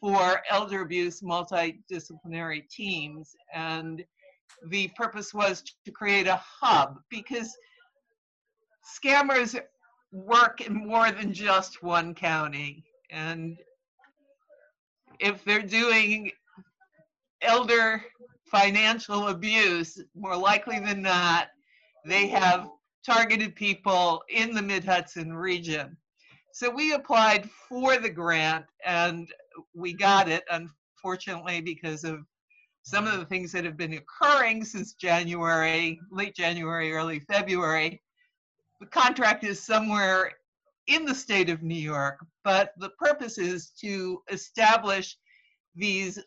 for 0.00 0.42
elder 0.50 0.82
abuse 0.82 1.20
multidisciplinary 1.22 2.68
teams. 2.68 3.36
And 3.54 4.04
the 4.66 4.90
purpose 4.96 5.32
was 5.32 5.62
to 5.84 5.92
create 5.92 6.26
a 6.26 6.42
hub 6.42 6.98
because 7.08 7.56
scammers 8.84 9.58
work 10.12 10.60
in 10.60 10.74
more 10.74 11.12
than 11.12 11.32
just 11.32 11.84
one 11.84 12.14
county. 12.14 12.84
And 13.10 13.58
if 15.20 15.44
they're 15.44 15.62
doing 15.62 16.32
elder 17.42 18.02
financial 18.50 19.28
abuse, 19.28 20.02
more 20.16 20.36
likely 20.36 20.80
than 20.80 21.02
not, 21.02 21.48
they 22.04 22.28
have 22.28 22.68
targeted 23.04 23.54
people 23.54 24.22
in 24.28 24.54
the 24.54 24.62
Mid 24.62 24.84
Hudson 24.84 25.32
region. 25.32 25.96
So 26.52 26.68
we 26.68 26.92
applied 26.92 27.48
for 27.68 27.96
the 27.96 28.10
grant 28.10 28.66
and 28.84 29.28
we 29.74 29.92
got 29.92 30.28
it, 30.28 30.44
unfortunately, 30.50 31.60
because 31.60 32.04
of 32.04 32.24
some 32.82 33.06
of 33.06 33.18
the 33.18 33.24
things 33.24 33.52
that 33.52 33.64
have 33.64 33.76
been 33.76 33.94
occurring 33.94 34.64
since 34.64 34.94
January, 34.94 36.00
late 36.10 36.34
January, 36.34 36.92
early 36.92 37.20
February. 37.20 38.02
The 38.80 38.86
contract 38.86 39.44
is 39.44 39.62
somewhere 39.62 40.32
in 40.86 41.04
the 41.04 41.14
state 41.14 41.50
of 41.50 41.62
New 41.62 41.74
York, 41.74 42.24
but 42.42 42.72
the 42.78 42.90
purpose 42.90 43.38
is 43.38 43.70
to 43.80 44.22
establish 44.30 45.16
these 45.76 46.18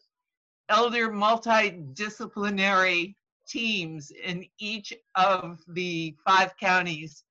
elder 0.69 1.09
multidisciplinary 1.09 3.15
teams 3.47 4.11
in 4.11 4.45
each 4.59 4.93
of 5.15 5.59
the 5.69 6.15
five 6.25 6.55
counties 6.57 7.23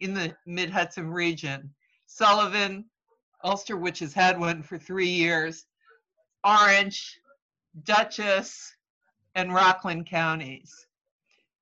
in 0.00 0.14
the 0.14 0.34
Mid 0.46 0.70
Hudson 0.70 1.10
region. 1.10 1.72
Sullivan, 2.06 2.84
Ulster, 3.42 3.76
which 3.76 3.98
has 4.00 4.12
had 4.12 4.38
one 4.38 4.62
for 4.62 4.78
three 4.78 5.08
years, 5.08 5.66
Orange, 6.44 7.18
Dutchess, 7.84 8.74
and 9.34 9.52
Rockland 9.52 10.06
counties. 10.06 10.86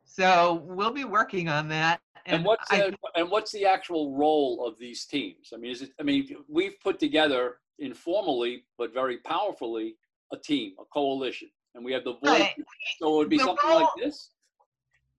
So 0.04 0.62
we'll 0.66 0.92
be 0.92 1.04
working 1.04 1.48
on 1.48 1.68
that. 1.68 2.00
And 2.26 2.44
what's 2.44 2.70
I- 2.70 2.90
the, 2.90 2.96
and 3.16 3.30
what's 3.30 3.50
the 3.50 3.64
actual 3.66 4.14
role 4.14 4.66
of 4.66 4.78
these 4.78 5.06
teams? 5.06 5.52
I 5.54 5.56
mean, 5.56 5.72
is 5.72 5.82
it? 5.82 5.90
I 5.98 6.02
mean, 6.02 6.36
we've 6.48 6.78
put 6.80 6.98
together 6.98 7.58
informally 7.78 8.64
but 8.78 8.92
very 8.92 9.18
powerfully 9.18 9.96
a 10.32 10.36
team, 10.36 10.74
a 10.78 10.84
coalition, 10.92 11.48
and 11.74 11.85
we 11.85 11.92
have 11.92 12.04
the 12.04 12.12
voice. 12.14 12.22
Right. 12.22 12.54
So 12.98 13.14
it 13.14 13.16
would 13.18 13.28
be 13.28 13.38
The 13.38 13.44
something 13.44 13.70
like 13.70 13.88
this. 13.98 14.30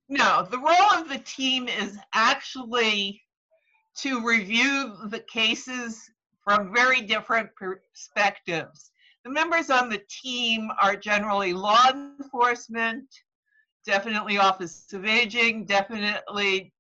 No, 0.09 0.47
the 0.49 0.59
role 0.59 0.91
of 0.93 1.09
the 1.09 1.19
team 1.19 1.67
is 1.67 1.97
actually 2.13 3.21
to 3.97 4.25
review 4.25 4.95
the 5.09 5.19
cases 5.19 6.09
from 6.43 6.73
very 6.73 7.01
different 7.01 7.49
perspectives. 7.55 8.91
The 9.23 9.31
members 9.31 9.69
on 9.69 9.89
the 9.89 10.01
team 10.09 10.69
are 10.81 10.95
generally 10.95 11.53
law 11.53 11.89
enforcement, 11.89 13.05
definitely 13.85 14.37
Office 14.37 14.91
of 14.91 15.05
Aging, 15.05 15.65
definitely 15.65 16.73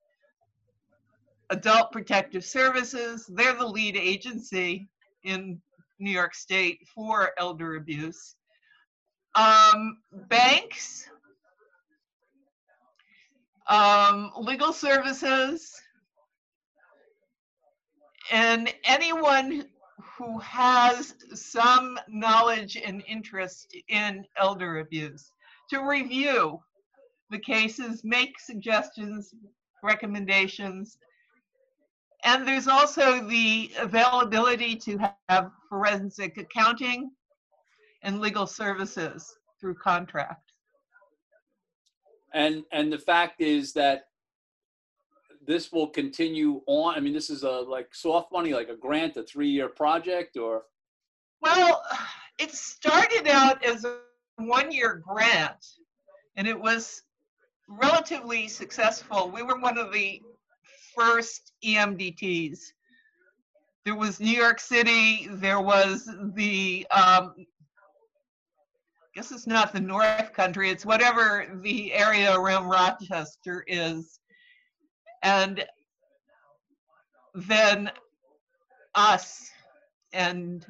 Adult 1.49 1.91
Protective 1.91 2.43
Services. 2.43 3.25
They're 3.33 3.55
the 3.55 3.65
lead 3.65 3.95
agency 3.95 4.89
in 5.23 5.61
New 5.99 6.11
York 6.11 6.35
State 6.35 6.79
for 6.93 7.31
elder 7.37 7.75
abuse. 7.75 8.35
Um, 9.35 9.97
banks, 10.29 11.09
um, 13.67 14.31
legal 14.37 14.71
services, 14.73 15.81
and 18.31 18.73
anyone 18.83 19.65
who 20.17 20.37
has 20.39 21.15
some 21.33 21.97
knowledge 22.07 22.77
and 22.77 23.03
interest 23.07 23.75
in 23.89 24.25
elder 24.37 24.79
abuse. 24.79 25.31
To 25.71 25.79
review 25.87 26.59
the 27.29 27.39
cases, 27.39 28.03
make 28.03 28.39
suggestions, 28.39 29.33
recommendations. 29.81 30.97
And 32.23 32.47
there's 32.47 32.67
also 32.67 33.27
the 33.27 33.71
availability 33.79 34.75
to 34.77 35.11
have 35.29 35.51
forensic 35.67 36.37
accounting 36.37 37.11
and 38.03 38.19
legal 38.19 38.45
services 38.45 39.37
through 39.59 39.75
contract. 39.75 40.51
And 42.33 42.63
and 42.71 42.91
the 42.91 42.99
fact 42.99 43.41
is 43.41 43.73
that 43.73 44.05
this 45.45 45.71
will 45.71 45.87
continue 45.87 46.61
on. 46.67 46.95
I 46.95 46.99
mean, 46.99 47.13
this 47.13 47.29
is 47.29 47.43
a 47.43 47.49
like 47.49 47.93
soft 47.93 48.31
money, 48.31 48.53
like 48.53 48.69
a 48.69 48.75
grant, 48.75 49.17
a 49.17 49.23
three-year 49.23 49.69
project, 49.69 50.37
or 50.37 50.63
Well, 51.41 51.83
it 52.39 52.51
started 52.51 53.27
out 53.27 53.63
as 53.63 53.85
a 53.85 53.99
one-year 54.37 55.03
grant, 55.07 55.65
and 56.35 56.47
it 56.47 56.59
was 56.59 57.03
relatively 57.67 58.47
successful. 58.47 59.29
We 59.29 59.43
were 59.43 59.59
one 59.59 59.77
of 59.77 59.93
the 59.93 60.21
first 60.95 61.53
EMDTs. 61.63 62.59
There 63.85 63.95
was 63.95 64.19
New 64.19 64.35
York 64.35 64.59
City. 64.59 65.27
There 65.29 65.59
was 65.59 66.09
the, 66.35 66.87
um, 66.91 67.33
guess 69.15 69.31
it's 69.31 69.47
not 69.47 69.73
the 69.73 69.79
North 69.79 70.33
Country. 70.33 70.69
It's 70.69 70.85
whatever 70.85 71.47
the 71.61 71.93
area 71.93 72.35
around 72.35 72.67
Rochester 72.67 73.63
is, 73.67 74.19
and 75.21 75.63
then 77.35 77.91
us 78.95 79.49
and 80.13 80.65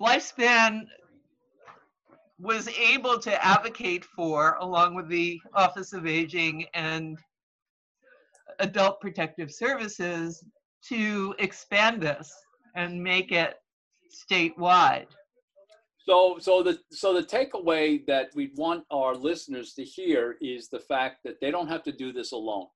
Lifespan 0.00 0.86
was 2.38 2.68
able 2.68 3.18
to 3.20 3.44
advocate 3.44 4.04
for, 4.04 4.56
along 4.60 4.94
with 4.94 5.08
the 5.08 5.40
Office 5.54 5.92
of 5.92 6.06
Aging 6.06 6.66
and 6.74 7.18
Adult 8.58 9.00
Protective 9.00 9.50
Services, 9.50 10.44
to 10.88 11.34
expand 11.38 12.02
this 12.02 12.34
and 12.74 13.02
make 13.02 13.30
it 13.30 13.54
statewide. 14.30 15.06
So, 16.04 16.38
so 16.40 16.62
the 16.62 16.78
so 16.90 17.14
the 17.14 17.22
takeaway 17.22 18.04
that 18.06 18.30
we 18.34 18.50
want 18.56 18.84
our 18.90 19.14
listeners 19.14 19.72
to 19.74 19.84
hear 19.84 20.36
is 20.40 20.68
the 20.68 20.80
fact 20.80 21.18
that 21.24 21.40
they 21.40 21.50
don't 21.50 21.68
have 21.68 21.84
to 21.84 21.92
do 21.92 22.12
this 22.12 22.32
alone. 22.32 22.66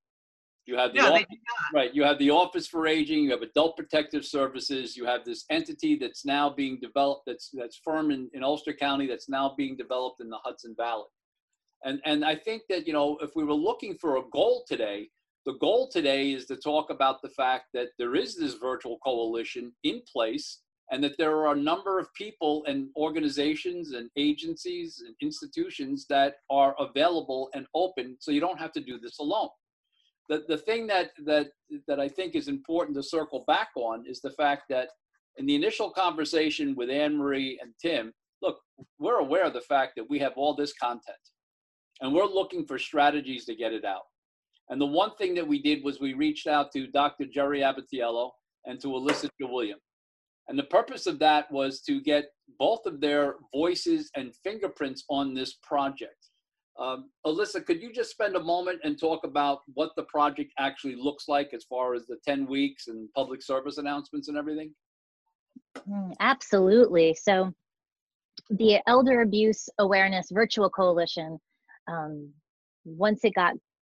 You 0.66 0.76
have 0.76 0.92
the 0.92 1.00
No, 1.00 1.14
office, 1.14 1.26
right. 1.72 1.94
You 1.94 2.02
have 2.02 2.18
the 2.18 2.30
Office 2.30 2.66
for 2.66 2.88
Aging. 2.88 3.24
You 3.24 3.30
have 3.30 3.42
Adult 3.42 3.76
Protective 3.76 4.24
Services. 4.24 4.96
You 4.96 5.06
have 5.06 5.24
this 5.24 5.44
entity 5.48 5.96
that's 5.96 6.24
now 6.24 6.50
being 6.50 6.78
developed. 6.80 7.22
That's 7.26 7.50
that's 7.52 7.80
firm 7.84 8.10
in, 8.10 8.28
in 8.32 8.42
Ulster 8.42 8.72
County. 8.72 9.06
That's 9.06 9.28
now 9.28 9.54
being 9.56 9.76
developed 9.76 10.20
in 10.20 10.28
the 10.28 10.38
Hudson 10.44 10.74
Valley. 10.76 11.06
And 11.84 12.00
and 12.04 12.24
I 12.24 12.34
think 12.34 12.62
that 12.68 12.86
you 12.86 12.92
know 12.92 13.16
if 13.20 13.30
we 13.36 13.44
were 13.44 13.54
looking 13.54 13.96
for 13.96 14.16
a 14.16 14.22
goal 14.32 14.64
today, 14.68 15.08
the 15.46 15.54
goal 15.60 15.88
today 15.88 16.32
is 16.32 16.46
to 16.46 16.56
talk 16.56 16.90
about 16.90 17.22
the 17.22 17.28
fact 17.30 17.66
that 17.74 17.88
there 17.98 18.16
is 18.16 18.36
this 18.36 18.54
virtual 18.54 18.98
coalition 19.04 19.72
in 19.84 20.02
place 20.12 20.62
and 20.90 21.02
that 21.02 21.16
there 21.18 21.36
are 21.36 21.52
a 21.52 21.56
number 21.56 21.98
of 21.98 22.12
people 22.14 22.64
and 22.66 22.88
organizations 22.96 23.92
and 23.92 24.08
agencies 24.16 25.02
and 25.04 25.14
institutions 25.20 26.06
that 26.08 26.36
are 26.50 26.74
available 26.78 27.50
and 27.54 27.66
open 27.74 28.16
so 28.20 28.30
you 28.30 28.40
don't 28.40 28.60
have 28.60 28.72
to 28.72 28.80
do 28.80 28.98
this 28.98 29.18
alone. 29.18 29.48
The, 30.28 30.44
the 30.48 30.58
thing 30.58 30.86
that, 30.88 31.10
that, 31.24 31.48
that 31.86 32.00
i 32.00 32.08
think 32.08 32.34
is 32.34 32.48
important 32.48 32.96
to 32.96 33.02
circle 33.02 33.44
back 33.46 33.68
on 33.76 34.04
is 34.06 34.20
the 34.20 34.30
fact 34.30 34.64
that 34.70 34.88
in 35.38 35.46
the 35.46 35.54
initial 35.54 35.90
conversation 35.90 36.74
with 36.74 36.90
anne 36.90 37.16
marie 37.16 37.58
and 37.62 37.72
tim 37.80 38.12
look 38.42 38.58
we're 38.98 39.20
aware 39.20 39.44
of 39.44 39.52
the 39.52 39.60
fact 39.60 39.92
that 39.96 40.08
we 40.10 40.18
have 40.18 40.32
all 40.36 40.54
this 40.54 40.72
content 40.72 41.18
and 42.00 42.12
we're 42.12 42.26
looking 42.26 42.66
for 42.66 42.78
strategies 42.78 43.44
to 43.46 43.54
get 43.54 43.72
it 43.72 43.84
out. 43.84 44.02
And 44.68 44.80
the 44.80 44.86
one 44.86 45.14
thing 45.16 45.34
that 45.34 45.46
we 45.46 45.62
did 45.62 45.84
was 45.84 46.00
we 46.00 46.14
reached 46.14 46.46
out 46.46 46.72
to 46.72 46.86
dr 46.88 47.24
jerry 47.32 47.60
abatiello 47.60 48.30
and 48.64 48.80
to 48.80 48.88
alyssa 48.88 49.28
william 49.40 49.78
and 50.48 50.58
the 50.58 50.64
purpose 50.64 51.06
of 51.06 51.18
that 51.18 51.50
was 51.50 51.80
to 51.82 52.00
get 52.00 52.26
both 52.58 52.86
of 52.86 53.00
their 53.00 53.36
voices 53.52 54.10
and 54.14 54.34
fingerprints 54.44 55.04
on 55.10 55.34
this 55.34 55.54
project. 55.62 56.28
Um, 56.78 57.10
Alyssa, 57.26 57.64
could 57.64 57.80
you 57.80 57.92
just 57.92 58.10
spend 58.10 58.36
a 58.36 58.42
moment 58.42 58.80
and 58.84 58.98
talk 58.98 59.24
about 59.24 59.60
what 59.74 59.90
the 59.96 60.04
project 60.04 60.52
actually 60.58 60.94
looks 60.94 61.26
like 61.26 61.54
as 61.54 61.64
far 61.64 61.94
as 61.94 62.06
the 62.06 62.18
10 62.26 62.46
weeks 62.46 62.88
and 62.88 63.08
public 63.14 63.42
service 63.42 63.78
announcements 63.78 64.28
and 64.28 64.36
everything? 64.36 64.72
Mm, 65.88 66.12
Absolutely. 66.20 67.14
So, 67.14 67.52
the 68.50 68.78
Elder 68.86 69.22
Abuse 69.22 69.68
Awareness 69.78 70.28
Virtual 70.30 70.68
Coalition, 70.68 71.38
um, 71.88 72.30
once 72.84 73.24
it 73.24 73.34
got 73.34 73.54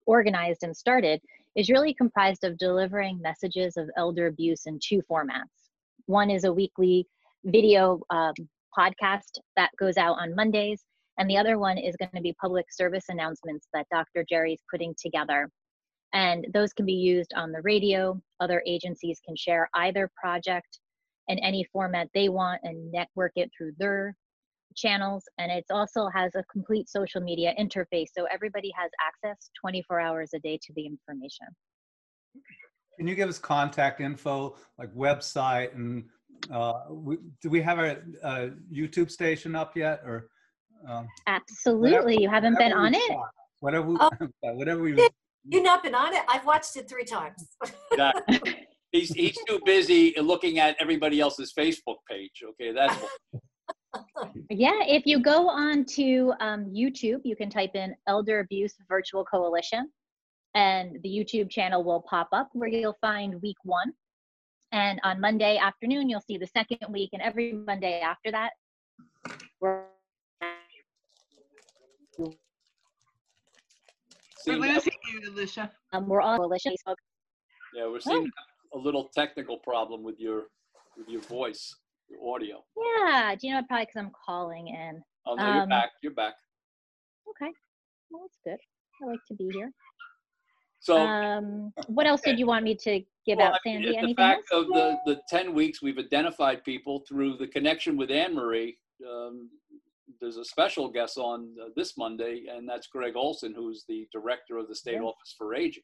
organized 0.07 0.63
and 0.63 0.77
started, 0.77 1.21
is 1.57 1.71
really 1.71 1.95
comprised 1.95 2.45
of 2.45 2.59
delivering 2.59 3.21
messages 3.21 3.77
of 3.79 3.89
elder 3.97 4.27
abuse 4.27 4.67
in 4.67 4.79
two 4.81 5.03
formats. 5.11 5.66
One 6.07 6.31
is 6.31 6.45
a 6.45 6.53
weekly 6.53 7.07
video 7.45 8.01
um, 8.11 8.35
podcast 8.77 9.39
that 9.57 9.71
goes 9.79 9.97
out 9.97 10.19
on 10.19 10.35
Mondays, 10.35 10.85
and 11.19 11.29
the 11.29 11.37
other 11.37 11.59
one 11.59 11.79
is 11.79 11.97
going 11.97 12.11
to 12.15 12.21
be 12.21 12.35
public 12.41 12.67
service 12.71 13.05
announcements 13.09 13.69
that 13.73 13.87
Dr. 13.93 14.25
Jerry's 14.29 14.63
putting 14.71 14.95
together. 15.01 15.49
And 16.13 16.47
those 16.55 16.73
can 16.73 16.87
be 16.87 16.93
used 16.93 17.33
on 17.35 17.53
the 17.53 17.63
radio. 17.63 18.21
Other 18.41 18.63
agencies 18.67 19.21
can 19.25 19.37
share 19.37 19.69
either 19.75 20.11
project 20.17 20.79
in 21.29 21.39
any 21.41 21.65
format 21.73 22.09
they 22.15 22.29
want 22.29 22.61
and 22.63 22.91
network 22.93 23.33
it 23.37 23.51
through 23.57 23.73
their 23.79 24.17
channels 24.77 25.25
and 25.39 25.51
it 25.51 25.65
also 25.71 26.07
has 26.15 26.35
a 26.37 26.45
complete 26.53 26.89
social 26.89 27.21
media 27.21 27.55
interface 27.59 28.09
so 28.17 28.27
everybody 28.31 28.71
has 28.77 28.91
access 29.01 29.51
24 29.59 30.01
hours 30.01 30.31
a 30.35 30.39
day 30.41 30.59
to 30.63 30.73
the 30.75 30.85
information 30.85 31.47
Can 32.97 33.07
you 33.07 33.15
give 33.15 33.29
us 33.29 33.39
contact 33.39 34.01
info, 34.01 34.57
like 34.79 34.93
website 34.95 35.75
and, 35.75 36.05
uh, 36.53 36.75
we, 36.91 37.17
do 37.43 37.49
we 37.51 37.61
have 37.63 37.79
a, 37.79 37.99
a 38.23 38.51
YouTube 38.73 39.11
station 39.11 39.55
up 39.55 39.77
yet 39.77 40.01
or? 40.05 40.29
um, 40.87 41.09
absolutely 41.27 42.21
you 42.21 42.29
haven't 42.29 42.57
been 42.59 42.73
on 42.73 42.95
it 42.95 43.01
shot, 43.09 43.31
Whatever, 43.61 43.87
we- 43.89 43.97
Oh. 43.99 44.11
whatever 44.55 44.83
we, 44.83 45.09
You've 45.49 45.65
not 45.65 45.83
been 45.83 45.95
on 45.95 46.13
it? 46.15 46.23
I've 46.29 46.45
watched 46.45 46.77
it 46.77 46.89
three 46.89 47.05
times. 47.05 47.49
Exactly. 47.93 48.67
He's, 48.93 49.11
he's 49.11 49.37
too 49.47 49.61
busy 49.67 50.15
looking 50.19 50.59
at 50.59 50.75
everybody 50.81 51.21
else's 51.21 51.53
Facebook 51.53 51.97
page. 52.09 52.43
Okay, 52.51 52.73
that's 52.73 52.97
Yeah, 54.49 54.79
if 54.87 55.05
you 55.07 55.21
go 55.21 55.49
on 55.49 55.85
to 55.97 56.33
um, 56.41 56.65
YouTube, 56.67 57.21
you 57.25 57.37
can 57.37 57.51
type 57.51 57.73
in 57.75 57.95
Elder 58.07 58.41
Abuse 58.41 58.75
Virtual 58.89 59.25
Coalition, 59.25 59.91
and 60.57 60.99
the 61.03 61.09
YouTube 61.09 61.51
channel 61.51 61.85
will 61.85 62.01
pop 62.01 62.29
up 62.33 62.49
where 62.55 62.69
you'll 62.69 62.97
find 63.03 63.41
week 63.43 63.59
one. 63.63 63.93
And 64.73 64.99
on 65.05 65.21
Monday 65.21 65.59
afternoon, 65.59 66.09
you'll 66.09 66.23
see 66.23 66.39
the 66.39 66.47
second 66.47 66.79
week, 66.89 67.11
and 67.13 67.21
every 67.23 67.53
Monday 67.53 68.01
after 68.01 68.33
that, 68.33 68.51
we're 69.61 69.83
We're 72.19 72.33
seeing 74.39 74.61
losing 74.61 74.93
you, 75.13 75.31
Alicia. 75.31 75.71
um, 75.93 76.09
we're 76.09 76.21
all 76.23 76.37
coalition 76.39 76.73
Facebook. 76.73 76.95
yeah, 77.75 77.87
we're 77.87 78.01
seeing 78.01 78.29
a 78.75 78.79
little 78.79 79.09
technical 79.15 79.59
problem 79.59 80.03
with 80.03 80.19
your 80.19 80.45
with 80.97 81.09
your 81.09 81.21
voice, 81.23 81.75
your 82.09 82.35
audio. 82.35 82.65
Yeah, 82.77 83.35
do 83.35 83.47
you 83.47 83.53
know 83.53 83.59
what? 83.61 83.69
Probably 83.69 83.87
because 83.87 84.01
I'm 84.01 84.13
calling 84.25 84.69
in. 84.69 85.03
Oh 85.27 85.35
no, 85.35 85.45
you're 85.53 85.63
Um, 85.65 85.69
back. 85.69 85.91
You're 86.03 86.15
back. 86.15 86.35
Okay, 87.31 87.53
well 88.11 88.23
that's 88.23 88.39
good. 88.45 88.59
I 89.03 89.07
like 89.11 89.25
to 89.29 89.35
be 89.35 89.49
here. 89.53 89.71
So 90.87 90.99
Um, 90.99 91.73
what 91.89 92.07
else 92.07 92.21
did 92.21 92.39
you 92.39 92.47
want 92.47 92.63
me 92.65 92.77
to 92.77 93.01
give 93.27 93.39
Well, 93.39 93.49
out, 93.49 93.55
I 93.55 93.69
mean, 93.69 93.75
Sandy? 93.83 93.89
the 93.91 93.97
Anything 93.99 94.15
fact 94.17 94.43
else? 94.53 94.63
of 94.63 94.69
the, 94.69 94.97
the 95.05 95.21
10 95.29 95.53
weeks, 95.53 95.83
we've 95.83 95.99
identified 95.99 96.63
people 96.63 97.03
through 97.09 97.39
the 97.39 97.49
connection 97.49 97.97
with 97.97 98.09
Anne 98.13 98.35
Marie. 98.37 98.79
Um, 99.05 99.51
there's 100.21 100.37
a 100.37 100.45
special 100.45 100.89
guest 100.89 101.19
on 101.19 101.53
uh, 101.61 101.71
this 101.75 101.99
Monday, 101.99 102.45
and 102.49 102.69
that's 102.69 102.87
Greg 102.87 103.17
Olson, 103.17 103.53
who's 103.53 103.85
the 103.89 104.07
director 104.13 104.59
of 104.59 104.69
the 104.69 104.77
State 104.77 104.95
Yeah. 104.95 105.01
Office 105.11 105.35
for 105.37 105.57
Aging. 105.57 105.83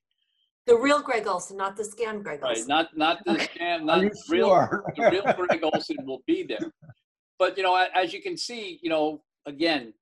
The 0.67 0.79
real 0.79 1.03
Greg 1.03 1.27
Olson, 1.27 1.57
not 1.57 1.77
the 1.77 1.83
scam 1.83 2.23
Greg 2.23 2.41
Right, 2.41 2.51
Olson. 2.59 2.69
not 2.69 2.97
not 2.97 3.25
the 3.25 3.33
scam, 3.33 3.83
not 3.83 4.03
you 4.03 4.11
the 4.11 4.23
real 4.31 4.47
sure? 4.51 4.85
the 4.95 5.11
real 5.11 5.25
Greg 5.35 5.65
Olson 5.65 5.97
will 6.07 6.23
be 6.29 6.45
there. 6.45 6.73
But 7.41 7.57
you 7.57 7.65
know, 7.65 7.75
as 7.93 8.13
you 8.13 8.23
can 8.23 8.37
see, 8.37 8.79
you 8.81 8.89
know, 8.89 9.25
again, 9.47 9.93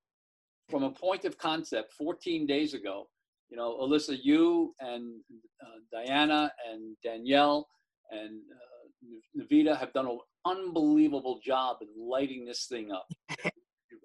from 0.68 0.82
a 0.82 0.90
point 0.90 1.24
of 1.24 1.38
concept, 1.38 1.94
14 1.94 2.46
days 2.46 2.74
ago, 2.74 3.08
you 3.50 3.56
know, 3.56 3.78
Alyssa, 3.78 4.16
you 4.22 4.74
and 4.80 5.20
uh, 5.62 5.78
Diana 5.92 6.52
and 6.70 6.96
Danielle 7.02 7.66
and 8.10 8.40
uh, 8.52 9.42
Navita 9.42 9.76
have 9.76 9.92
done 9.92 10.06
an 10.06 10.18
unbelievable 10.46 11.40
job 11.44 11.78
in 11.80 11.88
lighting 11.98 12.44
this 12.44 12.66
thing 12.66 12.92
up. 12.92 13.06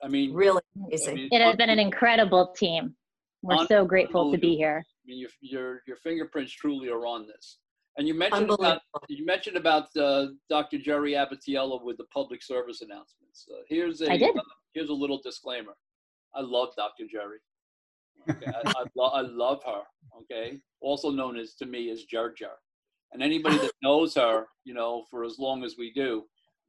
I 0.03 0.07
mean, 0.07 0.33
Really 0.33 0.61
I 0.77 1.13
mean, 1.13 1.29
It 1.31 1.41
has 1.41 1.55
been 1.55 1.69
an 1.69 1.79
incredible 1.79 2.53
team. 2.57 2.95
We're 3.41 3.65
so 3.67 3.85
grateful 3.85 4.31
to 4.31 4.37
be 4.37 4.55
here. 4.55 4.83
I 4.87 5.03
mean, 5.07 5.19
your, 5.19 5.29
your, 5.41 5.81
your 5.87 5.97
fingerprints 5.97 6.51
truly 6.51 6.89
are 6.89 7.05
on 7.05 7.27
this. 7.27 7.59
And 7.97 8.07
you 8.07 8.13
mentioned 8.13 8.49
about 8.49 8.81
you 9.07 9.25
mentioned 9.25 9.55
about 9.55 9.95
uh, 9.95 10.27
Dr. 10.49 10.79
Jerry 10.79 11.13
Abatiello 11.13 11.81
with 11.81 11.95
the 11.97 12.03
public 12.13 12.43
service 12.43 12.81
announcements. 12.81 13.47
Uh, 13.49 13.61
here's 13.69 14.01
a 14.01 14.11
I 14.11 14.17
did. 14.17 14.35
here's 14.73 14.89
a 14.89 14.93
little 14.93 15.21
disclaimer. 15.23 15.77
I 16.33 16.41
love 16.41 16.69
Dr. 16.75 17.05
Jerry. 17.09 17.37
Okay, 18.29 18.47
I, 18.47 18.69
I, 18.79 18.83
lo- 18.95 19.09
I 19.13 19.21
love 19.21 19.61
her. 19.65 19.81
Okay, 20.21 20.59
also 20.81 21.09
known 21.11 21.37
as 21.37 21.55
to 21.55 21.65
me 21.65 21.89
as 21.91 22.03
Jar 22.03 22.31
Jar. 22.31 22.55
And 23.13 23.21
anybody 23.21 23.57
that 23.57 23.71
knows 23.83 24.15
her, 24.15 24.45
you 24.63 24.73
know, 24.73 25.05
for 25.11 25.23
as 25.23 25.37
long 25.39 25.63
as 25.63 25.75
we 25.77 25.91
do, 25.93 26.23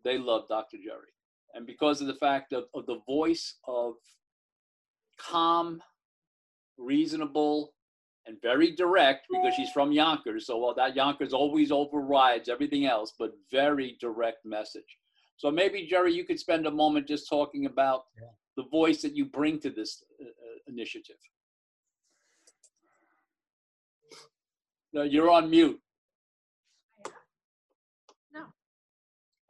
they 0.05 0.18
love 0.18 0.49
Dr. 0.49 0.76
Jerry. 0.76 1.12
And 1.55 1.66
because 1.66 2.01
of 2.01 2.07
the 2.07 2.14
fact 2.14 2.53
of, 2.53 2.64
of 2.74 2.86
the 2.86 3.01
voice 3.07 3.57
of 3.66 3.94
calm, 5.18 5.80
reasonable, 6.78 7.72
and 8.26 8.36
very 8.42 8.72
direct 8.74 9.26
because 9.30 9.55
she's 9.55 9.70
from 9.70 9.92
Yonkers. 9.92 10.47
So 10.47 10.59
well, 10.59 10.74
that 10.74 10.97
Yonkers 10.97 11.32
always 11.32 11.70
overrides 11.70 12.49
everything 12.49 12.84
else, 12.86 13.12
but 13.18 13.32
very 13.51 13.97
direct 14.01 14.44
message. 14.44 14.99
So 15.36 15.51
maybe 15.51 15.86
Jerry, 15.86 16.12
you 16.12 16.24
could 16.24 16.40
spend 16.40 16.66
a 16.66 16.70
moment 16.70 17.07
just 17.07 17.28
talking 17.28 17.66
about 17.66 18.05
Yeah. 18.20 18.28
the 18.57 18.64
voice 18.64 19.01
that 19.03 19.14
you 19.14 19.26
bring 19.26 19.61
to 19.61 19.70
this 19.70 20.03
uh, 20.20 20.24
uh, 20.24 20.28
initiative. 20.66 21.16
No, 24.97 25.03
you're 25.03 25.28
on 25.28 25.51
mute. 25.51 25.78
No. 28.32 28.47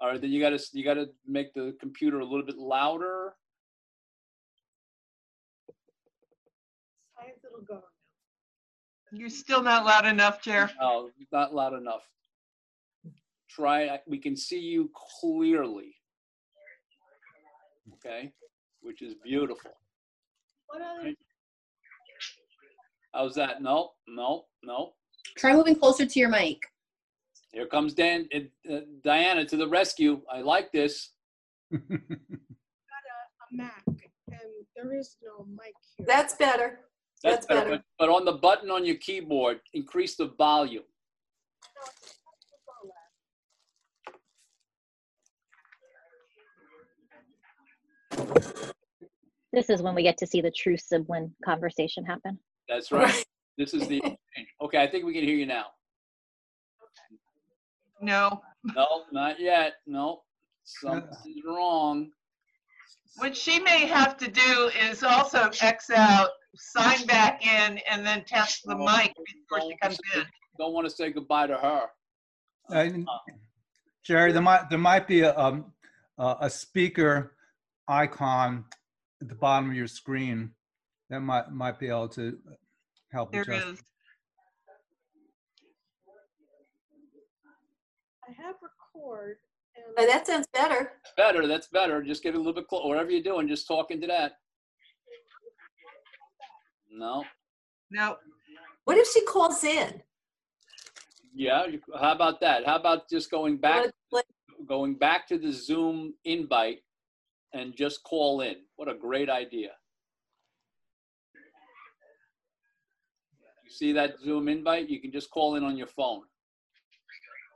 All 0.01 0.09
right, 0.09 0.21
then 0.21 0.31
you 0.31 0.41
gotta 0.41 0.59
you 0.73 0.83
gotta 0.83 1.11
make 1.25 1.55
the 1.55 1.77
computer 1.79 2.19
a 2.19 2.25
little 2.25 2.45
bit 2.45 2.59
louder. 2.59 3.33
You're 9.13 9.29
still 9.29 9.63
not 9.63 9.87
loud 9.87 10.05
enough, 10.05 10.43
Chair. 10.43 10.69
No, 10.81 11.11
not 11.31 11.55
loud 11.55 11.75
enough. 11.75 12.03
Try, 13.49 14.01
we 14.09 14.19
can 14.19 14.37
see 14.37 14.59
you 14.59 14.91
clearly. 15.21 15.95
Okay, 17.95 18.33
which 18.83 19.01
is 19.01 19.15
beautiful. 19.23 19.71
How's 23.15 23.37
that? 23.37 23.63
No, 23.63 23.93
no, 24.09 24.47
no. 24.65 24.95
Try 25.37 25.55
moving 25.55 25.77
closer 25.77 26.07
to 26.07 26.19
your 26.19 26.29
mic. 26.29 26.59
Here 27.53 27.67
comes 27.67 27.95
Dan, 27.95 28.29
uh, 28.35 28.79
Diana 29.03 29.45
to 29.47 29.57
the 29.57 29.69
rescue. 29.69 30.21
I 30.31 30.41
like 30.41 30.73
this. 30.73 31.11
got 31.73 31.81
a, 31.81 31.95
a 31.95 33.57
Mac 33.57 33.83
and 34.29 34.41
there 34.75 34.99
is 34.99 35.17
no 35.23 35.47
mic 35.47 35.75
here. 35.97 36.07
That's 36.07 36.35
better. 36.35 36.81
That's 37.23 37.47
better. 37.47 37.71
But, 37.71 37.83
but 37.99 38.09
on 38.09 38.25
the 38.25 38.33
button 38.33 38.71
on 38.71 38.85
your 38.85 38.97
keyboard, 38.97 39.61
increase 39.73 40.17
the 40.17 40.33
volume. 40.39 40.83
This 49.53 49.71
is 49.71 49.81
when 49.81 49.95
we 49.95 50.03
get 50.03 50.19
to 50.19 50.27
see 50.27 50.43
the 50.43 50.51
true 50.51 50.77
sibling 50.77 51.33
conversation 51.45 52.05
happen. 52.05 52.39
That's 52.69 52.93
right. 52.93 53.25
This 53.57 53.75
is 53.75 53.87
the 53.89 53.97
exchange. 54.05 54.49
Okay, 54.61 54.83
I 54.83 54.87
think 54.87 55.05
we 55.05 55.13
can 55.13 55.25
hear 55.25 55.37
you 55.37 55.47
now. 55.47 55.67
No. 58.01 58.43
No, 58.75 58.87
not 59.13 59.41
yet. 59.41 59.75
No, 59.87 60.23
something's 60.65 61.43
wrong. 61.47 62.11
What 63.17 63.37
she 63.37 63.59
may 63.61 63.87
have 63.87 64.17
to 64.19 64.31
do 64.31 64.71
is 64.91 65.03
also 65.03 65.51
X 65.61 65.91
out, 65.91 66.29
sign 66.55 67.07
back 67.07 67.47
in, 67.47 67.79
and 67.91 68.05
then 68.05 68.25
test 68.25 68.63
the 68.65 68.77
mic 68.77 69.15
before 69.49 69.63
she 69.63 69.77
comes 69.83 69.99
in. 70.15 70.25
Don't 70.59 70.75
want 70.75 70.87
to 70.87 70.95
say 70.95 71.11
goodbye 71.11 71.47
to 71.47 71.57
her. 71.57 71.83
And 72.69 73.09
Jerry, 74.05 74.33
there 74.33 74.43
might, 74.43 74.69
there 74.69 74.79
might 74.79 75.07
be 75.07 75.21
a, 75.21 75.37
um, 75.39 75.73
a 76.19 76.37
a 76.43 76.51
speaker 76.51 77.37
icon 77.89 78.65
at 79.23 79.29
the 79.29 79.35
bottom 79.35 79.71
of 79.71 79.77
your 79.77 79.87
screen 79.87 80.51
that 81.09 81.21
might, 81.21 81.51
might 81.51 81.79
be 81.79 81.89
able 81.89 82.09
to 82.09 82.37
help 83.17 83.33
There 83.33 83.43
adjust. 83.43 83.67
is. 83.67 83.83
I 88.29 88.33
have 88.43 88.57
record 88.63 89.39
and 89.75 89.85
Oh, 89.99 90.07
that 90.07 90.27
sounds 90.27 90.47
better. 90.53 90.93
Better, 91.17 91.47
that's 91.47 91.69
better. 91.69 92.03
Just 92.03 92.23
get 92.23 92.35
a 92.35 92.39
little 92.39 92.53
bit 92.53 92.67
closer. 92.69 92.89
Whatever 92.89 93.11
you're 93.11 93.23
doing, 93.23 93.49
just 93.49 93.67
talk 93.67 93.91
into 93.91 94.07
that. 94.09 94.33
No. 96.91 97.25
No. 97.91 98.17
What 98.85 98.97
if 98.99 99.07
she 99.13 99.25
calls 99.25 99.63
in? 99.65 100.03
Yeah. 101.35 101.67
you- 101.67 101.83
How 101.99 102.13
about 102.13 102.41
that? 102.41 102.67
How 102.67 102.77
about 102.77 103.09
just 103.09 103.31
going 103.31 103.57
back, 103.59 103.93
What- 104.11 104.27
going 104.67 104.95
back 104.97 105.27
to 105.29 105.39
the 105.39 105.53
Zoom 105.53 106.15
invite 106.25 106.83
and 107.53 107.75
just 107.77 108.03
call 108.03 108.41
in? 108.43 108.57
What 108.77 108.89
a 108.89 108.95
great 108.95 109.29
idea. 109.31 109.77
You 113.67 113.73
see 113.73 113.93
that 113.93 114.21
Zoom 114.21 114.49
invite? 114.49 114.89
You 114.89 115.01
can 115.01 115.11
just 115.11 115.29
call 115.31 115.57
in 115.57 115.65
on 115.65 115.77
your 115.77 115.89
phone. 115.89 116.23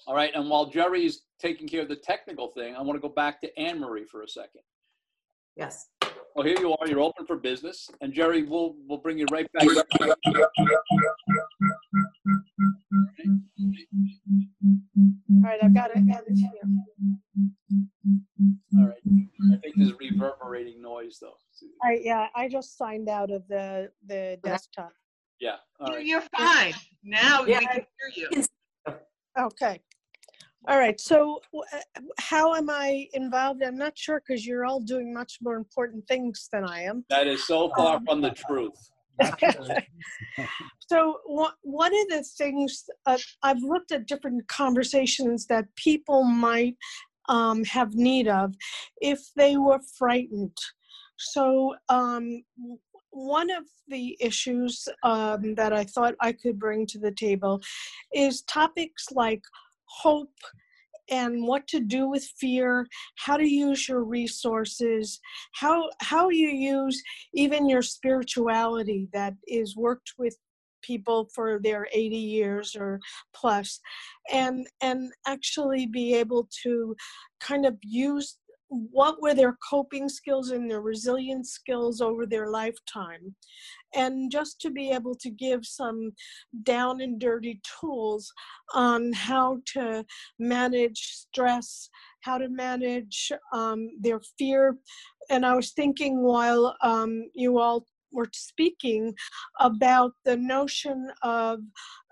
All 0.08 0.14
right. 0.14 0.32
And 0.34 0.50
while 0.50 0.66
Jerry 0.66 1.06
is 1.06 1.22
taking 1.40 1.68
care 1.68 1.82
of 1.82 1.88
the 1.88 1.94
technical 1.94 2.48
thing, 2.48 2.74
I 2.74 2.82
want 2.82 2.96
to 2.96 3.00
go 3.00 3.14
back 3.14 3.40
to 3.42 3.58
Anne 3.58 3.78
Marie 3.78 4.04
for 4.04 4.22
a 4.22 4.28
second. 4.28 4.62
Yes. 5.56 5.86
Well, 6.34 6.44
here 6.44 6.58
you 6.58 6.74
are. 6.74 6.88
You're 6.88 7.00
open 7.00 7.26
for 7.26 7.36
business, 7.36 7.90
and 8.00 8.12
Jerry, 8.12 8.44
we'll 8.44 8.74
we'll 8.86 8.98
bring 8.98 9.18
you 9.18 9.26
right 9.30 9.50
back. 9.52 9.64
all 9.64 9.74
right, 15.42 15.58
I've 15.62 15.74
got 15.74 15.88
to 15.88 15.98
edit 15.98 16.24
here. 16.34 16.50
All 18.78 18.86
right. 18.86 18.96
I 19.52 19.56
think 19.58 19.74
there's 19.76 19.92
reverberating 19.98 20.80
noise. 20.80 21.18
though. 21.20 21.34
I, 21.82 21.98
yeah, 22.02 22.28
I 22.34 22.48
just 22.48 22.78
signed 22.78 23.08
out 23.08 23.30
of 23.30 23.46
the, 23.48 23.90
the 24.06 24.38
desktop. 24.42 24.92
Yeah. 25.40 25.56
All 25.80 25.88
You- 25.88 25.96
right. 25.96 26.06
You're 26.06 26.22
fine. 26.36 26.74
Now 27.02 27.42
we 27.44 27.52
Yeah. 27.52 27.60
can 27.60 27.86
hear 28.14 28.28
you. 28.30 28.44
Okay. 29.38 29.80
All 30.68 30.78
right, 30.78 31.00
so 31.00 31.40
uh, 31.72 31.78
how 32.18 32.54
am 32.54 32.68
I 32.68 33.08
involved? 33.14 33.62
I'm 33.62 33.78
not 33.78 33.96
sure 33.96 34.20
because 34.20 34.46
you're 34.46 34.66
all 34.66 34.80
doing 34.80 35.10
much 35.14 35.38
more 35.40 35.56
important 35.56 36.06
things 36.06 36.50
than 36.52 36.64
I 36.66 36.82
am. 36.82 37.06
That 37.08 37.26
is 37.26 37.46
so 37.46 37.70
far 37.74 37.98
from 38.06 38.20
the 38.20 38.30
truth. 38.30 38.90
So 40.88 41.20
one 41.24 41.52
one 41.62 41.92
of 41.92 42.08
the 42.08 42.24
things 42.36 42.84
uh, 43.06 43.16
I've 43.44 43.62
looked 43.62 43.92
at 43.92 44.06
different 44.08 44.48
conversations 44.48 45.46
that 45.46 45.66
people 45.76 46.24
might 46.24 46.76
um, 47.28 47.62
have 47.64 47.94
need 47.94 48.26
of 48.26 48.54
if 49.00 49.20
they 49.36 49.56
were 49.56 49.78
frightened. 49.96 50.56
So 51.16 51.74
um, 51.88 52.42
w- 52.58 52.78
one 53.10 53.50
of 53.50 53.64
the 53.88 54.16
issues 54.20 54.86
um, 55.02 55.54
that 55.54 55.72
I 55.72 55.84
thought 55.84 56.14
I 56.20 56.32
could 56.32 56.58
bring 56.58 56.86
to 56.86 56.98
the 56.98 57.12
table 57.12 57.60
is 58.14 58.42
topics 58.42 59.06
like 59.12 59.42
hope 59.84 60.32
and 61.10 61.44
what 61.44 61.66
to 61.66 61.80
do 61.80 62.08
with 62.08 62.24
fear, 62.38 62.86
how 63.16 63.36
to 63.36 63.48
use 63.48 63.88
your 63.88 64.04
resources, 64.04 65.20
how 65.54 65.90
how 66.00 66.28
you 66.28 66.48
use 66.48 67.02
even 67.34 67.68
your 67.68 67.82
spirituality 67.82 69.08
that 69.12 69.34
is 69.46 69.76
worked 69.76 70.12
with 70.18 70.36
people 70.82 71.28
for 71.34 71.60
their 71.62 71.86
80 71.92 72.16
years 72.16 72.74
or 72.74 73.00
plus 73.34 73.80
and 74.32 74.66
and 74.80 75.12
actually 75.26 75.86
be 75.86 76.14
able 76.14 76.48
to 76.62 76.96
kind 77.38 77.66
of 77.66 77.76
use 77.82 78.38
what 78.70 79.20
were 79.20 79.34
their 79.34 79.58
coping 79.68 80.08
skills 80.08 80.50
and 80.50 80.70
their 80.70 80.80
resilience 80.80 81.50
skills 81.50 82.00
over 82.00 82.24
their 82.24 82.50
lifetime? 82.50 83.34
And 83.94 84.30
just 84.30 84.60
to 84.60 84.70
be 84.70 84.90
able 84.90 85.16
to 85.16 85.30
give 85.30 85.66
some 85.66 86.12
down 86.62 87.00
and 87.00 87.20
dirty 87.20 87.60
tools 87.80 88.32
on 88.72 89.12
how 89.12 89.58
to 89.74 90.04
manage 90.38 90.98
stress 90.98 91.90
how 92.20 92.38
to 92.38 92.48
manage 92.48 93.32
um, 93.52 93.88
their 94.00 94.20
fear. 94.38 94.76
And 95.30 95.46
i 95.46 95.54
was 95.54 95.72
thinking 95.72 96.22
while 96.22 96.76
um, 96.82 97.24
you 97.34 97.58
all 97.58 97.86
were 98.12 98.28
speaking 98.32 99.14
about 99.60 100.12
the 100.24 100.36
notion 100.36 101.10
of 101.22 101.60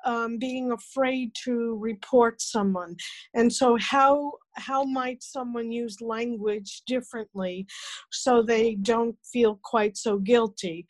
um, 0.05 0.39
being 0.39 0.71
afraid 0.71 1.33
to 1.45 1.77
report 1.81 2.41
someone. 2.41 2.95
And 3.35 3.53
so 3.53 3.77
how 3.81 4.33
how 4.59 4.85
might 4.85 5.23
someone 5.23 5.71
use 5.71 6.01
language 6.01 6.83
differently 6.87 7.67
so 8.11 8.43
they 8.43 8.75
don't 8.77 9.17
feel 9.33 9.59
quite 9.63 9.97
so 9.97 10.19
guilty? 10.19 10.87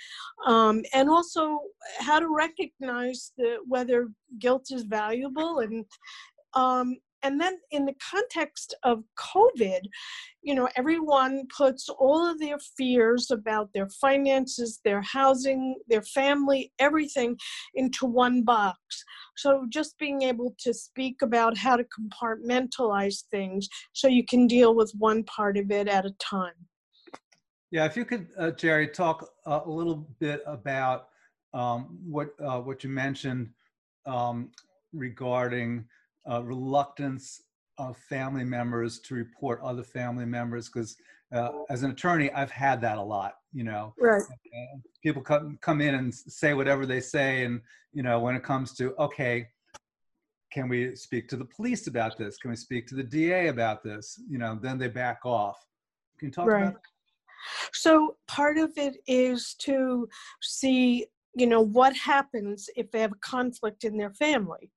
Um, 0.47 0.83
and 0.93 1.09
also 1.09 1.61
how 1.99 2.19
to 2.19 2.29
recognize 2.29 3.33
the, 3.37 3.59
whether 3.67 4.09
guilt 4.39 4.69
is 4.71 4.83
valuable 4.85 5.61
and 5.61 5.85
um, 6.55 6.97
and 7.23 7.41
then 7.41 7.59
in 7.71 7.85
the 7.85 7.95
context 8.11 8.75
of 8.83 9.03
covid 9.17 9.81
you 10.43 10.55
know 10.55 10.69
everyone 10.77 11.47
puts 11.57 11.89
all 11.89 12.27
of 12.31 12.39
their 12.39 12.59
fears 12.77 13.31
about 13.31 13.69
their 13.75 13.89
finances 14.01 14.81
their 14.85 15.03
housing 15.03 15.77
their 15.89 16.03
family 16.03 16.73
everything 16.79 17.37
into 17.75 18.07
one 18.07 18.43
box. 18.43 19.05
So 19.37 19.67
just 19.69 19.99
being 19.99 20.23
able 20.23 20.55
to 20.61 20.75
speak 20.75 21.23
about 21.23 21.57
how 21.57 21.77
to 21.77 21.85
compartmentalize 21.85 23.25
things 23.31 23.69
so 23.93 24.09
you 24.09 24.25
can 24.25 24.47
deal 24.47 24.75
with 24.75 24.93
one 24.99 25.25
part 25.25 25.57
of 25.57 25.71
it 25.71 25.89
at 25.89 26.07
a 26.07 26.13
time. 26.19 26.55
Yeah, 27.71 27.85
if 27.85 27.97
you 27.97 28.05
could, 28.05 28.29
uh, 28.39 28.53
Jerry, 28.53 28.89
talk 28.89 29.29
uh, 29.47 29.61
a 29.65 29.71
little 29.71 30.09
bit 30.19 30.43
about 30.47 31.09
um, 31.53 31.99
what 32.05 32.31
uh, 32.41 32.61
what 32.61 32.83
you 32.83 32.91
mentioned 32.91 33.51
um, 34.07 34.51
regarding 34.93 35.85
uh, 36.31 36.43
reluctance 36.43 37.43
of 37.79 37.97
family 37.97 38.45
members 38.45 38.99
to 39.01 39.15
report 39.15 39.61
other 39.63 39.85
family 39.85 40.27
members, 40.27 40.69
because 40.69 40.97
uh, 41.33 41.51
as 41.71 41.83
an 41.83 41.91
attorney, 41.91 42.31
I've 42.33 42.51
had 42.51 42.81
that 42.83 42.99
a 42.99 43.03
lot. 43.03 43.35
You 43.53 43.65
know, 43.65 43.95
right 43.99 44.23
and 44.53 44.83
people 45.03 45.23
come 45.23 45.59
come 45.61 45.81
in 45.81 45.95
and 45.95 46.15
say 46.15 46.55
whatever 46.55 46.87
they 46.87 47.01
say, 47.01 47.45
and 47.45 47.61
you 47.93 48.03
know, 48.03 48.21
when 48.21 48.35
it 48.35 48.43
comes 48.43 48.75
to 48.75 48.95
okay, 48.99 49.49
can 50.53 50.69
we 50.69 50.95
speak 50.97 51.29
to 51.29 51.37
the 51.37 51.45
police 51.45 51.87
about 51.87 52.17
this? 52.17 52.37
Can 52.39 52.51
we 52.51 52.57
speak 52.57 52.87
to 52.89 52.95
the 52.95 53.03
DA 53.03 53.49
about 53.49 53.83
this? 53.83 54.21
You 54.29 54.39
know, 54.39 54.59
then 54.61 54.79
they 54.79 54.89
back 54.89 55.21
off. 55.25 55.59
Can 56.19 56.29
you 56.29 56.33
talk 56.33 56.47
Right. 56.47 56.63
about 56.63 56.75
that? 56.75 56.83
So 57.73 58.17
part 58.27 58.59
of 58.59 58.73
it 58.77 58.97
is 59.07 59.55
to 59.61 60.09
see, 60.43 61.07
you 61.35 61.47
know, 61.47 61.61
what 61.61 61.95
happens 61.95 62.69
if 62.77 62.91
they 62.91 63.01
have 63.01 63.13
a 63.13 63.17
conflict 63.17 63.85
in 63.85 63.97
their 63.97 64.13
family. 64.13 64.71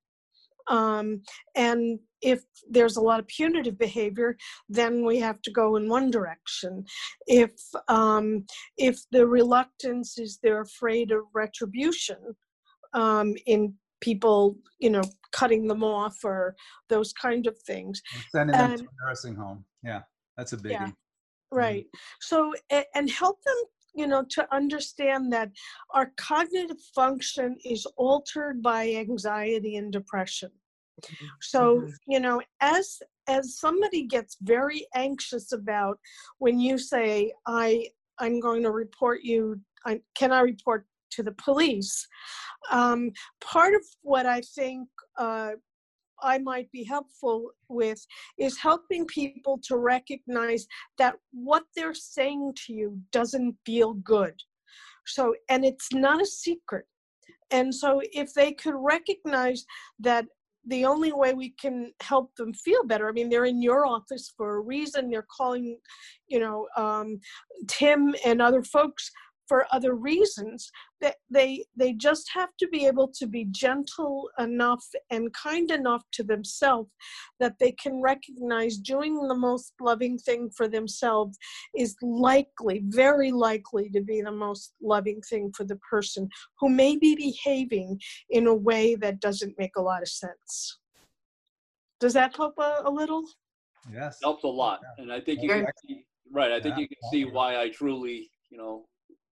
Um, 0.71 1.21
and 1.55 1.99
if 2.21 2.39
there's 2.69 2.97
a 2.97 3.01
lot 3.01 3.19
of 3.19 3.27
punitive 3.27 3.77
behavior, 3.77 4.37
then 4.69 5.05
we 5.05 5.19
have 5.19 5.41
to 5.41 5.51
go 5.51 5.75
in 5.75 5.89
one 5.89 6.09
direction. 6.09 6.85
If 7.27 7.51
um, 7.87 8.45
if 8.77 8.97
the 9.11 9.27
reluctance 9.27 10.17
is 10.17 10.39
they're 10.41 10.61
afraid 10.61 11.11
of 11.11 11.21
retribution 11.33 12.21
um, 12.93 13.35
in 13.45 13.73
people, 14.01 14.57
you 14.79 14.89
know, 14.89 15.03
cutting 15.31 15.67
them 15.67 15.83
off 15.83 16.17
or 16.23 16.55
those 16.89 17.13
kind 17.13 17.47
of 17.47 17.55
things. 17.65 18.01
Sending 18.31 18.55
them 18.57 18.77
to 18.77 18.83
a 18.83 19.07
nursing 19.07 19.35
home. 19.35 19.65
Yeah, 19.83 20.01
that's 20.37 20.53
a 20.53 20.57
biggie. 20.57 20.71
Yeah. 20.71 20.89
Right. 21.51 21.85
So, 22.21 22.53
and 22.95 23.09
help 23.09 23.43
them, 23.43 23.55
you 23.93 24.07
know, 24.07 24.23
to 24.29 24.55
understand 24.55 25.33
that 25.33 25.51
our 25.93 26.11
cognitive 26.15 26.81
function 26.95 27.57
is 27.65 27.85
altered 27.97 28.63
by 28.63 28.89
anxiety 28.93 29.75
and 29.75 29.91
depression. 29.91 30.51
So, 31.41 31.87
you 32.07 32.19
know, 32.19 32.41
as 32.61 32.99
as 33.27 33.57
somebody 33.57 34.07
gets 34.07 34.37
very 34.41 34.87
anxious 34.95 35.51
about 35.51 35.99
when 36.39 36.59
you 36.59 36.77
say, 36.77 37.33
"I 37.45 37.87
I'm 38.19 38.39
going 38.39 38.63
to 38.63 38.71
report 38.71 39.21
you," 39.23 39.59
I, 39.85 40.01
can 40.15 40.31
I 40.31 40.41
report 40.41 40.85
to 41.11 41.23
the 41.23 41.33
police? 41.33 42.07
Um, 42.71 43.11
part 43.41 43.73
of 43.73 43.81
what 44.01 44.25
I 44.25 44.41
think 44.41 44.87
uh, 45.17 45.51
I 46.21 46.37
might 46.37 46.71
be 46.71 46.83
helpful 46.83 47.51
with 47.67 48.05
is 48.37 48.57
helping 48.57 49.05
people 49.05 49.59
to 49.63 49.77
recognize 49.77 50.67
that 50.97 51.15
what 51.31 51.63
they're 51.75 51.93
saying 51.93 52.53
to 52.65 52.73
you 52.73 52.99
doesn't 53.11 53.55
feel 53.65 53.93
good. 53.93 54.35
So, 55.05 55.35
and 55.49 55.65
it's 55.65 55.91
not 55.93 56.21
a 56.21 56.25
secret. 56.25 56.85
And 57.49 57.73
so, 57.73 58.01
if 58.13 58.33
they 58.33 58.53
could 58.53 58.75
recognize 58.75 59.65
that 59.99 60.25
the 60.67 60.85
only 60.85 61.11
way 61.11 61.33
we 61.33 61.49
can 61.59 61.91
help 62.01 62.35
them 62.35 62.53
feel 62.53 62.83
better, 62.85 63.09
I 63.09 63.11
mean, 63.11 63.29
they're 63.29 63.45
in 63.45 63.61
your 63.61 63.85
office 63.85 64.31
for 64.37 64.57
a 64.57 64.61
reason, 64.61 65.09
they're 65.09 65.27
calling, 65.35 65.77
you 66.27 66.39
know, 66.39 66.67
um, 66.77 67.19
Tim 67.67 68.15
and 68.25 68.41
other 68.41 68.63
folks 68.63 69.09
for 69.47 69.65
other 69.71 69.95
reasons 69.95 70.71
that 71.01 71.15
they 71.29 71.63
they 71.75 71.93
just 71.93 72.29
have 72.33 72.49
to 72.59 72.67
be 72.67 72.85
able 72.85 73.07
to 73.07 73.27
be 73.27 73.45
gentle 73.51 74.29
enough 74.39 74.85
and 75.09 75.33
kind 75.33 75.71
enough 75.71 76.03
to 76.11 76.23
themselves 76.23 76.89
that 77.39 77.55
they 77.59 77.71
can 77.71 78.01
recognize 78.01 78.77
doing 78.77 79.15
the 79.27 79.35
most 79.35 79.73
loving 79.79 80.17
thing 80.17 80.49
for 80.55 80.67
themselves 80.67 81.37
is 81.75 81.95
likely 82.01 82.81
very 82.85 83.31
likely 83.31 83.89
to 83.89 84.01
be 84.01 84.21
the 84.21 84.31
most 84.31 84.73
loving 84.81 85.21
thing 85.29 85.51
for 85.55 85.63
the 85.63 85.77
person 85.77 86.29
who 86.59 86.69
may 86.69 86.95
be 86.97 87.15
behaving 87.15 87.99
in 88.29 88.47
a 88.47 88.53
way 88.53 88.95
that 88.95 89.19
doesn't 89.19 89.57
make 89.57 89.75
a 89.77 89.81
lot 89.81 90.01
of 90.01 90.07
sense 90.07 90.79
does 91.99 92.13
that 92.13 92.35
help 92.35 92.53
a, 92.57 92.81
a 92.85 92.91
little 92.91 93.23
Yes. 93.91 94.19
helps 94.21 94.43
a 94.43 94.47
lot. 94.47 94.79
And 94.97 95.11
I 95.11 95.19
think 95.19 95.41
you 95.41 95.49
can 95.49 95.65
see, 95.85 96.05
right, 96.31 96.51
I 96.51 96.59
think 96.59 96.75
Yeah, 96.75 96.81
you 96.81 96.87
can 96.87 96.97
see 97.11 97.25
why 97.25 97.59
I 97.59 97.69
truly, 97.69 98.29
you 98.49 98.57
know, 98.57 98.85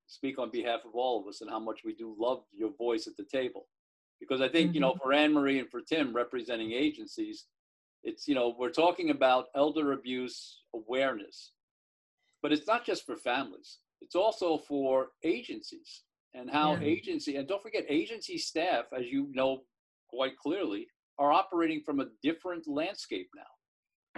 speak 0.09 0.39
on 0.39 0.49
behalf 0.49 0.81
of 0.85 0.95
all 0.95 1.21
of 1.21 1.27
us 1.27 1.41
and 1.41 1.49
how 1.49 1.59
much 1.59 1.81
we 1.85 1.93
do 1.93 2.15
love 2.19 2.43
your 2.51 2.71
voice 2.77 3.07
at 3.07 3.15
the 3.15 3.23
table. 3.23 3.67
Because 4.19 4.41
I 4.41 4.49
think, 4.49 4.73
you 4.73 4.81
know, 4.81 4.91
mm-hmm. 4.91 5.03
for 5.03 5.13
Anne 5.13 5.33
Marie 5.33 5.59
and 5.59 5.69
for 5.69 5.81
Tim 5.81 6.13
representing 6.13 6.73
agencies, 6.73 7.45
it's, 8.03 8.27
you 8.27 8.35
know, 8.35 8.55
we're 8.57 8.71
talking 8.71 9.11
about 9.11 9.45
elder 9.55 9.93
abuse 9.93 10.63
awareness, 10.73 11.53
but 12.41 12.51
it's 12.51 12.67
not 12.67 12.85
just 12.85 13.05
for 13.05 13.15
families. 13.15 13.77
It's 14.01 14.15
also 14.15 14.57
for 14.57 15.11
agencies 15.23 16.03
and 16.33 16.49
how 16.49 16.73
Yeah. 16.73 16.83
agency, 16.83 17.35
and 17.37 17.47
don't 17.47 17.61
forget 17.61 17.85
agency 17.87 18.37
staff, 18.37 18.85
as 18.91 19.05
you 19.07 19.29
know 19.31 19.63
quite 20.09 20.37
clearly, 20.37 20.87
are 21.17 21.31
operating 21.31 21.81
from 21.81 21.99
a 21.99 22.09
different 22.23 22.67
landscape 22.67 23.29
now 23.35 23.43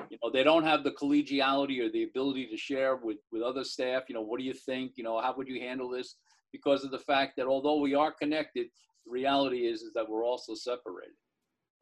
you 0.09 0.17
know 0.21 0.31
they 0.31 0.43
don't 0.43 0.63
have 0.63 0.83
the 0.83 0.91
collegiality 0.91 1.79
or 1.81 1.89
the 1.89 2.03
ability 2.03 2.47
to 2.47 2.57
share 2.57 2.95
with 2.95 3.17
with 3.31 3.41
other 3.41 3.63
staff 3.63 4.03
you 4.07 4.15
know 4.15 4.21
what 4.21 4.39
do 4.39 4.45
you 4.45 4.53
think 4.53 4.93
you 4.95 5.03
know 5.03 5.19
how 5.19 5.33
would 5.35 5.47
you 5.47 5.59
handle 5.59 5.89
this? 5.89 6.15
Because 6.51 6.83
of 6.83 6.91
the 6.91 6.99
fact 6.99 7.37
that 7.37 7.47
although 7.47 7.79
we 7.79 7.95
are 7.95 8.11
connected 8.11 8.67
the 9.05 9.11
reality 9.11 9.65
is 9.65 9.81
is 9.81 9.93
that 9.93 10.09
we're 10.09 10.25
also 10.25 10.53
separated. 10.53 11.15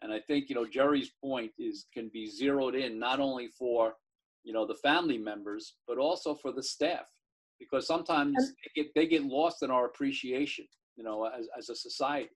And 0.02 0.14
i 0.14 0.20
think 0.20 0.50
you 0.50 0.56
know 0.56 0.66
jerry's 0.66 1.12
point 1.24 1.52
is 1.58 1.86
can 1.94 2.10
be 2.14 2.28
zeroed 2.28 2.76
in 2.76 3.00
not 3.00 3.20
only 3.20 3.48
for 3.48 3.96
you 4.44 4.54
know 4.54 4.66
the 4.66 4.76
family 4.76 5.18
members 5.18 5.76
but 5.88 5.98
also 5.98 6.34
for 6.36 6.52
the 6.52 6.64
staff. 6.64 7.08
Because 7.60 7.86
sometimes 7.86 8.36
they 8.38 8.84
get, 8.84 8.94
they 8.96 9.06
get 9.06 9.26
lost 9.26 9.64
in 9.64 9.70
our 9.70 9.86
appreciation, 9.86 10.66
you 10.96 11.04
know, 11.04 11.26
as, 11.26 11.50
as 11.58 11.68
a 11.68 11.76
society. 11.76 12.30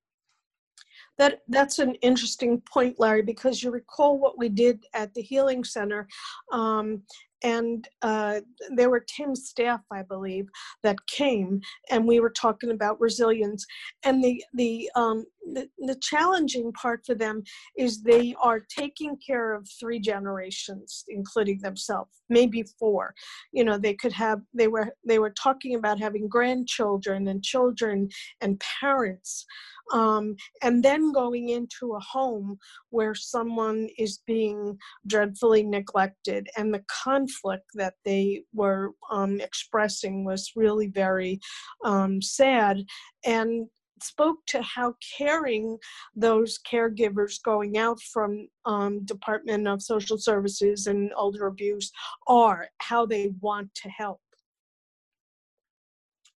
That 1.17 1.41
that's 1.47 1.79
an 1.79 1.95
interesting 1.95 2.61
point, 2.61 2.99
Larry, 2.99 3.21
because 3.21 3.61
you 3.61 3.71
recall 3.71 4.17
what 4.17 4.37
we 4.37 4.49
did 4.49 4.83
at 4.93 5.13
the 5.13 5.21
Healing 5.21 5.63
Center, 5.63 6.07
um, 6.51 7.03
and 7.43 7.87
uh, 8.01 8.39
there 8.75 8.89
were 8.89 9.05
Tim's 9.05 9.49
staff, 9.49 9.81
I 9.91 10.01
believe, 10.01 10.47
that 10.81 10.95
came, 11.07 11.61
and 11.91 12.07
we 12.07 12.19
were 12.19 12.31
talking 12.31 12.71
about 12.71 12.99
resilience. 12.99 13.65
And 14.03 14.23
the 14.23 14.43
the 14.53 14.89
um, 14.95 15.25
the, 15.45 15.67
the 15.79 15.95
challenging 16.01 16.71
part 16.73 17.05
for 17.05 17.15
them 17.15 17.43
is 17.77 18.01
they 18.01 18.35
are 18.41 18.61
taking 18.77 19.17
care 19.25 19.53
of 19.53 19.67
three 19.79 19.99
generations, 19.99 21.03
including 21.09 21.59
themselves, 21.61 22.11
maybe 22.29 22.63
four. 22.79 23.13
You 23.51 23.63
know, 23.63 23.77
they 23.77 23.93
could 23.93 24.13
have. 24.13 24.41
They 24.53 24.67
were 24.67 24.95
they 25.05 25.19
were 25.19 25.33
talking 25.41 25.75
about 25.75 25.99
having 25.99 26.27
grandchildren 26.27 27.27
and 27.27 27.43
children 27.43 28.09
and 28.41 28.61
parents 28.81 29.45
um, 29.91 30.35
and 30.61 30.83
then 30.83 31.11
going 31.11 31.49
into 31.49 31.93
a 31.93 31.99
home 31.99 32.57
where 32.89 33.15
someone 33.15 33.89
is 33.97 34.19
being 34.25 34.77
dreadfully 35.07 35.63
neglected 35.63 36.47
and 36.57 36.73
the 36.73 36.83
conflict 37.03 37.65
that 37.75 37.95
they 38.05 38.43
were 38.53 38.91
um, 39.11 39.41
expressing 39.41 40.23
was 40.23 40.51
really 40.55 40.87
very 40.87 41.39
um, 41.83 42.21
sad 42.21 42.83
and 43.25 43.67
spoke 44.03 44.37
to 44.47 44.61
how 44.61 44.95
caring 45.17 45.77
those 46.15 46.59
caregivers 46.69 47.41
going 47.43 47.77
out 47.77 47.99
from 48.01 48.47
um, 48.65 49.03
department 49.05 49.67
of 49.67 49.81
social 49.81 50.17
services 50.17 50.87
and 50.87 51.11
elder 51.17 51.47
abuse 51.47 51.91
are 52.27 52.67
how 52.79 53.05
they 53.05 53.33
want 53.41 53.73
to 53.75 53.89
help 53.89 54.21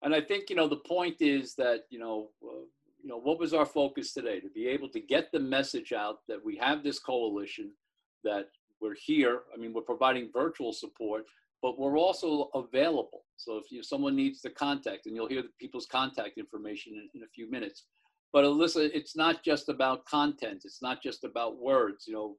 and 0.03 0.13
i 0.13 0.21
think 0.21 0.49
you 0.49 0.55
know 0.55 0.67
the 0.67 0.77
point 0.77 1.15
is 1.19 1.55
that 1.55 1.81
you 1.89 1.99
know 1.99 2.29
uh, 2.43 2.65
you 3.07 3.13
know, 3.13 3.19
what 3.19 3.39
was 3.39 3.53
our 3.53 3.65
focus 3.65 4.13
today? 4.13 4.41
To 4.41 4.49
be 4.49 4.67
able 4.67 4.89
to 4.89 4.99
get 4.99 5.31
the 5.31 5.39
message 5.39 5.93
out 5.93 6.19
that 6.27 6.43
we 6.43 6.57
have 6.57 6.83
this 6.83 6.99
coalition, 6.99 7.71
that 8.25 8.49
we're 8.81 8.97
here. 9.01 9.43
I 9.53 9.57
mean, 9.57 9.71
we're 9.73 9.81
providing 9.81 10.29
virtual 10.33 10.73
support, 10.73 11.23
but 11.61 11.79
we're 11.79 11.97
also 11.97 12.49
available. 12.53 13.23
So 13.37 13.57
if 13.57 13.71
you, 13.71 13.83
someone 13.83 14.15
needs 14.15 14.41
the 14.41 14.49
contact, 14.49 15.05
and 15.05 15.15
you'll 15.15 15.29
hear 15.29 15.43
the 15.43 15.49
people's 15.59 15.85
contact 15.85 16.37
information 16.37 16.93
in, 16.93 17.09
in 17.13 17.23
a 17.23 17.29
few 17.33 17.49
minutes. 17.49 17.85
But 18.33 18.43
Alyssa, 18.43 18.89
it's 18.93 19.15
not 19.15 19.43
just 19.43 19.69
about 19.69 20.05
content. 20.05 20.63
It's 20.65 20.81
not 20.81 21.01
just 21.01 21.23
about 21.23 21.61
words. 21.61 22.05
You 22.07 22.13
know, 22.13 22.35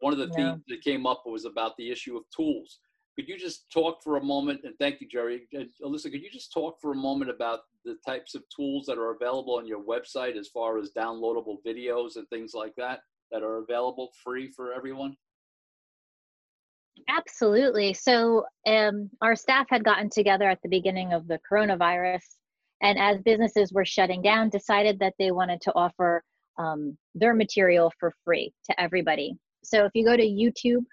one 0.00 0.12
of 0.12 0.18
the 0.18 0.28
yeah. 0.28 0.52
themes 0.52 0.64
that 0.68 0.82
came 0.82 1.06
up 1.06 1.24
was 1.26 1.44
about 1.44 1.76
the 1.76 1.90
issue 1.90 2.16
of 2.16 2.24
tools. 2.34 2.78
Could 3.16 3.28
you 3.28 3.38
just 3.38 3.70
talk 3.70 4.02
for 4.02 4.16
a 4.16 4.22
moment, 4.22 4.60
and 4.64 4.74
thank 4.78 5.00
you, 5.00 5.08
Jerry. 5.08 5.48
Uh, 5.56 5.64
Alyssa, 5.82 6.10
could 6.10 6.22
you 6.22 6.30
just 6.30 6.52
talk 6.52 6.80
for 6.80 6.92
a 6.92 6.96
moment 6.96 7.30
about 7.30 7.60
the 7.84 7.96
types 8.06 8.34
of 8.34 8.42
tools 8.54 8.86
that 8.86 8.98
are 8.98 9.14
available 9.14 9.56
on 9.56 9.66
your 9.66 9.82
website 9.82 10.36
as 10.36 10.48
far 10.48 10.78
as 10.78 10.90
downloadable 10.96 11.56
videos 11.66 12.16
and 12.16 12.28
things 12.28 12.52
like 12.52 12.74
that 12.76 13.00
that 13.32 13.42
are 13.42 13.58
available 13.58 14.10
free 14.22 14.48
for 14.50 14.72
everyone? 14.72 15.16
Absolutely. 17.08 17.94
So, 17.94 18.44
um, 18.66 19.10
our 19.22 19.36
staff 19.36 19.66
had 19.70 19.84
gotten 19.84 20.10
together 20.10 20.48
at 20.48 20.60
the 20.62 20.68
beginning 20.68 21.12
of 21.12 21.28
the 21.28 21.38
coronavirus, 21.50 22.22
and 22.82 22.98
as 22.98 23.22
businesses 23.22 23.72
were 23.72 23.84
shutting 23.84 24.22
down, 24.22 24.48
decided 24.50 24.98
that 24.98 25.14
they 25.18 25.30
wanted 25.30 25.60
to 25.62 25.72
offer 25.74 26.22
um, 26.58 26.96
their 27.14 27.34
material 27.34 27.92
for 28.00 28.12
free 28.24 28.52
to 28.68 28.80
everybody. 28.80 29.36
So, 29.62 29.84
if 29.84 29.92
you 29.94 30.04
go 30.04 30.16
to 30.16 30.22
YouTube 30.22 30.84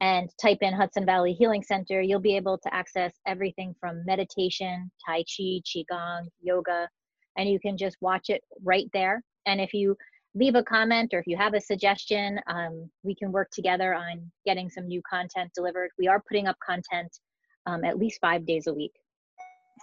and 0.00 0.30
type 0.40 0.58
in 0.62 0.72
Hudson 0.72 1.04
Valley 1.04 1.34
Healing 1.34 1.62
Center, 1.62 2.00
you'll 2.00 2.20
be 2.20 2.36
able 2.36 2.56
to 2.58 2.74
access 2.74 3.12
everything 3.26 3.74
from 3.78 4.02
meditation, 4.06 4.90
Tai 5.06 5.18
Chi, 5.24 5.60
Qigong, 5.66 6.26
yoga, 6.40 6.88
and 7.36 7.50
you 7.50 7.60
can 7.60 7.76
just 7.76 7.98
watch 8.00 8.30
it 8.30 8.42
right 8.64 8.88
there. 8.94 9.22
And 9.46 9.60
if 9.60 9.74
you 9.74 9.96
leave 10.34 10.54
a 10.54 10.62
comment 10.62 11.12
or 11.12 11.18
if 11.18 11.26
you 11.26 11.36
have 11.36 11.54
a 11.54 11.60
suggestion, 11.60 12.40
um, 12.46 12.88
we 13.02 13.14
can 13.14 13.32
work 13.32 13.50
together 13.50 13.94
on 13.94 14.30
getting 14.46 14.70
some 14.70 14.86
new 14.86 15.02
content 15.08 15.50
delivered. 15.54 15.90
We 15.98 16.08
are 16.08 16.22
putting 16.28 16.46
up 16.46 16.56
content 16.64 17.18
um, 17.66 17.84
at 17.84 17.98
least 17.98 18.20
five 18.20 18.46
days 18.46 18.66
a 18.66 18.74
week. 18.74 18.92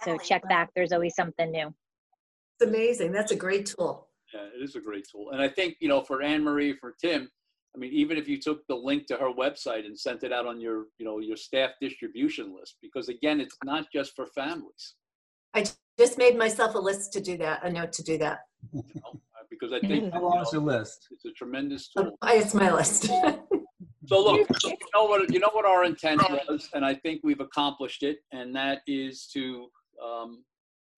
So 0.04 0.16
check 0.18 0.48
back, 0.48 0.70
there's 0.74 0.92
always 0.92 1.14
something 1.14 1.50
new. 1.50 1.74
It's 2.60 2.68
amazing. 2.68 3.12
That's 3.12 3.32
a 3.32 3.36
great 3.36 3.66
tool. 3.66 4.08
Yeah, 4.32 4.42
it 4.54 4.62
is 4.62 4.76
a 4.76 4.80
great 4.80 5.06
tool. 5.10 5.30
And 5.32 5.42
I 5.42 5.48
think, 5.48 5.76
you 5.80 5.88
know, 5.88 6.02
for 6.02 6.22
Anne 6.22 6.44
Marie, 6.44 6.74
for 6.74 6.94
Tim, 7.00 7.28
I 7.74 7.78
mean, 7.78 7.92
even 7.92 8.16
if 8.16 8.28
you 8.28 8.40
took 8.40 8.66
the 8.66 8.74
link 8.74 9.06
to 9.06 9.16
her 9.16 9.30
website 9.32 9.86
and 9.86 9.98
sent 9.98 10.22
it 10.22 10.32
out 10.32 10.46
on 10.46 10.60
your, 10.60 10.86
you 10.98 11.04
know, 11.04 11.18
your 11.18 11.36
staff 11.36 11.70
distribution 11.80 12.54
list, 12.58 12.76
because 12.82 13.08
again, 13.08 13.40
it's 13.40 13.56
not 13.64 13.86
just 13.92 14.14
for 14.16 14.26
families. 14.26 14.94
I 15.54 15.64
just 15.98 16.18
made 16.18 16.36
myself 16.36 16.74
a 16.74 16.78
list 16.78 17.12
to 17.14 17.20
do 17.20 17.36
that, 17.38 17.64
a 17.64 17.70
note 17.70 17.92
to 17.94 18.02
do 18.02 18.18
that. 18.18 18.40
You 19.60 19.68
know, 19.68 19.78
because 19.78 19.84
I 19.84 19.88
think 19.88 20.12
how 20.12 20.22
long 20.22 20.40
is 20.40 20.50
the 20.50 20.60
list? 20.60 21.08
It's 21.10 21.24
a 21.24 21.32
tremendous 21.32 21.88
tool. 21.88 22.12
Oh, 22.20 22.28
it's 22.38 22.54
my 22.54 22.72
list. 22.72 23.04
so 24.06 24.24
look, 24.24 24.48
you 24.64 24.76
know 24.94 25.04
what 25.04 25.32
you 25.32 25.40
know 25.40 25.50
what 25.52 25.64
our 25.64 25.84
intent 25.84 26.22
was, 26.30 26.68
and 26.74 26.84
I 26.84 26.94
think 26.94 27.20
we've 27.24 27.40
accomplished 27.40 28.02
it, 28.02 28.18
and 28.32 28.54
that 28.54 28.80
is 28.86 29.26
to 29.34 29.68
um, 30.04 30.44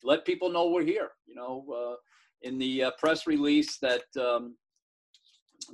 let 0.03 0.25
people 0.25 0.51
know 0.51 0.69
we're 0.69 0.85
here. 0.85 1.11
You 1.27 1.35
know, 1.35 1.65
uh, 1.75 1.95
in 2.43 2.59
the 2.59 2.85
uh, 2.85 2.91
press 2.99 3.27
release 3.27 3.79
that 3.79 4.05
um, 4.19 4.57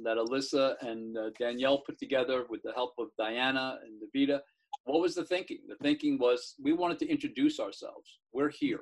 that 0.02 0.16
Alyssa 0.16 0.74
and 0.82 1.16
uh, 1.16 1.30
Danielle 1.38 1.78
put 1.78 1.98
together 1.98 2.44
with 2.48 2.62
the 2.62 2.72
help 2.72 2.94
of 2.98 3.08
Diana 3.18 3.78
and 3.84 4.00
Navita. 4.00 4.40
What 4.84 5.00
was 5.00 5.14
the 5.14 5.24
thinking? 5.24 5.58
The 5.68 5.76
thinking 5.76 6.18
was 6.18 6.54
we 6.62 6.72
wanted 6.72 6.98
to 7.00 7.08
introduce 7.08 7.58
ourselves. 7.58 8.18
We're 8.32 8.50
here. 8.50 8.80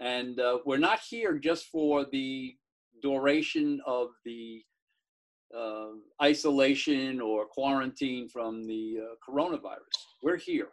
And 0.00 0.38
uh, 0.38 0.58
we're 0.64 0.78
not 0.78 1.00
here 1.08 1.38
just 1.38 1.66
for 1.66 2.06
the 2.12 2.54
duration 3.02 3.80
of 3.86 4.08
the 4.24 4.62
uh, 5.56 5.88
isolation 6.22 7.20
or 7.20 7.46
quarantine 7.46 8.28
from 8.28 8.66
the 8.66 8.98
uh, 9.02 9.14
coronavirus. 9.26 9.96
We're 10.22 10.36
here 10.36 10.68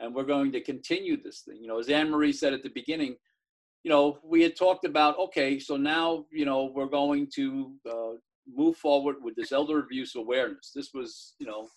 and 0.00 0.14
we're 0.14 0.24
going 0.24 0.52
to 0.52 0.60
continue 0.60 1.20
this 1.22 1.40
thing. 1.40 1.58
You 1.60 1.68
know, 1.68 1.78
as 1.78 1.88
Anne 1.88 2.10
Marie 2.10 2.32
said 2.32 2.52
at 2.52 2.62
the 2.62 2.70
beginning, 2.70 3.16
you 3.84 3.90
know, 3.90 4.18
we 4.24 4.42
had 4.42 4.56
talked 4.56 4.84
about, 4.84 5.18
okay, 5.18 5.58
so 5.58 5.76
now, 5.76 6.24
you 6.32 6.46
know, 6.46 6.72
we're 6.74 6.86
going 6.86 7.28
to 7.34 7.72
uh, 7.88 8.12
move 8.52 8.76
forward 8.76 9.16
with 9.22 9.36
this 9.36 9.52
elder 9.52 9.80
abuse 9.80 10.14
awareness. 10.14 10.72
This 10.74 10.90
was, 10.94 11.34
you 11.38 11.46
know, 11.46 11.68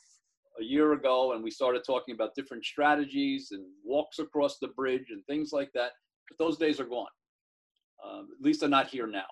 a 0.59 0.63
year 0.63 0.93
ago, 0.93 1.33
and 1.33 1.43
we 1.43 1.51
started 1.51 1.83
talking 1.85 2.15
about 2.15 2.33
different 2.35 2.65
strategies 2.65 3.49
and 3.51 3.65
walks 3.83 4.19
across 4.19 4.57
the 4.57 4.69
bridge 4.69 5.07
and 5.11 5.23
things 5.25 5.51
like 5.51 5.71
that. 5.73 5.91
But 6.29 6.43
those 6.43 6.57
days 6.57 6.79
are 6.79 6.85
gone. 6.85 7.07
Um, 8.05 8.29
at 8.37 8.43
least 8.43 8.61
they're 8.61 8.69
not 8.69 8.87
here 8.87 9.07
now. 9.07 9.25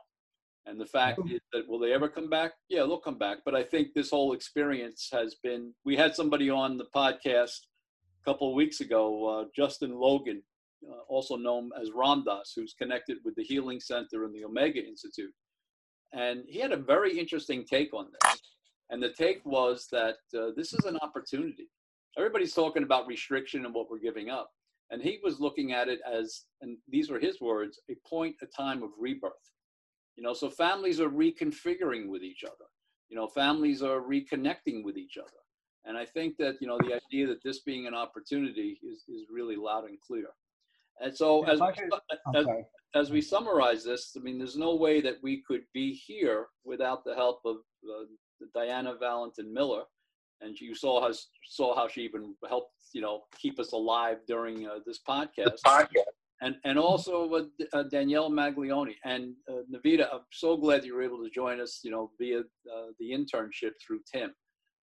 And 0.67 0.79
the 0.79 0.85
fact 0.85 1.19
is 1.29 1.41
that 1.53 1.67
will 1.67 1.79
they 1.79 1.93
ever 1.93 2.09
come 2.09 2.29
back? 2.29 2.53
Yeah, 2.69 2.81
they'll 2.81 2.97
come 2.97 3.19
back. 3.19 3.39
But 3.45 3.55
I 3.55 3.63
think 3.63 3.89
this 3.93 4.09
whole 4.09 4.33
experience 4.33 5.09
has 5.11 5.35
been. 5.43 5.73
We 5.83 5.95
had 5.95 6.15
somebody 6.15 6.49
on 6.49 6.77
the 6.77 6.87
podcast 6.95 7.59
a 8.21 8.31
couple 8.31 8.49
of 8.49 8.55
weeks 8.55 8.81
ago, 8.81 9.27
uh, 9.27 9.45
Justin 9.55 9.93
Logan, 9.95 10.41
uh, 10.89 11.01
also 11.07 11.35
known 11.35 11.69
as 11.79 11.91
Ramdas, 11.91 12.51
who's 12.55 12.73
connected 12.73 13.17
with 13.23 13.35
the 13.35 13.43
Healing 13.43 13.79
Center 13.79 14.25
and 14.25 14.33
the 14.33 14.43
Omega 14.43 14.83
Institute. 14.83 15.33
And 16.13 16.43
he 16.47 16.59
had 16.59 16.71
a 16.71 16.77
very 16.77 17.17
interesting 17.17 17.65
take 17.65 17.93
on 17.93 18.07
this. 18.11 18.41
And 18.89 19.01
the 19.01 19.13
take 19.13 19.45
was 19.45 19.87
that 19.91 20.15
uh, 20.37 20.51
this 20.55 20.73
is 20.73 20.85
an 20.85 20.97
opportunity. 21.01 21.67
Everybody's 22.17 22.53
talking 22.53 22.83
about 22.83 23.07
restriction 23.07 23.65
and 23.65 23.73
what 23.73 23.89
we're 23.89 23.99
giving 23.99 24.29
up. 24.29 24.49
And 24.91 25.01
he 25.01 25.19
was 25.23 25.39
looking 25.39 25.73
at 25.73 25.87
it 25.87 25.99
as, 26.09 26.45
and 26.61 26.77
these 26.87 27.09
were 27.09 27.19
his 27.19 27.41
words, 27.41 27.79
a 27.89 27.95
point, 28.07 28.35
a 28.41 28.45
time 28.45 28.83
of 28.83 28.89
rebirth. 28.99 29.33
You 30.15 30.23
know, 30.23 30.33
so 30.33 30.49
families 30.49 30.99
are 30.99 31.09
reconfiguring 31.09 32.07
with 32.07 32.23
each 32.23 32.43
other. 32.43 32.65
You 33.09 33.17
know, 33.17 33.27
families 33.27 33.83
are 33.83 34.01
reconnecting 34.01 34.83
with 34.83 34.97
each 34.97 35.17
other. 35.17 35.29
And 35.85 35.97
I 35.97 36.05
think 36.05 36.37
that, 36.37 36.55
you 36.59 36.67
know, 36.67 36.77
the 36.79 36.95
idea 36.95 37.27
that 37.27 37.43
this 37.43 37.59
being 37.59 37.85
an 37.85 37.93
opportunity 37.93 38.79
is, 38.81 39.03
is 39.07 39.27
really 39.29 39.55
loud 39.55 39.85
and 39.85 39.99
clear. 40.01 40.29
And 40.99 41.15
so 41.15 41.43
as, 41.43 41.59
could, 41.59 41.89
as, 42.35 42.45
as, 42.95 43.11
we 43.11 43.21
summarize 43.21 43.83
this, 43.83 44.15
I 44.17 44.21
mean, 44.21 44.37
there's 44.37 44.57
no 44.57 44.75
way 44.75 45.01
that 45.01 45.17
we 45.21 45.43
could 45.45 45.63
be 45.73 45.93
here 45.93 46.47
without 46.63 47.03
the 47.03 47.13
help 47.13 47.41
of 47.45 47.57
uh, 47.83 48.05
Diana 48.53 48.95
Valentin 48.99 49.53
Miller. 49.53 49.83
And 50.41 50.59
you 50.59 50.73
saw 50.73 51.01
how, 51.01 51.13
saw 51.45 51.75
how 51.75 51.87
she 51.87 52.01
even 52.01 52.33
helped, 52.47 52.73
you 52.93 53.01
know, 53.01 53.23
keep 53.37 53.59
us 53.59 53.73
alive 53.73 54.19
during 54.27 54.67
uh, 54.67 54.79
this 54.85 54.99
podcast. 55.07 55.59
podcast. 55.65 55.87
And, 56.41 56.55
and 56.65 56.77
also 56.77 57.27
with 57.27 57.45
uh, 57.73 57.83
Danielle 57.83 58.29
Maglione. 58.29 58.95
And 59.05 59.33
uh, 59.49 59.61
Navita, 59.73 60.07
I'm 60.13 60.21
so 60.31 60.57
glad 60.57 60.83
you 60.83 60.93
were 60.93 61.03
able 61.03 61.23
to 61.23 61.29
join 61.29 61.61
us, 61.61 61.79
you 61.83 61.91
know, 61.91 62.11
via 62.19 62.39
uh, 62.39 62.87
the 62.99 63.11
internship 63.11 63.71
through 63.85 64.01
Tim, 64.11 64.33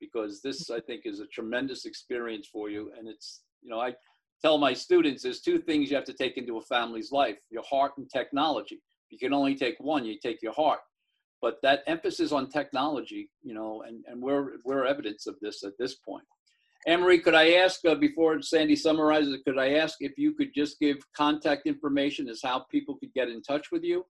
because 0.00 0.40
this, 0.40 0.70
I 0.70 0.80
think, 0.80 1.02
is 1.04 1.20
a 1.20 1.26
tremendous 1.26 1.84
experience 1.84 2.48
for 2.50 2.70
you. 2.70 2.90
And 2.98 3.06
it's, 3.06 3.42
you 3.62 3.68
know, 3.68 3.80
I, 3.80 3.94
tell 4.42 4.58
my 4.58 4.72
students 4.72 5.22
there's 5.22 5.40
two 5.40 5.58
things 5.58 5.88
you 5.88 5.96
have 5.96 6.04
to 6.04 6.12
take 6.12 6.36
into 6.36 6.58
a 6.58 6.62
family's 6.62 7.12
life 7.12 7.38
your 7.50 7.62
heart 7.62 7.92
and 7.96 8.10
technology. 8.10 8.80
You 9.10 9.18
can 9.18 9.32
only 9.32 9.54
take 9.54 9.76
one 9.78 10.04
you 10.04 10.18
take 10.20 10.42
your 10.42 10.52
heart. 10.52 10.80
But 11.40 11.56
that 11.62 11.80
emphasis 11.86 12.32
on 12.32 12.48
technology 12.48 13.30
you 13.42 13.54
know 13.54 13.82
and, 13.86 14.04
and 14.06 14.20
we're 14.20 14.58
we're 14.64 14.86
evidence 14.86 15.26
of 15.26 15.36
this 15.40 15.62
at 15.64 15.72
this 15.78 15.96
point 15.96 16.24
Anne 16.86 17.00
Marie, 17.00 17.20
could 17.20 17.34
I 17.34 17.52
ask, 17.54 17.84
uh, 17.84 17.94
before 17.94 18.42
Sandy 18.42 18.74
summarizes, 18.74 19.38
could 19.46 19.58
I 19.58 19.74
ask 19.74 19.98
if 20.00 20.12
you 20.18 20.34
could 20.34 20.52
just 20.54 20.80
give 20.80 20.96
contact 21.16 21.66
information 21.66 22.28
as 22.28 22.40
how 22.42 22.60
people 22.70 22.96
could 22.98 23.12
get 23.14 23.28
in 23.28 23.40
touch 23.42 23.70
with 23.70 23.84
you? 23.84 24.04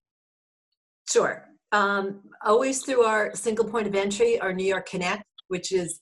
Sure. 1.09 1.49
Um, 1.73 2.23
always 2.45 2.83
through 2.85 3.03
our 3.03 3.35
single 3.35 3.65
point 3.67 3.87
of 3.87 3.95
entry, 3.95 4.39
our 4.41 4.53
New 4.55 4.65
York 4.65 4.89
Connect, 4.89 5.25
which 5.49 5.73
is 5.73 6.01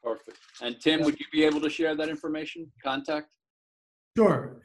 Perfect. 0.00 0.38
And 0.60 0.80
Tim, 0.80 1.02
would 1.02 1.18
you 1.18 1.26
be 1.32 1.42
able 1.42 1.60
to 1.62 1.68
share 1.68 1.96
that 1.96 2.08
information, 2.08 2.70
contact? 2.84 3.30
Sure, 4.16 4.60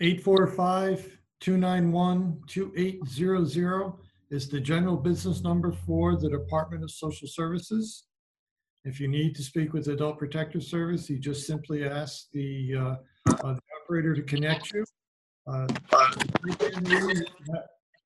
845-291-2800 1.42 3.98
is 4.30 4.48
the 4.48 4.60
general 4.60 4.96
business 4.96 5.42
number 5.42 5.72
for 5.72 6.18
the 6.18 6.30
Department 6.30 6.84
of 6.84 6.92
Social 6.92 7.28
Services. 7.28 8.04
If 8.88 9.02
you 9.02 9.10
need 9.10 9.36
to 9.36 9.44
speak 9.44 9.74
with 9.74 9.90
Adult 9.90 10.18
Protective 10.18 10.64
Service, 10.64 11.10
you 11.10 11.20
just 11.20 11.46
simply 11.46 11.84
ask 11.84 12.32
the 12.32 12.74
uh, 12.74 12.96
uh, 13.44 13.54
the 13.56 13.62
operator 13.84 14.16
to 14.16 14.22
connect 14.22 14.72
you. 14.72 14.86
Uh, 15.46 15.68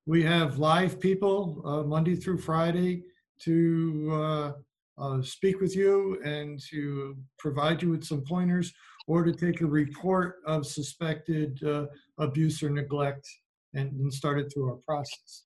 We 0.08 0.24
have 0.24 0.58
live 0.58 1.00
people 1.00 1.62
uh, 1.64 1.84
Monday 1.84 2.16
through 2.16 2.40
Friday 2.40 3.04
to 3.44 4.10
uh, 4.12 4.52
uh, 4.98 5.22
speak 5.22 5.62
with 5.62 5.76
you 5.76 6.20
and 6.24 6.60
to 6.72 7.16
provide 7.38 7.84
you 7.84 7.92
with 7.92 8.04
some 8.04 8.24
pointers 8.28 8.74
or 9.06 9.24
to 9.24 9.32
take 9.32 9.62
a 9.62 9.68
report 9.68 10.38
of 10.48 10.66
suspected 10.66 11.64
uh, 11.64 11.86
abuse 12.18 12.64
or 12.64 12.72
neglect 12.72 13.28
and, 13.76 13.92
and 13.92 14.12
start 14.12 14.40
it 14.40 14.52
through 14.52 14.70
our 14.70 14.80
process. 14.88 15.44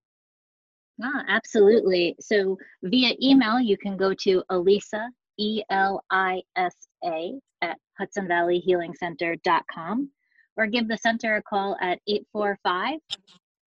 Ah, 1.05 1.22
absolutely. 1.28 2.16
So 2.18 2.59
via 2.82 3.14
email, 3.22 3.61
you 3.61 3.78
can 3.78 3.97
go 3.97 4.12
to 4.12 4.43
Elisa, 4.51 5.09
E 5.39 5.62
L 5.70 6.03
I 6.11 6.43
S 6.57 6.74
A, 7.05 7.39
at 7.62 7.78
HudsonValleyHealingCenter.com, 8.01 10.11
or 10.57 10.67
give 10.67 10.89
the 10.89 10.97
center 10.99 11.37
a 11.37 11.43
call 11.43 11.77
at 11.81 11.99
845 12.07 12.99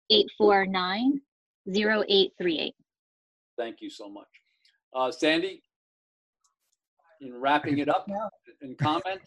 849 0.09 1.21
0838. 1.69 2.73
Thank 3.57 3.81
you 3.81 3.89
so 3.89 4.09
much. 4.09 4.27
Uh, 4.95 5.11
Sandy, 5.11 5.61
in 7.21 7.39
wrapping 7.39 7.79
it 7.79 7.89
up, 7.89 8.07
in 8.61 8.75
comment? 8.75 9.21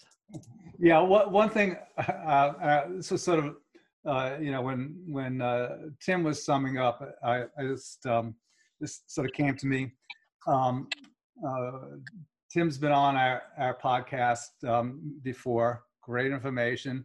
Yeah, 0.78 1.00
one, 1.00 1.30
one 1.30 1.50
thing, 1.50 1.76
uh, 1.98 2.00
uh, 2.00 2.84
this 2.90 3.10
was 3.10 3.22
sort 3.22 3.40
of, 3.40 3.56
uh, 4.06 4.36
you 4.40 4.50
know, 4.50 4.62
when 4.62 4.96
when 5.06 5.42
uh, 5.42 5.76
Tim 6.00 6.22
was 6.22 6.44
summing 6.44 6.78
up, 6.78 7.02
I, 7.22 7.42
I 7.58 7.64
just 7.66 8.06
um, 8.06 8.34
this 8.80 9.02
sort 9.06 9.26
of 9.26 9.34
came 9.34 9.56
to 9.56 9.66
me. 9.66 9.92
Um, 10.46 10.88
uh, 11.46 11.72
Tim's 12.50 12.78
been 12.78 12.92
on 12.92 13.16
our 13.16 13.42
our 13.58 13.76
podcast 13.78 14.66
um, 14.66 15.00
before. 15.22 15.84
Great 16.02 16.32
information, 16.32 17.04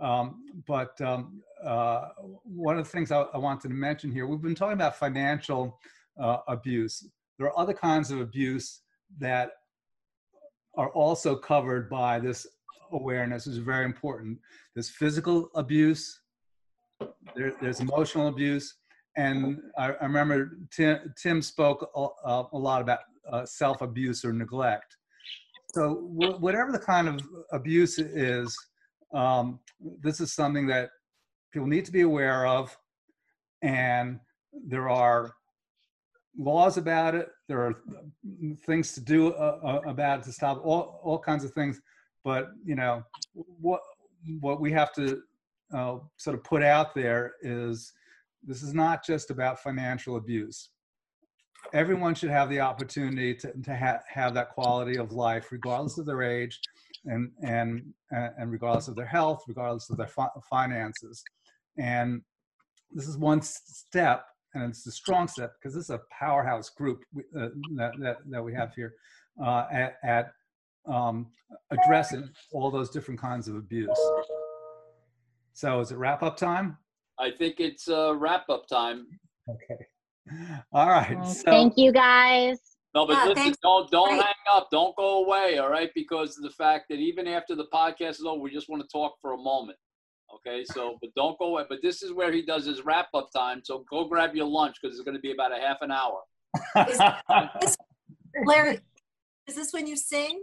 um, 0.00 0.44
but 0.66 1.00
um, 1.00 1.42
uh, 1.64 2.08
one 2.44 2.78
of 2.78 2.84
the 2.84 2.90
things 2.90 3.10
I, 3.10 3.22
I 3.22 3.38
wanted 3.38 3.68
to 3.68 3.74
mention 3.74 4.12
here, 4.12 4.26
we've 4.26 4.42
been 4.42 4.54
talking 4.54 4.74
about 4.74 4.96
financial 4.96 5.78
uh, 6.20 6.38
abuse. 6.48 7.08
There 7.38 7.46
are 7.48 7.58
other 7.58 7.74
kinds 7.74 8.10
of 8.10 8.20
abuse 8.20 8.82
that 9.18 9.50
are 10.76 10.90
also 10.90 11.36
covered 11.36 11.88
by 11.88 12.18
this 12.18 12.46
awareness 12.92 13.46
is 13.46 13.58
very 13.58 13.84
important. 13.84 14.38
There's 14.74 14.90
physical 14.90 15.50
abuse, 15.54 16.20
there, 17.34 17.54
there's 17.60 17.80
emotional 17.80 18.28
abuse, 18.28 18.74
and 19.16 19.58
I, 19.78 19.92
I 19.92 20.04
remember 20.04 20.58
Tim, 20.70 21.14
Tim 21.20 21.40
spoke 21.40 21.90
a, 21.96 22.44
a 22.52 22.58
lot 22.58 22.82
about 22.82 23.00
uh, 23.30 23.46
self-abuse 23.46 24.24
or 24.24 24.32
neglect. 24.32 24.96
So 25.74 25.94
wh- 25.94 26.40
whatever 26.40 26.70
the 26.70 26.78
kind 26.78 27.08
of 27.08 27.20
abuse 27.52 27.98
is, 27.98 28.56
um, 29.12 29.60
this 30.00 30.20
is 30.20 30.32
something 30.32 30.66
that 30.66 30.90
people 31.52 31.68
need 31.68 31.84
to 31.84 31.92
be 31.92 32.02
aware 32.02 32.46
of, 32.46 32.76
and 33.62 34.20
there 34.66 34.88
are 34.88 35.32
laws 36.38 36.76
about 36.76 37.14
it. 37.14 37.28
There 37.48 37.60
are 37.60 37.74
things 38.66 38.92
to 38.94 39.00
do 39.00 39.32
uh, 39.32 39.58
uh, 39.64 39.88
about 39.88 40.20
it 40.20 40.24
to 40.24 40.32
stop 40.32 40.60
all, 40.64 41.00
all 41.02 41.18
kinds 41.18 41.44
of 41.44 41.52
things. 41.52 41.80
But 42.24 42.48
you 42.64 42.74
know 42.74 43.04
what 43.34 43.80
what 44.40 44.60
we 44.60 44.72
have 44.72 44.92
to 44.94 45.22
uh, 45.72 45.98
sort 46.16 46.36
of 46.36 46.44
put 46.44 46.62
out 46.62 46.94
there 46.94 47.34
is 47.42 47.92
this 48.42 48.62
is 48.62 48.74
not 48.74 49.04
just 49.04 49.30
about 49.30 49.60
financial 49.60 50.16
abuse. 50.16 50.70
Everyone 51.72 52.14
should 52.14 52.30
have 52.30 52.48
the 52.48 52.60
opportunity 52.60 53.34
to, 53.34 53.52
to 53.64 53.76
ha- 53.76 54.00
have 54.08 54.34
that 54.34 54.50
quality 54.50 54.98
of 54.98 55.12
life, 55.12 55.50
regardless 55.50 55.98
of 55.98 56.06
their 56.06 56.22
age, 56.22 56.60
and 57.06 57.30
and 57.42 57.82
and 58.10 58.50
regardless 58.50 58.88
of 58.88 58.96
their 58.96 59.06
health, 59.06 59.44
regardless 59.48 59.90
of 59.90 59.96
their 59.96 60.06
fi- 60.06 60.28
finances. 60.48 61.22
And 61.78 62.22
this 62.92 63.08
is 63.08 63.16
one 63.18 63.42
step 63.42 64.26
and 64.56 64.70
it's 64.70 64.86
a 64.86 64.90
strong 64.90 65.28
step 65.28 65.54
because 65.58 65.74
this 65.74 65.84
is 65.84 65.90
a 65.90 66.00
powerhouse 66.10 66.70
group 66.70 67.04
uh, 67.38 67.48
that, 67.76 67.92
that, 68.00 68.16
that, 68.26 68.42
we 68.42 68.54
have 68.54 68.74
here 68.74 68.94
uh, 69.44 69.66
at, 69.70 69.96
at 70.02 70.32
um, 70.88 71.26
addressing 71.70 72.28
all 72.52 72.70
those 72.70 72.90
different 72.90 73.20
kinds 73.20 73.48
of 73.48 73.56
abuse. 73.56 73.98
So 75.52 75.80
is 75.80 75.92
it 75.92 75.96
wrap 75.96 76.22
up 76.22 76.36
time? 76.36 76.78
I 77.18 77.30
think 77.30 77.56
it's 77.60 77.88
uh, 77.88 78.14
wrap 78.16 78.48
up 78.48 78.66
time. 78.66 79.06
Okay. 79.48 79.84
All 80.72 80.88
right. 80.88 81.16
Well, 81.16 81.24
so, 81.26 81.50
Thank 81.50 81.74
you 81.76 81.92
guys. 81.92 82.58
No, 82.94 83.06
but 83.06 83.12
Yeah, 83.14 83.24
listen, 83.24 83.34
thanks. 83.34 83.58
don't 83.62 83.90
don't 83.90 84.08
Great. 84.08 84.22
hang 84.22 84.34
up, 84.50 84.68
don't 84.70 84.96
go 84.96 85.24
away, 85.24 85.58
all 85.58 85.70
right? 85.70 85.90
Because 85.94 86.36
of 86.36 86.42
the 86.42 86.50
fact 86.50 86.86
that 86.90 86.96
even 86.96 87.26
after 87.26 87.54
the 87.54 87.66
podcast 87.72 88.10
is 88.10 88.24
over, 88.24 88.40
we 88.40 88.50
just 88.50 88.68
want 88.68 88.82
to 88.82 88.88
talk 88.88 89.14
for 89.20 89.32
a 89.32 89.38
moment. 89.38 89.78
Okay, 90.34 90.64
so 90.64 90.98
but 91.00 91.10
don't 91.14 91.38
go 91.38 91.46
away. 91.46 91.64
But 91.68 91.78
this 91.82 92.02
is 92.02 92.12
where 92.12 92.32
he 92.32 92.42
does 92.42 92.66
his 92.66 92.84
wrap 92.84 93.08
up 93.14 93.30
time. 93.34 93.60
So 93.64 93.84
go 93.88 94.06
grab 94.06 94.34
your 94.34 94.46
lunch 94.46 94.76
because 94.80 94.96
it's 94.96 95.04
going 95.04 95.16
to 95.16 95.20
be 95.20 95.32
about 95.32 95.52
a 95.52 95.60
half 95.60 95.78
an 95.82 95.92
hour. 95.92 96.20
Larry, 98.44 98.80
is 99.46 99.54
this 99.54 99.72
when 99.72 99.86
you 99.86 99.96
sing? 99.96 100.42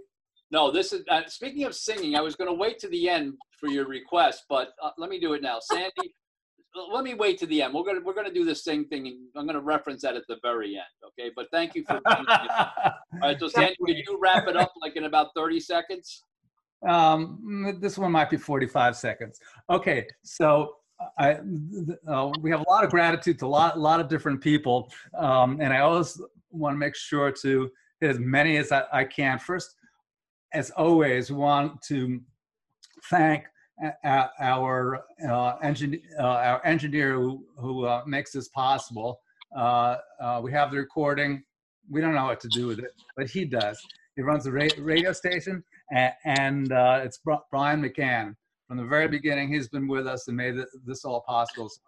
No, 0.52 0.72
this 0.72 0.94
is 0.94 1.04
uh, 1.10 1.22
speaking 1.28 1.64
of 1.64 1.76
singing. 1.76 2.16
I 2.16 2.22
was 2.22 2.36
going 2.36 2.50
to 2.50 2.54
wait 2.54 2.80
to 2.80 2.88
the 2.88 3.10
end 3.10 3.34
for 3.60 3.68
your 3.68 3.88
request, 3.88 4.46
but 4.50 4.70
uh, 4.82 4.92
let 4.98 5.10
me 5.10 5.20
do 5.20 5.34
it 5.34 5.42
now, 5.42 5.60
Sandy. 5.60 6.14
Let 6.76 7.04
me 7.04 7.14
wait 7.14 7.38
to 7.40 7.46
the 7.46 7.62
end. 7.62 7.74
We're 7.74 7.84
gonna 7.84 8.02
we're 8.04 8.14
gonna 8.14 8.34
do 8.34 8.46
the 8.46 8.56
sing 8.56 8.86
thing. 8.86 9.08
And 9.08 9.18
I'm 9.36 9.46
going 9.46 9.56
to 9.56 9.62
reference 9.62 10.02
that 10.02 10.16
at 10.16 10.24
the 10.28 10.38
very 10.42 10.76
end. 10.76 10.86
Okay, 11.08 11.32
but 11.36 11.48
thank 11.52 11.76
you 11.76 11.84
for. 11.84 12.02
All 12.08 12.94
right, 13.22 13.40
so 13.40 13.48
Sandy, 13.48 13.76
can 13.86 13.96
you 13.96 14.18
wrap 14.20 14.48
it 14.48 14.56
up 14.56 14.74
like 14.82 14.96
in 14.96 15.04
about 15.04 15.30
30 15.36 15.60
seconds? 15.60 16.24
Um, 16.88 17.78
this 17.80 17.98
one 17.98 18.12
might 18.12 18.30
be 18.30 18.38
45 18.38 18.96
seconds. 18.96 19.40
Okay, 19.70 20.06
so 20.24 20.76
I, 21.18 21.40
uh, 22.08 22.32
we 22.42 22.52
have 22.52 22.62
a 22.62 22.70
lot 22.70 22.84
of 22.84 22.90
gratitude 22.90 23.40
to 23.40 23.46
a 23.46 23.48
lot, 23.48 23.80
lot 23.80 24.00
of 24.00 24.10
different 24.10 24.42
people, 24.42 24.92
um, 25.18 25.60
and 25.62 25.74
I 25.74 25.80
always 25.80 26.20
want 26.52 26.74
to 26.74 26.78
make 26.78 26.96
sure 26.96 27.32
to 27.32 27.72
hit 28.02 28.10
as 28.10 28.20
many 28.20 28.58
as 28.58 28.72
I, 28.72 28.84
I 28.92 29.04
can. 29.06 29.40
First, 29.40 29.76
as 30.54 30.72
always, 30.72 31.32
we 31.32 31.38
want 31.38 31.82
to 31.84 32.20
thank 33.10 33.46
our 34.40 35.04
uh, 35.28 35.56
engineer, 35.64 36.02
uh, 36.20 36.24
our 36.24 36.66
engineer 36.66 37.16
who, 37.16 37.46
who 37.58 37.86
uh, 37.86 38.04
makes 38.06 38.32
this 38.32 38.48
possible. 38.50 39.20
Uh, 39.56 39.98
uh, 40.22 40.42
we 40.44 40.52
have 40.52 40.72
the 40.72 40.78
recording. 40.78 41.44
We 41.90 42.02
don't 42.02 42.14
know 42.14 42.26
what 42.26 42.40
to 42.42 42.48
do 42.50 42.68
with 42.68 42.80
it, 42.80 42.92
but 43.18 43.30
he 43.30 43.46
does. 43.46 43.80
He 44.16 44.22
runs 44.22 44.46
the 44.46 44.52
ra- 44.52 44.68
radio 44.78 45.12
station, 45.12 45.64
and, 45.92 46.14
and 46.26 46.72
uh, 46.72 47.02
it's 47.04 47.20
Brian 47.52 47.82
McCann. 47.82 48.36
From 48.68 48.78
the 48.78 48.86
very 48.86 49.08
beginning, 49.08 49.52
he's 49.52 49.68
been 49.68 49.88
with 49.88 50.08
us 50.08 50.28
and 50.28 50.38
made 50.38 50.56
this 50.86 51.04
all 51.04 51.22
possible. 51.28 51.70
So 51.70 51.82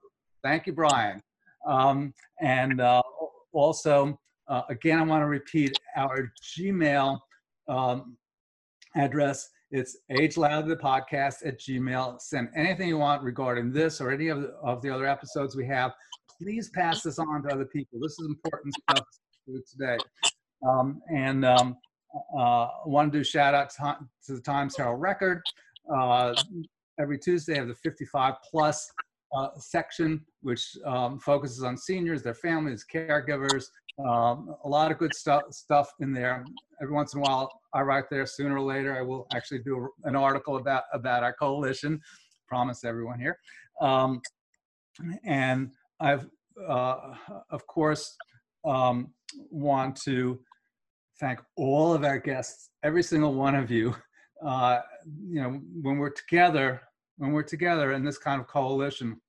thank 0.43 0.67
you, 0.67 0.73
Brian. 0.73 1.21
Um, 1.67 2.13
and 2.41 2.81
also, 3.53 4.19
again, 4.69 4.99
I 4.99 5.03
want 5.03 5.21
to 5.21 5.27
repeat 5.27 5.79
our 5.95 6.31
Gmail 6.43 7.19
um, 7.67 8.17
address. 8.95 9.49
It's 9.75 9.97
age 10.09 10.37
loud 10.37 10.69
the 10.69 10.77
podcast 10.77 11.45
at 11.45 11.59
Gmail. 11.59 12.21
Send 12.21 12.47
anything 12.55 12.87
you 12.87 12.97
want 12.97 13.21
regarding 13.23 13.73
this 13.73 13.99
or 13.99 14.09
any 14.09 14.29
of 14.29 14.41
the, 14.41 14.47
of 14.63 14.81
the 14.81 14.89
other 14.89 15.05
episodes 15.05 15.53
we 15.53 15.67
have. 15.67 15.91
Please 16.41 16.69
pass 16.69 17.01
this 17.01 17.19
on 17.19 17.43
to 17.43 17.49
other 17.49 17.65
people. 17.65 17.99
This 18.01 18.17
is 18.17 18.25
important 18.25 18.73
stuff 18.73 19.05
to 19.47 19.61
today. 19.69 19.97
Um, 20.65 21.01
and 21.13 21.43
um, 21.43 21.75
uh, 22.39 22.69
want 22.85 23.11
to 23.11 23.19
do 23.19 23.23
shout 23.25 23.53
out 23.53 23.69
to, 23.71 23.97
to 24.27 24.35
the 24.35 24.39
Times 24.39 24.77
Herald 24.77 25.01
Record. 25.01 25.41
Uh, 25.93 26.33
every 26.97 27.19
Tuesday, 27.19 27.55
have 27.55 27.67
the 27.67 27.75
55 27.75 28.35
plus 28.49 28.89
uh, 29.35 29.49
section, 29.57 30.23
which 30.41 30.77
um, 30.85 31.19
focuses 31.19 31.63
on 31.63 31.77
seniors, 31.77 32.23
their 32.23 32.33
families, 32.33 32.85
caregivers. 32.89 33.65
Um, 33.97 34.55
a 34.63 34.67
lot 34.67 34.91
of 34.91 34.97
good 34.97 35.13
stuff 35.13 35.43
stuff 35.51 35.89
in 35.99 36.11
there. 36.11 36.43
Every 36.81 36.93
once 36.93 37.13
in 37.13 37.19
a 37.19 37.23
while, 37.23 37.49
I 37.73 37.81
write 37.81 38.05
there. 38.09 38.25
Sooner 38.25 38.57
or 38.57 38.61
later, 38.61 38.97
I 38.97 39.01
will 39.01 39.25
actually 39.33 39.59
do 39.59 39.89
an 40.03 40.15
article 40.15 40.57
about 40.57 40.83
about 40.93 41.23
our 41.23 41.33
coalition. 41.33 42.01
Promise 42.47 42.83
everyone 42.83 43.19
here. 43.19 43.39
Um, 43.81 44.21
and 45.25 45.71
I've, 45.99 46.27
uh, 46.67 47.15
of 47.49 47.65
course, 47.67 48.15
um, 48.65 49.13
want 49.49 49.95
to 50.03 50.39
thank 51.19 51.41
all 51.55 51.93
of 51.93 52.03
our 52.03 52.19
guests, 52.19 52.69
every 52.83 53.03
single 53.03 53.33
one 53.33 53.55
of 53.55 53.71
you. 53.71 53.95
Uh, 54.45 54.79
you 55.27 55.41
know, 55.41 55.61
when 55.81 55.97
we're 55.97 56.09
together, 56.09 56.81
when 57.17 57.31
we're 57.31 57.43
together 57.43 57.93
in 57.93 58.03
this 58.03 58.17
kind 58.17 58.41
of 58.41 58.47
coalition, 58.47 59.19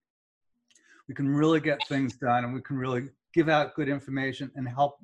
we 1.09 1.15
can 1.15 1.29
really 1.29 1.61
get 1.61 1.79
things 1.89 2.17
done 2.17 2.45
and 2.45 2.53
we 2.53 2.61
can 2.61 2.77
really 2.77 3.09
give 3.37 3.49
out 3.51 3.75
good 3.75 3.89
information 3.89 4.51
and 4.57 4.67
help 4.67 4.97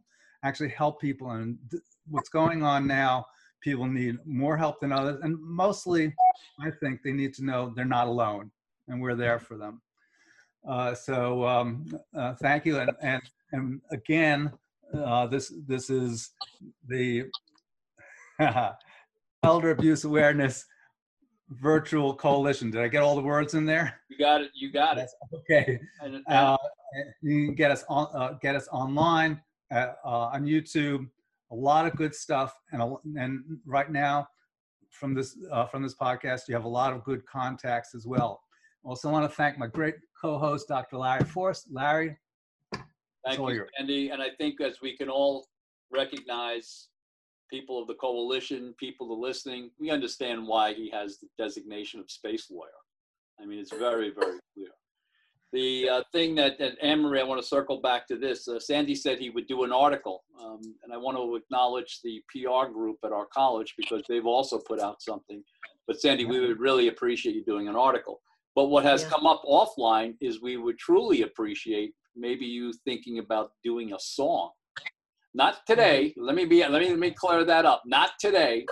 actually 0.42 0.70
help 0.70 1.00
people. 1.00 1.30
And 1.32 1.58
th- 1.70 1.82
what's 2.08 2.30
going 2.30 2.62
on 2.62 2.86
now, 2.86 3.26
people 3.60 3.86
need 3.86 4.16
more 4.24 4.56
help 4.56 4.80
than 4.80 4.90
others. 4.90 5.20
And 5.22 5.38
mostly, 5.38 6.14
I 6.58 6.70
think 6.80 7.02
they 7.02 7.12
need 7.12 7.34
to 7.34 7.44
know 7.44 7.72
they're 7.76 7.84
not 7.84 8.08
alone 8.08 8.50
and 8.88 9.00
we're 9.00 9.14
there 9.14 9.38
for 9.38 9.58
them. 9.58 9.82
Uh, 10.66 10.94
so 10.94 11.46
um, 11.46 11.86
uh, 12.16 12.34
thank 12.40 12.64
you. 12.64 12.78
And, 12.78 12.90
and, 13.02 13.22
and 13.52 13.80
again, 13.90 14.50
uh, 14.94 15.26
this, 15.26 15.52
this 15.68 15.90
is 15.90 16.30
the 16.88 17.24
Elder 19.42 19.70
Abuse 19.72 20.04
Awareness 20.04 20.64
Virtual 21.50 22.14
Coalition. 22.14 22.70
Did 22.70 22.80
I 22.80 22.88
get 22.88 23.02
all 23.02 23.14
the 23.14 23.20
words 23.20 23.52
in 23.52 23.66
there? 23.66 24.00
You 24.08 24.16
got 24.16 24.40
it. 24.40 24.50
You 24.54 24.72
got 24.72 24.96
it. 24.96 25.10
Okay. 25.34 25.78
And, 26.00 26.14
and 26.14 26.24
Uh, 26.28 26.56
you 27.22 27.46
can 27.46 27.54
get 27.54 27.70
us 27.70 27.84
on, 27.88 28.08
uh, 28.14 28.34
get 28.40 28.54
us 28.54 28.68
online 28.68 29.40
uh, 29.72 29.92
uh, 30.04 30.30
on 30.32 30.44
YouTube. 30.44 31.08
A 31.50 31.54
lot 31.54 31.86
of 31.86 31.94
good 31.96 32.14
stuff, 32.14 32.54
and 32.72 32.80
a, 32.80 32.94
and 33.16 33.42
right 33.66 33.90
now, 33.90 34.26
from 34.90 35.14
this 35.14 35.36
uh, 35.50 35.66
from 35.66 35.82
this 35.82 35.94
podcast, 35.94 36.48
you 36.48 36.54
have 36.54 36.64
a 36.64 36.68
lot 36.68 36.92
of 36.92 37.04
good 37.04 37.26
contacts 37.26 37.94
as 37.94 38.06
well. 38.06 38.42
Also, 38.84 39.10
want 39.10 39.28
to 39.28 39.36
thank 39.36 39.58
my 39.58 39.66
great 39.66 39.94
co-host, 40.20 40.68
Dr. 40.68 40.96
Larry 40.96 41.24
Forrest. 41.24 41.66
Larry, 41.70 42.16
Thank 43.24 43.38
you, 43.38 43.50
yours. 43.50 43.70
Andy. 43.78 44.10
And 44.10 44.20
I 44.22 44.30
think 44.38 44.60
as 44.60 44.80
we 44.80 44.96
can 44.96 45.08
all 45.08 45.46
recognize 45.90 46.88
people 47.50 47.80
of 47.80 47.86
the 47.86 47.94
coalition, 47.94 48.74
people 48.78 49.08
that 49.08 49.14
are 49.14 49.28
listening, 49.28 49.70
we 49.78 49.90
understand 49.90 50.46
why 50.46 50.72
he 50.72 50.90
has 50.90 51.18
the 51.18 51.28
designation 51.38 52.00
of 52.00 52.10
space 52.10 52.50
lawyer. 52.50 52.70
I 53.40 53.46
mean, 53.46 53.58
it's 53.58 53.72
very, 53.72 54.10
very 54.10 54.38
clear. 54.54 54.68
The 55.52 55.86
uh, 55.86 56.02
thing 56.12 56.34
that, 56.36 56.58
that 56.58 56.78
Anne 56.82 57.02
Marie, 57.02 57.20
I 57.20 57.24
want 57.24 57.40
to 57.40 57.46
circle 57.46 57.80
back 57.82 58.08
to 58.08 58.16
this. 58.16 58.48
Uh, 58.48 58.58
Sandy 58.58 58.94
said 58.94 59.18
he 59.18 59.28
would 59.28 59.46
do 59.46 59.64
an 59.64 59.72
article, 59.72 60.24
um, 60.42 60.60
and 60.82 60.94
I 60.94 60.96
want 60.96 61.18
to 61.18 61.36
acknowledge 61.36 62.00
the 62.02 62.22
PR 62.30 62.72
group 62.72 62.96
at 63.04 63.12
our 63.12 63.26
college 63.26 63.74
because 63.76 64.02
they've 64.08 64.24
also 64.26 64.58
put 64.58 64.80
out 64.80 65.02
something. 65.02 65.44
But 65.86 66.00
Sandy, 66.00 66.24
we 66.24 66.40
would 66.40 66.58
really 66.58 66.88
appreciate 66.88 67.34
you 67.34 67.44
doing 67.44 67.68
an 67.68 67.76
article. 67.76 68.22
But 68.54 68.66
what 68.66 68.84
has 68.84 69.02
Yeah. 69.02 69.10
come 69.10 69.26
up 69.26 69.42
offline 69.44 70.16
is 70.22 70.40
we 70.40 70.56
would 70.56 70.78
truly 70.78 71.22
appreciate 71.22 71.94
maybe 72.16 72.46
you 72.46 72.72
thinking 72.84 73.18
about 73.18 73.52
doing 73.62 73.92
a 73.92 74.00
song. 74.00 74.52
Not 75.34 75.66
today. 75.66 76.14
Let 76.16 76.34
me 76.34 76.44
be. 76.46 76.66
Let 76.66 76.80
me 76.82 76.90
let 76.90 76.98
me 76.98 77.10
clear 77.10 77.44
that 77.44 77.64
up. 77.64 77.82
Not 77.86 78.12
today, 78.20 78.66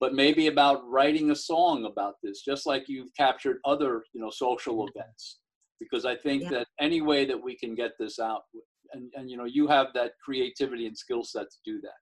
but 0.00 0.14
maybe 0.14 0.46
about 0.46 0.86
writing 0.86 1.30
a 1.30 1.36
song 1.36 1.86
about 1.86 2.16
this, 2.22 2.42
just 2.42 2.66
like 2.66 2.88
you've 2.88 3.14
captured 3.14 3.60
other, 3.64 4.04
you 4.12 4.20
know, 4.20 4.30
social 4.30 4.86
events. 4.88 5.38
Because 5.80 6.04
I 6.04 6.16
think 6.16 6.44
Yeah. 6.44 6.50
that 6.50 6.66
any 6.80 7.00
way 7.00 7.24
that 7.24 7.40
we 7.40 7.56
can 7.56 7.74
get 7.74 7.92
this 7.98 8.18
out, 8.18 8.42
and 8.92 9.10
and 9.14 9.30
you 9.30 9.36
know, 9.36 9.44
you 9.44 9.66
have 9.68 9.88
that 9.94 10.12
creativity 10.24 10.86
and 10.86 10.96
skill 10.96 11.24
set 11.24 11.50
to 11.50 11.58
do 11.64 11.80
that. 11.80 11.98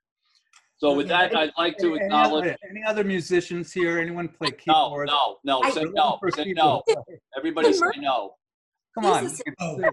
So 0.78 0.94
with 0.94 1.08
that, 1.08 1.36
I'd 1.36 1.52
like 1.58 1.76
to 1.78 1.94
Any 1.94 2.04
acknowledge. 2.04 2.46
other, 2.46 2.56
any 2.70 2.82
other 2.86 3.04
musicians 3.04 3.70
here? 3.72 3.98
Anyone 3.98 4.28
play 4.28 4.50
keyboard? 4.50 5.08
no, 5.08 5.36
no. 5.44 5.60
I- 5.62 5.70
Say 5.70 5.84
no. 5.84 6.16
For 6.20 6.30
Say 6.30 6.52
no. 6.54 6.82
Everybody 7.36 7.72
say 7.74 7.86
no. 7.98 8.34
Come 8.94 9.06
on. 9.06 9.24
Jesus. 9.24 9.42
you 9.46 9.54
Oh. 9.60 9.76
can 9.76 9.90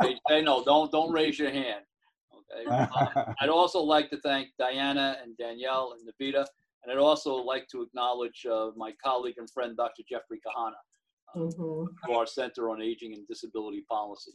Okay, 0.00 0.18
say 0.28 0.40
no. 0.42 0.64
Don't 0.64 0.90
don't 0.92 1.12
raise 1.12 1.38
your 1.38 1.50
hand. 1.50 1.84
Okay. 2.32 2.64
Um. 3.16 3.34
I'd 3.40 3.48
also 3.50 3.80
like 3.80 4.08
to 4.10 4.18
thank 4.20 4.48
Diana 4.58 5.18
and 5.22 5.36
Danielle 5.36 5.92
and 5.94 6.00
Navita, 6.08 6.44
and 6.82 6.90
I'd 6.90 6.98
also 6.98 7.34
like 7.34 7.66
to 7.72 7.82
acknowledge 7.82 8.46
uh, 8.50 8.70
my 8.76 8.92
colleague 9.04 9.34
and 9.36 9.48
friend, 9.50 9.76
Dr. 9.76 10.02
Jeffrey 10.10 10.40
Kahana, 10.46 10.80
Mhm. 11.36 11.86
for 12.04 12.16
our 12.16 12.26
Center 12.26 12.70
on 12.70 12.80
Aging 12.82 13.14
and 13.14 13.26
Disability 13.26 13.82
Policy. 13.82 14.32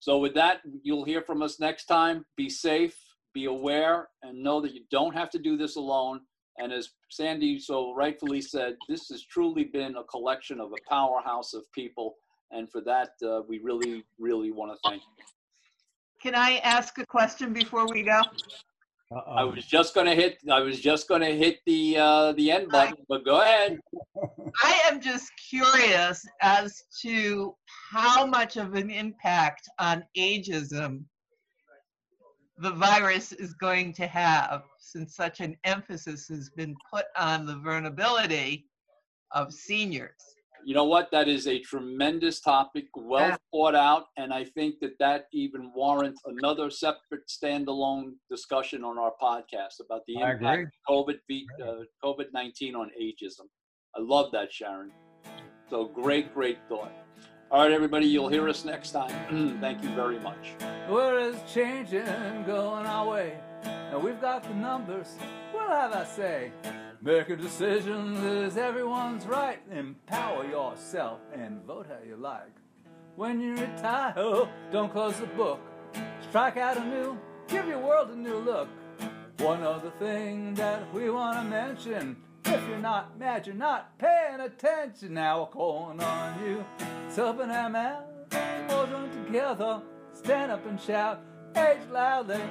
So 0.00 0.18
with 0.18 0.34
that, 0.34 0.60
you'll 0.82 1.04
hear 1.04 1.22
from 1.22 1.42
us 1.42 1.58
next 1.58 1.86
time. 1.86 2.26
Be 2.36 2.48
safe, 2.48 2.96
be 3.32 3.46
aware, 3.46 4.08
and 4.22 4.42
know 4.42 4.60
that 4.60 4.74
you 4.74 4.84
don't 4.90 5.14
have 5.14 5.30
to 5.30 5.38
do 5.38 5.56
this 5.56 5.76
alone. 5.76 6.20
And 6.58 6.72
as 6.72 6.90
Sandy 7.10 7.58
so 7.58 7.94
rightfully 7.94 8.40
said, 8.40 8.76
this 8.88 9.08
has 9.08 9.24
truly 9.24 9.64
been 9.64 9.96
a 9.96 10.04
collection 10.04 10.60
of 10.60 10.72
a 10.72 10.88
powerhouse 10.88 11.54
of 11.54 11.64
people. 11.72 12.16
And 12.50 12.70
for 12.70 12.80
that, 12.82 13.10
uh, 13.22 13.42
we 13.48 13.58
really, 13.58 14.04
really 14.18 14.52
want 14.52 14.72
to 14.72 14.78
thank 14.88 15.02
you. 15.02 15.24
Can 16.22 16.34
I 16.34 16.58
ask 16.58 16.98
a 16.98 17.06
question 17.06 17.52
before 17.52 17.88
we 17.88 18.02
go? 18.02 18.22
I 19.12 19.42
Uh-oh. 19.42 19.50
was 19.52 19.64
just 19.64 19.94
gonna 19.94 20.14
hit, 20.14 20.38
I 20.50 20.60
was 20.60 20.80
just 20.80 21.08
gonna 21.08 21.30
hit 21.30 21.60
the, 21.64 21.96
uh, 21.96 22.32
the 22.32 22.50
end 22.50 22.68
button, 22.70 22.96
but 23.08 23.24
go 23.24 23.40
ahead. 23.40 23.78
I 24.64 24.80
am 24.90 25.00
just 25.00 25.30
curious 25.48 26.26
as 26.40 26.82
to 27.02 27.54
how 27.92 28.26
much 28.26 28.56
of 28.56 28.74
an 28.74 28.90
impact 28.90 29.68
on 29.78 30.04
ageism 30.16 31.04
the 32.58 32.70
virus 32.70 33.32
is 33.32 33.52
going 33.54 33.92
to 33.92 34.06
have 34.06 34.62
since 34.78 35.14
such 35.14 35.40
an 35.40 35.56
emphasis 35.64 36.28
has 36.28 36.50
been 36.50 36.74
put 36.92 37.04
on 37.16 37.44
the 37.44 37.56
vulnerability 37.56 38.66
of 39.32 39.52
seniors. 39.52 40.35
You 40.66 40.74
know 40.74 40.82
what? 40.86 41.12
That 41.12 41.28
is 41.28 41.46
a 41.46 41.60
tremendous 41.60 42.40
topic, 42.40 42.86
well 42.96 43.28
Yeah. 43.28 43.36
thought 43.52 43.76
out, 43.76 44.06
and 44.16 44.34
I 44.34 44.42
think 44.42 44.80
that 44.80 44.98
that 44.98 45.28
even 45.32 45.72
warrants 45.72 46.20
another 46.24 46.70
separate 46.70 47.28
standalone 47.28 48.14
discussion 48.28 48.82
on 48.82 48.98
our 48.98 49.12
podcast 49.22 49.78
about 49.78 50.02
the 50.08 50.16
I 50.20 50.32
impact 50.32 50.74
of 50.88 50.92
COVID, 50.92 51.20
v- 51.28 51.46
uh, 51.62 51.84
COVID-19 52.04 52.74
on 52.74 52.90
ageism. 53.00 53.46
I 53.94 54.00
love 54.00 54.32
that, 54.32 54.52
Sharon. 54.52 54.90
So 55.70 55.84
great, 55.84 56.34
great 56.34 56.58
thought. 56.68 56.90
All 57.52 57.62
right, 57.62 57.70
everybody, 57.70 58.06
you'll 58.08 58.28
hear 58.28 58.48
us 58.48 58.64
next 58.64 58.90
time. 58.90 59.58
Thank 59.60 59.84
you 59.84 59.90
very 59.90 60.18
much. 60.18 60.56
World 60.90 61.32
is 61.32 61.40
changing, 61.54 62.42
going 62.44 62.86
our 62.86 63.06
way. 63.08 63.38
And 63.62 64.02
we've 64.02 64.20
got 64.20 64.42
the 64.42 64.54
numbers. 64.54 65.16
What 65.52 65.68
have 65.68 65.92
I 65.92 66.02
say? 66.04 66.50
Making 67.06 67.36
decisions 67.36 68.18
is 68.24 68.56
everyone's 68.56 69.26
right. 69.26 69.60
Empower 69.70 70.44
yourself 70.44 71.20
and 71.32 71.62
vote 71.62 71.86
how 71.86 72.04
you 72.04 72.16
like. 72.16 72.50
When 73.14 73.40
you 73.40 73.52
retire, 73.52 74.12
don't 74.72 74.90
close 74.90 75.16
the 75.20 75.26
book. 75.26 75.60
Strike 76.28 76.56
out 76.56 76.76
anew, 76.76 77.16
give 77.46 77.68
your 77.68 77.78
world 77.78 78.10
a 78.10 78.16
new 78.16 78.38
look. 78.38 78.68
One 79.38 79.62
other 79.62 79.92
thing 80.00 80.54
that 80.54 80.92
we 80.92 81.08
want 81.08 81.38
to 81.38 81.44
mention. 81.44 82.16
If 82.44 82.68
you're 82.68 82.78
not 82.78 83.16
mad, 83.16 83.46
you're 83.46 83.54
not 83.54 83.96
paying 84.00 84.40
attention. 84.40 85.14
Now 85.14 85.42
we're 85.42 85.46
calling 85.46 86.00
on 86.00 86.44
you. 86.44 86.64
Our 87.16 87.70
mouth, 87.70 88.02
all 88.70 88.86
join 88.88 89.24
together. 89.24 89.80
Stand 90.12 90.50
up 90.50 90.66
and 90.66 90.80
shout, 90.80 91.20
age 91.56 91.86
loudly. 91.88 92.42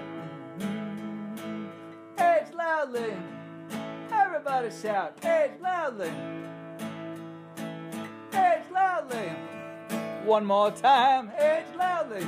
Mhm. 0.60 1.70
Age 2.18 2.54
loudly. 2.54 3.35
Everybody 4.48 4.76
shout, 4.80 5.26
age 5.26 5.52
loudly. 5.60 6.12
Age 8.32 8.64
loudly. 8.72 9.30
One 10.24 10.46
more 10.46 10.70
time, 10.70 11.32
age 11.40 11.66
loudly. 11.76 12.28